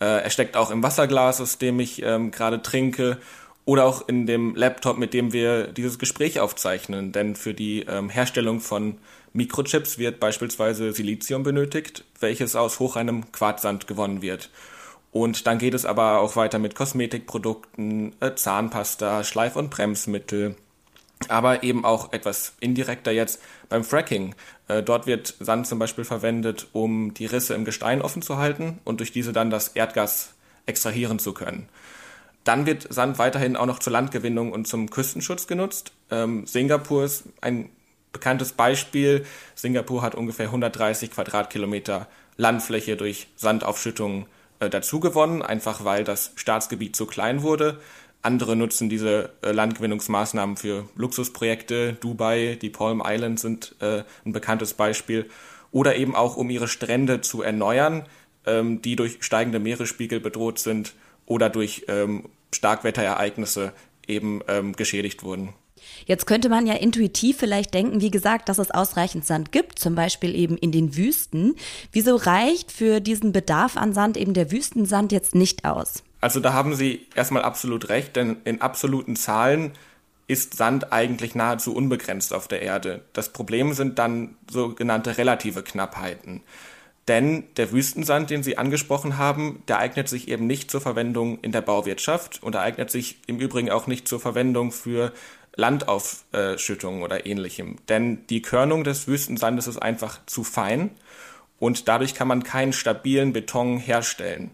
äh, 0.00 0.04
er 0.04 0.28
steckt 0.28 0.54
auch 0.54 0.70
im 0.70 0.82
Wasserglas, 0.82 1.40
aus 1.40 1.56
dem 1.56 1.80
ich 1.80 2.02
ähm, 2.02 2.30
gerade 2.30 2.60
trinke, 2.60 3.16
oder 3.64 3.84
auch 3.84 4.06
in 4.06 4.26
dem 4.26 4.54
Laptop, 4.54 4.98
mit 4.98 5.14
dem 5.14 5.32
wir 5.32 5.66
dieses 5.66 5.98
Gespräch 5.98 6.40
aufzeichnen. 6.40 7.12
Denn 7.12 7.36
für 7.36 7.54
die 7.54 7.82
ähm, 7.82 8.08
Herstellung 8.10 8.60
von 8.60 8.98
Mikrochips 9.32 9.98
wird 9.98 10.20
beispielsweise 10.20 10.92
Silizium 10.92 11.42
benötigt, 11.42 12.04
welches 12.20 12.54
aus 12.54 12.80
hochreinem 12.80 13.32
Quarzsand 13.32 13.86
gewonnen 13.86 14.22
wird. 14.22 14.50
Und 15.10 15.46
dann 15.46 15.58
geht 15.58 15.74
es 15.74 15.84
aber 15.86 16.20
auch 16.20 16.36
weiter 16.36 16.58
mit 16.58 16.74
Kosmetikprodukten, 16.74 18.14
äh, 18.20 18.34
Zahnpasta, 18.34 19.24
Schleif- 19.24 19.56
und 19.56 19.70
Bremsmittel, 19.70 20.54
aber 21.28 21.62
eben 21.62 21.84
auch 21.84 22.12
etwas 22.12 22.54
indirekter 22.60 23.10
jetzt 23.10 23.40
beim 23.68 23.84
Fracking. 23.84 24.34
Äh, 24.68 24.82
dort 24.82 25.06
wird 25.06 25.34
Sand 25.40 25.66
zum 25.66 25.78
Beispiel 25.78 26.04
verwendet, 26.04 26.68
um 26.72 27.12
die 27.14 27.26
Risse 27.26 27.54
im 27.54 27.64
Gestein 27.64 28.02
offen 28.02 28.22
zu 28.22 28.36
halten 28.36 28.78
und 28.84 29.00
durch 29.00 29.12
diese 29.12 29.32
dann 29.32 29.50
das 29.50 29.68
Erdgas 29.68 30.34
extrahieren 30.66 31.18
zu 31.18 31.32
können. 31.32 31.68
Dann 32.44 32.66
wird 32.66 32.92
Sand 32.92 33.18
weiterhin 33.18 33.56
auch 33.56 33.66
noch 33.66 33.78
zur 33.78 33.92
Landgewinnung 33.92 34.52
und 34.52 34.66
zum 34.66 34.90
Küstenschutz 34.90 35.46
genutzt. 35.46 35.92
Ähm, 36.10 36.46
Singapur 36.46 37.04
ist 37.04 37.24
ein 37.40 37.70
bekanntes 38.12 38.52
Beispiel. 38.52 39.26
Singapur 39.54 40.02
hat 40.02 40.14
ungefähr 40.14 40.46
130 40.46 41.10
Quadratkilometer 41.10 42.06
Landfläche 42.36 42.96
durch 42.96 43.28
Sandaufschüttungen 43.36 44.26
äh, 44.60 44.70
dazugewonnen, 44.70 45.42
einfach 45.42 45.84
weil 45.84 46.04
das 46.04 46.32
Staatsgebiet 46.36 46.96
zu 46.96 47.06
klein 47.06 47.42
wurde. 47.42 47.80
Andere 48.28 48.56
nutzen 48.56 48.90
diese 48.90 49.30
äh, 49.40 49.52
Landgewinnungsmaßnahmen 49.52 50.58
für 50.58 50.86
Luxusprojekte. 50.96 51.94
Dubai, 51.94 52.58
die 52.60 52.68
Palm 52.68 53.02
Islands 53.02 53.40
sind 53.40 53.74
äh, 53.80 54.02
ein 54.26 54.34
bekanntes 54.34 54.74
Beispiel. 54.74 55.30
Oder 55.70 55.96
eben 55.96 56.14
auch, 56.14 56.36
um 56.36 56.50
ihre 56.50 56.68
Strände 56.68 57.22
zu 57.22 57.40
erneuern, 57.40 58.04
ähm, 58.44 58.82
die 58.82 58.96
durch 58.96 59.16
steigende 59.20 59.60
Meeresspiegel 59.60 60.20
bedroht 60.20 60.58
sind 60.58 60.92
oder 61.24 61.48
durch 61.48 61.86
ähm, 61.88 62.26
Starkwetterereignisse 62.54 63.72
eben 64.06 64.42
ähm, 64.46 64.74
geschädigt 64.74 65.22
wurden. 65.22 65.54
Jetzt 66.04 66.26
könnte 66.26 66.50
man 66.50 66.66
ja 66.66 66.74
intuitiv 66.74 67.38
vielleicht 67.38 67.72
denken, 67.72 68.02
wie 68.02 68.10
gesagt, 68.10 68.50
dass 68.50 68.58
es 68.58 68.70
ausreichend 68.70 69.24
Sand 69.24 69.52
gibt, 69.52 69.78
zum 69.78 69.94
Beispiel 69.94 70.34
eben 70.34 70.58
in 70.58 70.70
den 70.70 70.98
Wüsten. 70.98 71.54
Wieso 71.92 72.16
reicht 72.16 72.72
für 72.72 73.00
diesen 73.00 73.32
Bedarf 73.32 73.78
an 73.78 73.94
Sand 73.94 74.18
eben 74.18 74.34
der 74.34 74.52
Wüstensand 74.52 75.12
jetzt 75.12 75.34
nicht 75.34 75.64
aus? 75.64 76.02
Also 76.20 76.40
da 76.40 76.52
haben 76.52 76.74
Sie 76.74 77.06
erstmal 77.14 77.42
absolut 77.42 77.88
recht, 77.88 78.16
denn 78.16 78.38
in 78.44 78.60
absoluten 78.60 79.16
Zahlen 79.16 79.72
ist 80.26 80.54
Sand 80.54 80.92
eigentlich 80.92 81.34
nahezu 81.34 81.74
unbegrenzt 81.74 82.34
auf 82.34 82.48
der 82.48 82.62
Erde. 82.62 83.02
Das 83.12 83.32
Problem 83.32 83.72
sind 83.72 83.98
dann 83.98 84.36
sogenannte 84.50 85.16
relative 85.16 85.62
Knappheiten. 85.62 86.42
Denn 87.08 87.44
der 87.56 87.72
Wüstensand, 87.72 88.28
den 88.28 88.42
Sie 88.42 88.58
angesprochen 88.58 89.16
haben, 89.16 89.62
der 89.66 89.78
eignet 89.78 90.10
sich 90.10 90.28
eben 90.28 90.46
nicht 90.46 90.70
zur 90.70 90.82
Verwendung 90.82 91.40
in 91.40 91.52
der 91.52 91.62
Bauwirtschaft 91.62 92.42
und 92.42 92.54
er 92.54 92.60
eignet 92.60 92.90
sich 92.90 93.18
im 93.26 93.38
Übrigen 93.38 93.70
auch 93.70 93.86
nicht 93.86 94.06
zur 94.06 94.20
Verwendung 94.20 94.72
für 94.72 95.12
Landaufschüttungen 95.56 97.02
oder 97.02 97.24
ähnlichem. 97.24 97.76
Denn 97.88 98.26
die 98.26 98.42
Körnung 98.42 98.84
des 98.84 99.08
Wüstensandes 99.08 99.66
ist 99.66 99.78
einfach 99.78 100.20
zu 100.26 100.44
fein 100.44 100.90
und 101.58 101.88
dadurch 101.88 102.14
kann 102.14 102.28
man 102.28 102.44
keinen 102.44 102.74
stabilen 102.74 103.32
Beton 103.32 103.78
herstellen. 103.78 104.50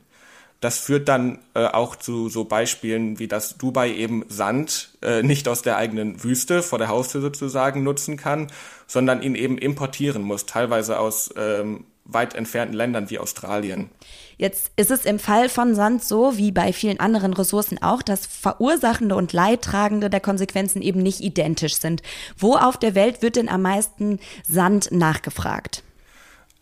Das 0.61 0.79
führt 0.79 1.09
dann 1.09 1.41
äh, 1.55 1.67
auch 1.67 1.97
zu 1.97 2.29
so 2.29 2.45
Beispielen 2.45 3.19
wie, 3.19 3.29
dass 3.29 3.59
Dubai 3.59 3.93
eben 3.93 4.25
Sand 4.29 4.91
äh, 5.03 5.23
nicht 5.23 5.47
aus 5.49 5.63
der 5.63 5.77
eigenen 5.77 6.25
Wüste 6.25 6.63
vor 6.63 6.79
der 6.79 6.89
Haustür 6.89 7.21
sozusagen 7.21 7.83
nutzen 7.83 8.17
kann, 8.17 8.51
sondern 8.87 9.23
ihn 9.23 9.35
eben 9.35 9.59
importieren 9.59 10.23
muss, 10.23 10.47
teilweise 10.47 10.99
aus 10.99 11.35
ähm, 11.37 11.85
weit 12.05 12.35
entfernten 12.35 12.77
Ländern 12.77 13.11
wie 13.11 13.19
Australien. 13.19 13.91
Jetzt 14.37 14.73
ist 14.77 14.91
es 14.91 15.05
im 15.05 15.19
Fall 15.19 15.49
von 15.49 15.75
Sand 15.75 16.03
so, 16.05 16.37
wie 16.37 16.51
bei 16.51 16.73
vielen 16.73 17.01
anderen 17.01 17.33
Ressourcen 17.33 17.81
auch, 17.83 18.03
dass 18.03 18.27
Verursachende 18.27 19.15
und 19.15 19.33
Leidtragende 19.33 20.11
der 20.11 20.21
Konsequenzen 20.21 20.83
eben 20.83 21.03
nicht 21.03 21.21
identisch 21.21 21.77
sind. 21.77 22.03
Wo 22.37 22.57
auf 22.57 22.77
der 22.77 22.95
Welt 22.95 23.23
wird 23.23 23.37
denn 23.37 23.49
am 23.49 23.63
meisten 23.63 24.19
Sand 24.47 24.91
nachgefragt? 24.91 25.83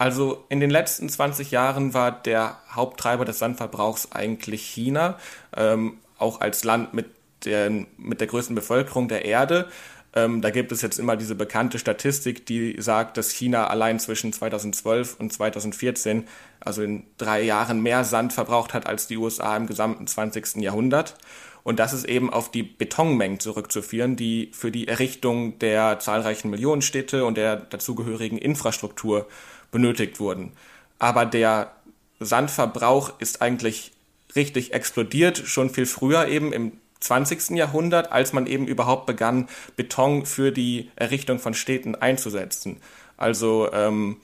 Also 0.02 0.44
in 0.48 0.58
den 0.58 0.70
letzten 0.70 1.08
20 1.08 1.52
Jahren 1.52 1.94
war 1.94 2.10
der 2.10 2.58
Haupttreiber 2.72 3.24
des 3.24 3.38
Sandverbrauchs 3.38 4.10
eigentlich 4.10 4.62
China, 4.62 5.16
ähm, 5.56 5.98
auch 6.18 6.40
als 6.40 6.64
Land 6.64 6.92
mit 6.92 7.06
der, 7.44 7.70
mit 7.98 8.20
der 8.20 8.26
größten 8.26 8.56
Bevölkerung 8.56 9.06
der 9.06 9.24
Erde. 9.24 9.68
Ähm, 10.12 10.42
da 10.42 10.50
gibt 10.50 10.72
es 10.72 10.82
jetzt 10.82 10.98
immer 10.98 11.14
diese 11.16 11.36
bekannte 11.36 11.78
Statistik, 11.78 12.44
die 12.46 12.74
sagt, 12.82 13.16
dass 13.16 13.30
China 13.30 13.68
allein 13.68 14.00
zwischen 14.00 14.32
2012 14.32 15.20
und 15.20 15.32
2014, 15.32 16.26
also 16.58 16.82
in 16.82 17.04
drei 17.16 17.42
Jahren, 17.42 17.80
mehr 17.80 18.02
Sand 18.02 18.32
verbraucht 18.32 18.74
hat 18.74 18.88
als 18.88 19.06
die 19.06 19.18
USA 19.18 19.56
im 19.56 19.68
gesamten 19.68 20.08
20. 20.08 20.56
Jahrhundert. 20.56 21.14
Und 21.62 21.78
das 21.78 21.92
ist 21.92 22.06
eben 22.06 22.32
auf 22.32 22.50
die 22.50 22.64
Betonmengen 22.64 23.38
zurückzuführen, 23.38 24.16
die 24.16 24.50
für 24.52 24.72
die 24.72 24.88
Errichtung 24.88 25.60
der 25.60 26.00
zahlreichen 26.00 26.50
Millionenstädte 26.50 27.24
und 27.24 27.36
der 27.36 27.54
dazugehörigen 27.54 28.36
Infrastruktur 28.36 29.28
benötigt 29.72 30.20
wurden. 30.20 30.52
Aber 31.00 31.26
der 31.26 31.72
Sandverbrauch 32.20 33.18
ist 33.18 33.42
eigentlich 33.42 33.90
richtig 34.36 34.72
explodiert, 34.72 35.36
schon 35.38 35.70
viel 35.70 35.86
früher 35.86 36.28
eben 36.28 36.52
im 36.52 36.72
20. 37.00 37.50
Jahrhundert, 37.56 38.12
als 38.12 38.32
man 38.32 38.46
eben 38.46 38.68
überhaupt 38.68 39.06
begann, 39.06 39.48
Beton 39.74 40.24
für 40.24 40.52
die 40.52 40.90
Errichtung 40.94 41.40
von 41.40 41.52
Städten 41.52 41.96
einzusetzen. 41.96 42.76
Also 43.16 43.72
ähm, 43.72 44.18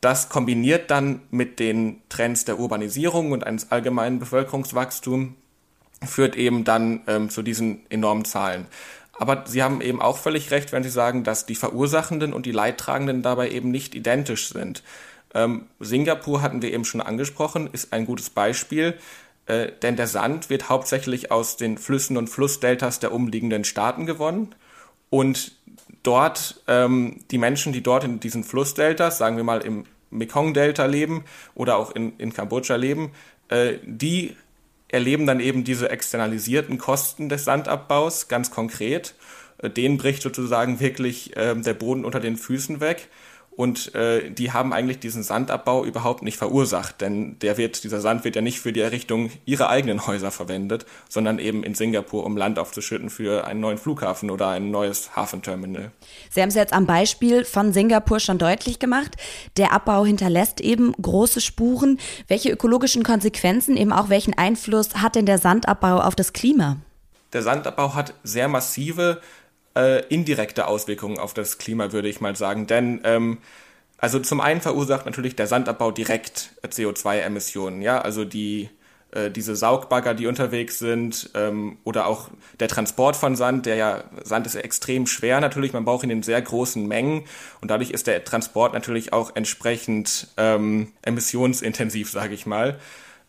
das 0.00 0.28
kombiniert 0.30 0.90
dann 0.90 1.20
mit 1.30 1.60
den 1.60 2.00
Trends 2.08 2.44
der 2.44 2.58
Urbanisierung 2.58 3.32
und 3.32 3.46
eines 3.46 3.70
allgemeinen 3.70 4.18
Bevölkerungswachstums 4.18 5.34
führt 6.04 6.34
eben 6.34 6.64
dann 6.64 7.02
ähm, 7.06 7.30
zu 7.30 7.42
diesen 7.42 7.86
enormen 7.88 8.24
Zahlen. 8.24 8.66
Aber 9.12 9.44
Sie 9.46 9.62
haben 9.62 9.80
eben 9.80 10.00
auch 10.00 10.18
völlig 10.18 10.50
recht, 10.50 10.72
wenn 10.72 10.82
Sie 10.82 10.90
sagen, 10.90 11.24
dass 11.24 11.46
die 11.46 11.54
Verursachenden 11.54 12.32
und 12.32 12.46
die 12.46 12.52
Leidtragenden 12.52 13.22
dabei 13.22 13.50
eben 13.50 13.70
nicht 13.70 13.94
identisch 13.94 14.48
sind. 14.48 14.82
Ähm, 15.34 15.66
Singapur 15.80 16.42
hatten 16.42 16.62
wir 16.62 16.72
eben 16.72 16.84
schon 16.84 17.00
angesprochen, 17.00 17.68
ist 17.72 17.92
ein 17.92 18.06
gutes 18.06 18.30
Beispiel, 18.30 18.98
äh, 19.46 19.72
denn 19.82 19.96
der 19.96 20.06
Sand 20.06 20.50
wird 20.50 20.68
hauptsächlich 20.68 21.30
aus 21.30 21.56
den 21.56 21.78
Flüssen 21.78 22.16
und 22.16 22.28
Flussdeltas 22.28 23.00
der 23.00 23.12
umliegenden 23.12 23.64
Staaten 23.64 24.06
gewonnen. 24.06 24.54
Und 25.10 25.52
dort, 26.02 26.62
ähm, 26.68 27.20
die 27.30 27.38
Menschen, 27.38 27.72
die 27.72 27.82
dort 27.82 28.04
in 28.04 28.20
diesen 28.20 28.44
Flussdeltas, 28.44 29.18
sagen 29.18 29.36
wir 29.36 29.44
mal 29.44 29.60
im 29.60 29.84
Mekong-Delta 30.10 30.86
leben 30.86 31.24
oder 31.54 31.76
auch 31.76 31.90
in, 31.92 32.16
in 32.18 32.32
Kambodscha 32.32 32.76
leben, 32.76 33.12
äh, 33.48 33.74
die 33.84 34.36
erleben 34.92 35.26
dann 35.26 35.40
eben 35.40 35.64
diese 35.64 35.90
externalisierten 35.90 36.78
Kosten 36.78 37.28
des 37.28 37.44
Sandabbaus 37.44 38.28
ganz 38.28 38.50
konkret. 38.50 39.14
Äh, 39.58 39.70
denen 39.70 39.98
bricht 39.98 40.22
sozusagen 40.22 40.78
wirklich 40.78 41.36
äh, 41.36 41.54
der 41.54 41.74
Boden 41.74 42.04
unter 42.04 42.20
den 42.20 42.36
Füßen 42.36 42.80
weg. 42.80 43.08
Und 43.54 43.94
äh, 43.94 44.30
die 44.30 44.52
haben 44.52 44.72
eigentlich 44.72 44.98
diesen 44.98 45.22
Sandabbau 45.22 45.84
überhaupt 45.84 46.22
nicht 46.22 46.38
verursacht, 46.38 47.00
denn 47.02 47.38
der 47.40 47.58
wird, 47.58 47.84
dieser 47.84 48.00
Sand 48.00 48.24
wird 48.24 48.34
ja 48.34 48.42
nicht 48.42 48.60
für 48.60 48.72
die 48.72 48.80
Errichtung 48.80 49.30
ihrer 49.44 49.68
eigenen 49.68 50.06
Häuser 50.06 50.30
verwendet, 50.30 50.86
sondern 51.08 51.38
eben 51.38 51.62
in 51.62 51.74
Singapur, 51.74 52.24
um 52.24 52.36
Land 52.36 52.58
aufzuschütten 52.58 53.10
für 53.10 53.46
einen 53.46 53.60
neuen 53.60 53.76
Flughafen 53.76 54.30
oder 54.30 54.48
ein 54.48 54.70
neues 54.70 55.14
Hafenterminal. 55.16 55.92
Sie 56.30 56.40
haben 56.40 56.48
es 56.48 56.54
jetzt 56.54 56.72
am 56.72 56.86
Beispiel 56.86 57.44
von 57.44 57.74
Singapur 57.74 58.20
schon 58.20 58.38
deutlich 58.38 58.78
gemacht. 58.78 59.16
Der 59.58 59.72
Abbau 59.72 60.06
hinterlässt 60.06 60.60
eben 60.60 60.92
große 60.92 61.42
Spuren. 61.42 61.98
Welche 62.28 62.50
ökologischen 62.50 63.02
Konsequenzen, 63.02 63.76
eben 63.76 63.92
auch 63.92 64.08
welchen 64.08 64.36
Einfluss 64.36 64.96
hat 64.96 65.14
denn 65.14 65.26
der 65.26 65.38
Sandabbau 65.38 65.98
auf 65.98 66.14
das 66.14 66.32
Klima? 66.32 66.78
Der 67.32 67.42
Sandabbau 67.42 67.94
hat 67.94 68.14
sehr 68.22 68.48
massive 68.48 69.20
äh, 69.76 70.04
indirekte 70.06 70.66
Auswirkungen 70.66 71.18
auf 71.18 71.34
das 71.34 71.58
Klima, 71.58 71.92
würde 71.92 72.08
ich 72.08 72.20
mal 72.20 72.36
sagen. 72.36 72.66
Denn 72.66 73.00
ähm, 73.04 73.38
also 73.98 74.18
zum 74.18 74.40
einen 74.40 74.60
verursacht 74.60 75.06
natürlich 75.06 75.36
der 75.36 75.46
Sandabbau 75.46 75.92
direkt 75.92 76.50
CO2-Emissionen, 76.64 77.82
ja, 77.82 78.00
also 78.00 78.24
die 78.24 78.68
äh, 79.12 79.30
diese 79.30 79.54
Saugbagger, 79.54 80.14
die 80.14 80.26
unterwegs 80.26 80.78
sind, 80.78 81.30
ähm, 81.34 81.76
oder 81.84 82.06
auch 82.06 82.30
der 82.58 82.68
Transport 82.68 83.14
von 83.14 83.36
Sand, 83.36 83.66
der 83.66 83.76
ja, 83.76 84.04
Sand 84.24 84.46
ist 84.46 84.54
ja 84.54 84.62
extrem 84.62 85.06
schwer 85.06 85.40
natürlich, 85.40 85.74
man 85.74 85.84
braucht 85.84 86.02
ihn 86.02 86.10
in 86.10 86.22
sehr 86.22 86.40
großen 86.40 86.86
Mengen 86.86 87.24
und 87.60 87.70
dadurch 87.70 87.90
ist 87.90 88.06
der 88.06 88.24
Transport 88.24 88.72
natürlich 88.72 89.12
auch 89.12 89.36
entsprechend 89.36 90.28
ähm, 90.38 90.92
emissionsintensiv, 91.02 92.10
sage 92.10 92.34
ich 92.34 92.46
mal. 92.46 92.78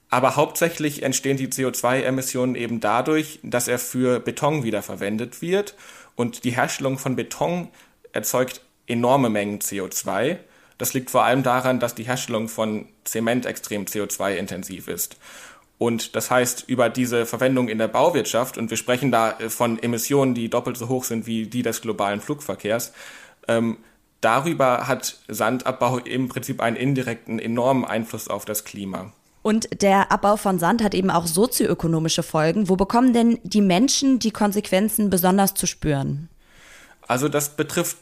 Aber 0.10 0.36
hauptsächlich 0.36 1.04
entstehen 1.04 1.38
die 1.38 1.48
CO2-Emissionen 1.48 2.56
eben 2.56 2.80
dadurch, 2.80 3.40
dass 3.44 3.68
er 3.68 3.80
für 3.80 4.20
Beton 4.20 4.64
wiederverwendet 4.64 5.42
wird 5.42 5.76
und 6.16 6.44
die 6.44 6.52
Herstellung 6.52 6.98
von 6.98 7.16
Beton 7.16 7.70
erzeugt 8.12 8.62
enorme 8.88 9.30
Mengen 9.30 9.60
CO2. 9.60 10.38
Das 10.78 10.94
liegt 10.94 11.10
vor 11.10 11.24
allem 11.24 11.44
daran, 11.44 11.80
dass 11.80 11.96
die 11.96 12.04
Herstellung 12.04 12.50
von 12.50 12.88
Zement 13.04 13.46
extrem 13.46 13.86
CO2-intensiv 13.86 14.88
ist. 14.88 15.18
Und 15.78 16.16
das 16.16 16.32
heißt, 16.32 16.66
über 16.68 16.90
diese 16.90 17.26
Verwendung 17.26 17.68
in 17.68 17.78
der 17.78 17.88
Bauwirtschaft, 17.88 18.58
und 18.58 18.70
wir 18.70 18.78
sprechen 18.78 19.12
da 19.12 19.38
äh, 19.40 19.50
von 19.50 19.82
Emissionen, 19.82 20.34
die 20.34 20.50
doppelt 20.50 20.78
so 20.78 20.88
hoch 20.88 21.04
sind 21.04 21.26
wie 21.26 21.48
die 21.48 21.62
des 21.62 21.82
globalen 21.82 22.22
Flugverkehrs, 22.22 22.94
ähm, 23.48 23.78
darüber 24.22 24.88
hat 24.88 25.18
Sandabbau 25.28 25.98
im 25.98 26.30
Prinzip 26.30 26.62
einen 26.62 26.78
indirekten, 26.78 27.40
enormen 27.40 27.86
Einfluss 27.86 28.28
auf 28.28 28.46
das 28.46 28.64
Klima. 28.64 29.12
Und 29.44 29.82
der 29.82 30.12
Abbau 30.12 30.38
von 30.38 30.58
Sand 30.58 30.82
hat 30.82 30.96
eben 30.96 31.12
auch 31.12 31.28
sozioökonomische 31.28 32.24
Folgen. 32.24 32.70
Wo 32.70 32.78
bekommen 32.78 33.14
denn 33.14 33.40
die 33.44 33.62
Menschen 33.62 34.18
die 34.18 34.32
Konsequenzen 34.32 35.10
besonders 35.10 35.54
zu 35.54 35.68
spüren? 35.68 36.30
Also 37.08 37.28
das 37.28 37.50
betrifft 37.50 37.98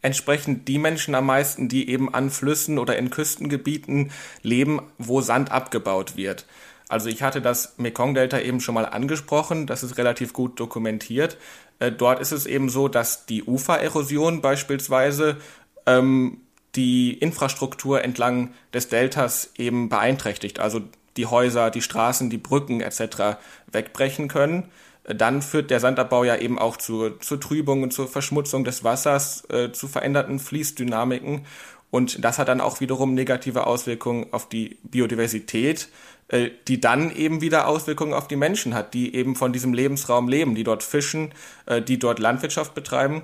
entsprechend 0.00 0.66
die 0.66 0.78
Menschen 0.78 1.14
am 1.14 1.26
meisten, 1.26 1.68
die 1.68 1.90
eben 1.90 2.12
an 2.14 2.30
Flüssen 2.30 2.78
oder 2.78 2.96
in 2.96 3.10
Küstengebieten 3.10 4.10
leben, 4.42 4.80
wo 4.96 5.20
Sand 5.20 5.52
abgebaut 5.52 6.16
wird. 6.16 6.46
Also 6.88 7.10
ich 7.10 7.22
hatte 7.22 7.42
das 7.42 7.74
Mekong-Delta 7.76 8.40
eben 8.40 8.60
schon 8.60 8.74
mal 8.74 8.86
angesprochen, 8.86 9.66
das 9.66 9.82
ist 9.82 9.98
relativ 9.98 10.32
gut 10.32 10.58
dokumentiert. 10.58 11.36
Äh, 11.80 11.92
dort 11.92 12.20
ist 12.20 12.32
es 12.32 12.46
eben 12.46 12.70
so, 12.70 12.88
dass 12.88 13.26
die 13.26 13.44
Ufererosion 13.44 14.40
beispielsweise 14.40 15.36
ähm, 15.84 16.40
die 16.78 17.12
Infrastruktur 17.12 18.04
entlang 18.04 18.54
des 18.72 18.88
Deltas 18.88 19.50
eben 19.58 19.88
beeinträchtigt, 19.88 20.60
also 20.60 20.80
die 21.16 21.26
Häuser, 21.26 21.72
die 21.72 21.82
Straßen, 21.82 22.30
die 22.30 22.38
Brücken 22.38 22.80
etc. 22.80 23.36
wegbrechen 23.66 24.28
können. 24.28 24.68
Dann 25.02 25.42
führt 25.42 25.72
der 25.72 25.80
Sandabbau 25.80 26.22
ja 26.22 26.36
eben 26.36 26.56
auch 26.56 26.76
zur, 26.76 27.20
zur 27.20 27.40
Trübung 27.40 27.82
und 27.82 27.92
zur 27.92 28.06
Verschmutzung 28.06 28.62
des 28.62 28.84
Wassers, 28.84 29.42
äh, 29.50 29.72
zu 29.72 29.88
veränderten 29.88 30.38
Fließdynamiken. 30.38 31.46
Und 31.90 32.24
das 32.24 32.38
hat 32.38 32.46
dann 32.46 32.60
auch 32.60 32.78
wiederum 32.78 33.14
negative 33.14 33.66
Auswirkungen 33.66 34.26
auf 34.30 34.48
die 34.48 34.78
Biodiversität, 34.84 35.88
äh, 36.28 36.50
die 36.68 36.80
dann 36.80 37.10
eben 37.16 37.40
wieder 37.40 37.66
Auswirkungen 37.66 38.12
auf 38.12 38.28
die 38.28 38.36
Menschen 38.36 38.74
hat, 38.74 38.94
die 38.94 39.16
eben 39.16 39.34
von 39.34 39.52
diesem 39.52 39.72
Lebensraum 39.72 40.28
leben, 40.28 40.54
die 40.54 40.64
dort 40.64 40.84
fischen, 40.84 41.32
äh, 41.66 41.82
die 41.82 41.98
dort 41.98 42.20
Landwirtschaft 42.20 42.74
betreiben 42.74 43.22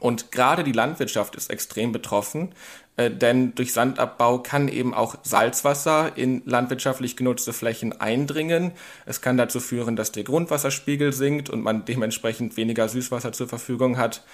und 0.00 0.32
gerade 0.32 0.64
die 0.64 0.72
Landwirtschaft 0.72 1.36
ist 1.36 1.50
extrem 1.50 1.92
betroffen, 1.92 2.54
äh, 2.96 3.10
denn 3.10 3.54
durch 3.54 3.72
Sandabbau 3.72 4.38
kann 4.38 4.68
eben 4.68 4.92
auch 4.92 5.16
Salzwasser 5.22 6.16
in 6.16 6.42
landwirtschaftlich 6.44 7.16
genutzte 7.16 7.52
Flächen 7.52 8.00
eindringen. 8.00 8.72
Es 9.06 9.20
kann 9.20 9.36
dazu 9.36 9.60
führen, 9.60 9.96
dass 9.96 10.12
der 10.12 10.24
Grundwasserspiegel 10.24 11.12
sinkt 11.12 11.48
und 11.48 11.62
man 11.62 11.84
dementsprechend 11.84 12.56
weniger 12.56 12.88
Süßwasser 12.88 13.32
zur 13.32 13.48
Verfügung 13.48 13.96
hat. 13.96 14.24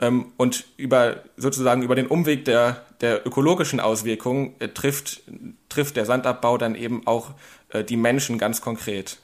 Ähm, 0.00 0.32
und 0.36 0.66
über 0.76 1.22
sozusagen 1.36 1.82
über 1.82 1.94
den 1.94 2.06
Umweg 2.06 2.44
der, 2.44 2.84
der 3.00 3.26
ökologischen 3.26 3.80
Auswirkungen 3.80 4.54
äh, 4.58 4.68
trifft, 4.68 5.22
trifft 5.68 5.96
der 5.96 6.04
Sandabbau 6.04 6.58
dann 6.58 6.74
eben 6.74 7.06
auch 7.06 7.30
äh, 7.70 7.84
die 7.84 7.96
Menschen 7.96 8.38
ganz 8.38 8.60
konkret. 8.60 9.18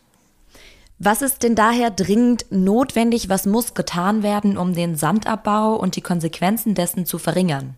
Was 0.98 1.22
ist 1.22 1.42
denn 1.42 1.54
daher 1.54 1.90
dringend 1.90 2.46
notwendig? 2.50 3.28
Was 3.28 3.46
muss 3.46 3.74
getan 3.74 4.22
werden, 4.22 4.56
um 4.56 4.74
den 4.74 4.96
Sandabbau 4.96 5.74
und 5.74 5.96
die 5.96 6.02
Konsequenzen 6.02 6.74
dessen 6.74 7.04
zu 7.04 7.18
verringern? 7.18 7.76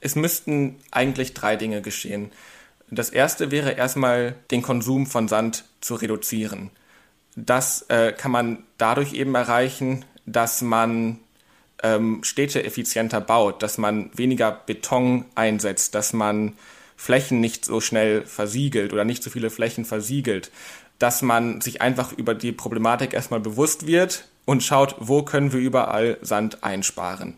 Es 0.00 0.16
müssten 0.16 0.76
eigentlich 0.90 1.34
drei 1.34 1.56
Dinge 1.56 1.82
geschehen. 1.82 2.30
Das 2.90 3.10
erste 3.10 3.50
wäre 3.50 3.72
erstmal 3.72 4.34
den 4.50 4.62
Konsum 4.62 5.06
von 5.06 5.28
Sand 5.28 5.64
zu 5.80 5.94
reduzieren. 5.94 6.70
Das 7.36 7.82
äh, 7.82 8.12
kann 8.12 8.32
man 8.32 8.64
dadurch 8.78 9.12
eben 9.12 9.34
erreichen, 9.34 10.04
dass 10.26 10.62
man 10.62 11.18
ähm, 11.82 12.20
Städte 12.22 12.64
effizienter 12.64 13.20
baut, 13.20 13.62
dass 13.62 13.78
man 13.78 14.10
weniger 14.14 14.50
Beton 14.50 15.24
einsetzt, 15.34 15.94
dass 15.94 16.12
man 16.12 16.54
Flächen 16.96 17.40
nicht 17.40 17.64
so 17.64 17.80
schnell 17.80 18.26
versiegelt 18.26 18.92
oder 18.92 19.04
nicht 19.04 19.22
so 19.22 19.30
viele 19.30 19.50
Flächen 19.50 19.84
versiegelt, 19.84 20.50
dass 20.98 21.22
man 21.22 21.60
sich 21.60 21.80
einfach 21.80 22.12
über 22.12 22.34
die 22.34 22.52
Problematik 22.52 23.14
erstmal 23.14 23.40
bewusst 23.40 23.86
wird 23.86 24.28
und 24.44 24.62
schaut, 24.62 24.96
wo 24.98 25.22
können 25.22 25.52
wir 25.52 25.60
überall 25.60 26.18
Sand 26.22 26.64
einsparen. 26.64 27.36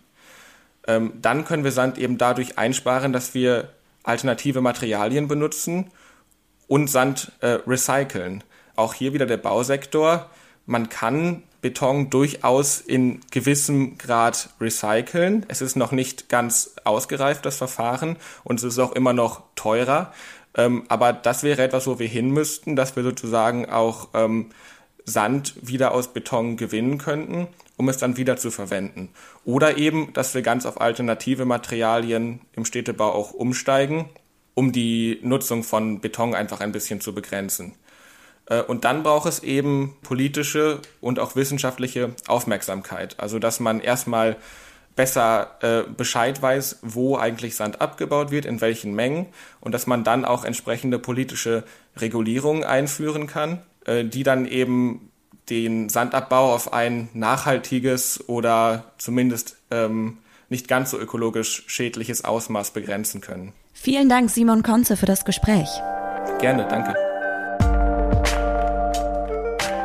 Ähm, 0.86 1.12
dann 1.20 1.44
können 1.44 1.64
wir 1.64 1.72
Sand 1.72 1.98
eben 1.98 2.18
dadurch 2.18 2.58
einsparen, 2.58 3.12
dass 3.12 3.34
wir 3.34 3.70
alternative 4.02 4.60
Materialien 4.60 5.28
benutzen 5.28 5.90
und 6.68 6.88
Sand 6.88 7.32
äh, 7.40 7.58
recyceln. 7.66 8.44
Auch 8.76 8.94
hier 8.94 9.12
wieder 9.12 9.26
der 9.26 9.36
Bausektor. 9.36 10.30
Man 10.66 10.88
kann 10.88 11.42
Beton 11.60 12.08
durchaus 12.08 12.80
in 12.80 13.20
gewissem 13.30 13.98
Grad 13.98 14.50
recyceln. 14.60 15.44
Es 15.48 15.60
ist 15.60 15.76
noch 15.76 15.92
nicht 15.92 16.28
ganz 16.28 16.76
ausgereift, 16.84 17.44
das 17.44 17.56
Verfahren, 17.56 18.16
und 18.44 18.58
es 18.58 18.64
ist 18.64 18.78
auch 18.78 18.92
immer 18.92 19.12
noch 19.12 19.42
teurer. 19.56 20.12
Ähm, 20.56 20.84
aber 20.88 21.12
das 21.12 21.42
wäre 21.42 21.62
etwas, 21.62 21.86
wo 21.86 21.98
wir 21.98 22.08
hin 22.08 22.30
müssten, 22.30 22.76
dass 22.76 22.96
wir 22.96 23.02
sozusagen 23.02 23.66
auch 23.66 24.08
ähm, 24.14 24.50
Sand 25.04 25.54
wieder 25.62 25.92
aus 25.92 26.12
Beton 26.12 26.56
gewinnen 26.56 26.98
könnten, 26.98 27.48
um 27.76 27.88
es 27.88 27.98
dann 27.98 28.16
wieder 28.16 28.36
zu 28.36 28.50
verwenden. 28.50 29.10
Oder 29.44 29.78
eben, 29.78 30.12
dass 30.12 30.34
wir 30.34 30.42
ganz 30.42 30.66
auf 30.66 30.80
alternative 30.80 31.44
Materialien 31.44 32.40
im 32.54 32.64
Städtebau 32.64 33.10
auch 33.12 33.32
umsteigen, 33.32 34.08
um 34.54 34.72
die 34.72 35.18
Nutzung 35.22 35.62
von 35.62 36.00
Beton 36.00 36.34
einfach 36.34 36.60
ein 36.60 36.72
bisschen 36.72 37.00
zu 37.00 37.14
begrenzen. 37.14 37.74
Äh, 38.46 38.62
und 38.62 38.84
dann 38.84 39.02
braucht 39.02 39.28
es 39.28 39.42
eben 39.42 39.96
politische 40.02 40.80
und 41.00 41.18
auch 41.18 41.36
wissenschaftliche 41.36 42.14
Aufmerksamkeit. 42.26 43.18
Also, 43.18 43.38
dass 43.38 43.60
man 43.60 43.80
erstmal 43.80 44.36
besser 45.00 45.56
äh, 45.62 45.90
Bescheid 45.90 46.42
weiß, 46.42 46.80
wo 46.82 47.16
eigentlich 47.16 47.56
Sand 47.56 47.80
abgebaut 47.80 48.30
wird, 48.30 48.44
in 48.44 48.60
welchen 48.60 48.92
Mengen 48.92 49.28
und 49.62 49.72
dass 49.72 49.86
man 49.86 50.04
dann 50.04 50.26
auch 50.26 50.44
entsprechende 50.44 50.98
politische 50.98 51.64
Regulierungen 51.96 52.64
einführen 52.64 53.26
kann, 53.26 53.62
äh, 53.86 54.04
die 54.04 54.24
dann 54.24 54.44
eben 54.44 55.10
den 55.48 55.88
Sandabbau 55.88 56.52
auf 56.54 56.74
ein 56.74 57.08
nachhaltiges 57.14 58.28
oder 58.28 58.92
zumindest 58.98 59.56
ähm, 59.70 60.18
nicht 60.50 60.68
ganz 60.68 60.90
so 60.90 60.98
ökologisch 60.98 61.64
schädliches 61.66 62.22
Ausmaß 62.22 62.72
begrenzen 62.72 63.22
können. 63.22 63.54
Vielen 63.72 64.10
Dank, 64.10 64.28
Simon 64.28 64.62
Konze, 64.62 64.98
für 64.98 65.06
das 65.06 65.24
Gespräch. 65.24 65.70
Gerne, 66.40 66.66
danke. 66.68 67.09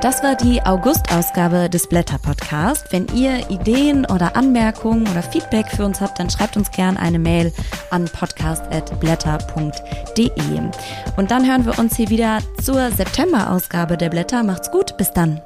Das 0.06 0.22
war 0.22 0.36
die 0.36 0.62
August-Ausgabe 0.62 1.68
des 1.68 1.89
Blätter-Podcast. 1.89 2.91
Wenn 2.91 3.08
ihr 3.16 3.49
Ideen 3.49 4.06
oder 4.06 4.36
Anmerkungen 4.36 5.08
oder 5.08 5.24
Feedback 5.24 5.68
für 5.68 5.84
uns 5.84 5.99
habt, 5.99 6.20
dann 6.20 6.30
schreibt 6.30 6.58
uns 6.58 6.70
gerne 6.70 6.99
eine 6.99 7.18
Mail 7.18 7.51
an 7.89 8.06
podcast.blätter.de. 8.06 10.60
Und 11.18 11.32
dann 11.32 11.49
hören 11.49 11.66
wir 11.66 11.80
uns 11.80 11.95
hier 11.95 12.10
wieder 12.10 12.38
zur 12.62 12.91
September-Ausgabe 12.91 13.97
der 13.97 14.12
Blätter. 14.12 14.43
Macht's 14.43 14.70
gut, 14.70 14.95
bis 14.95 15.12
dann. 15.12 15.41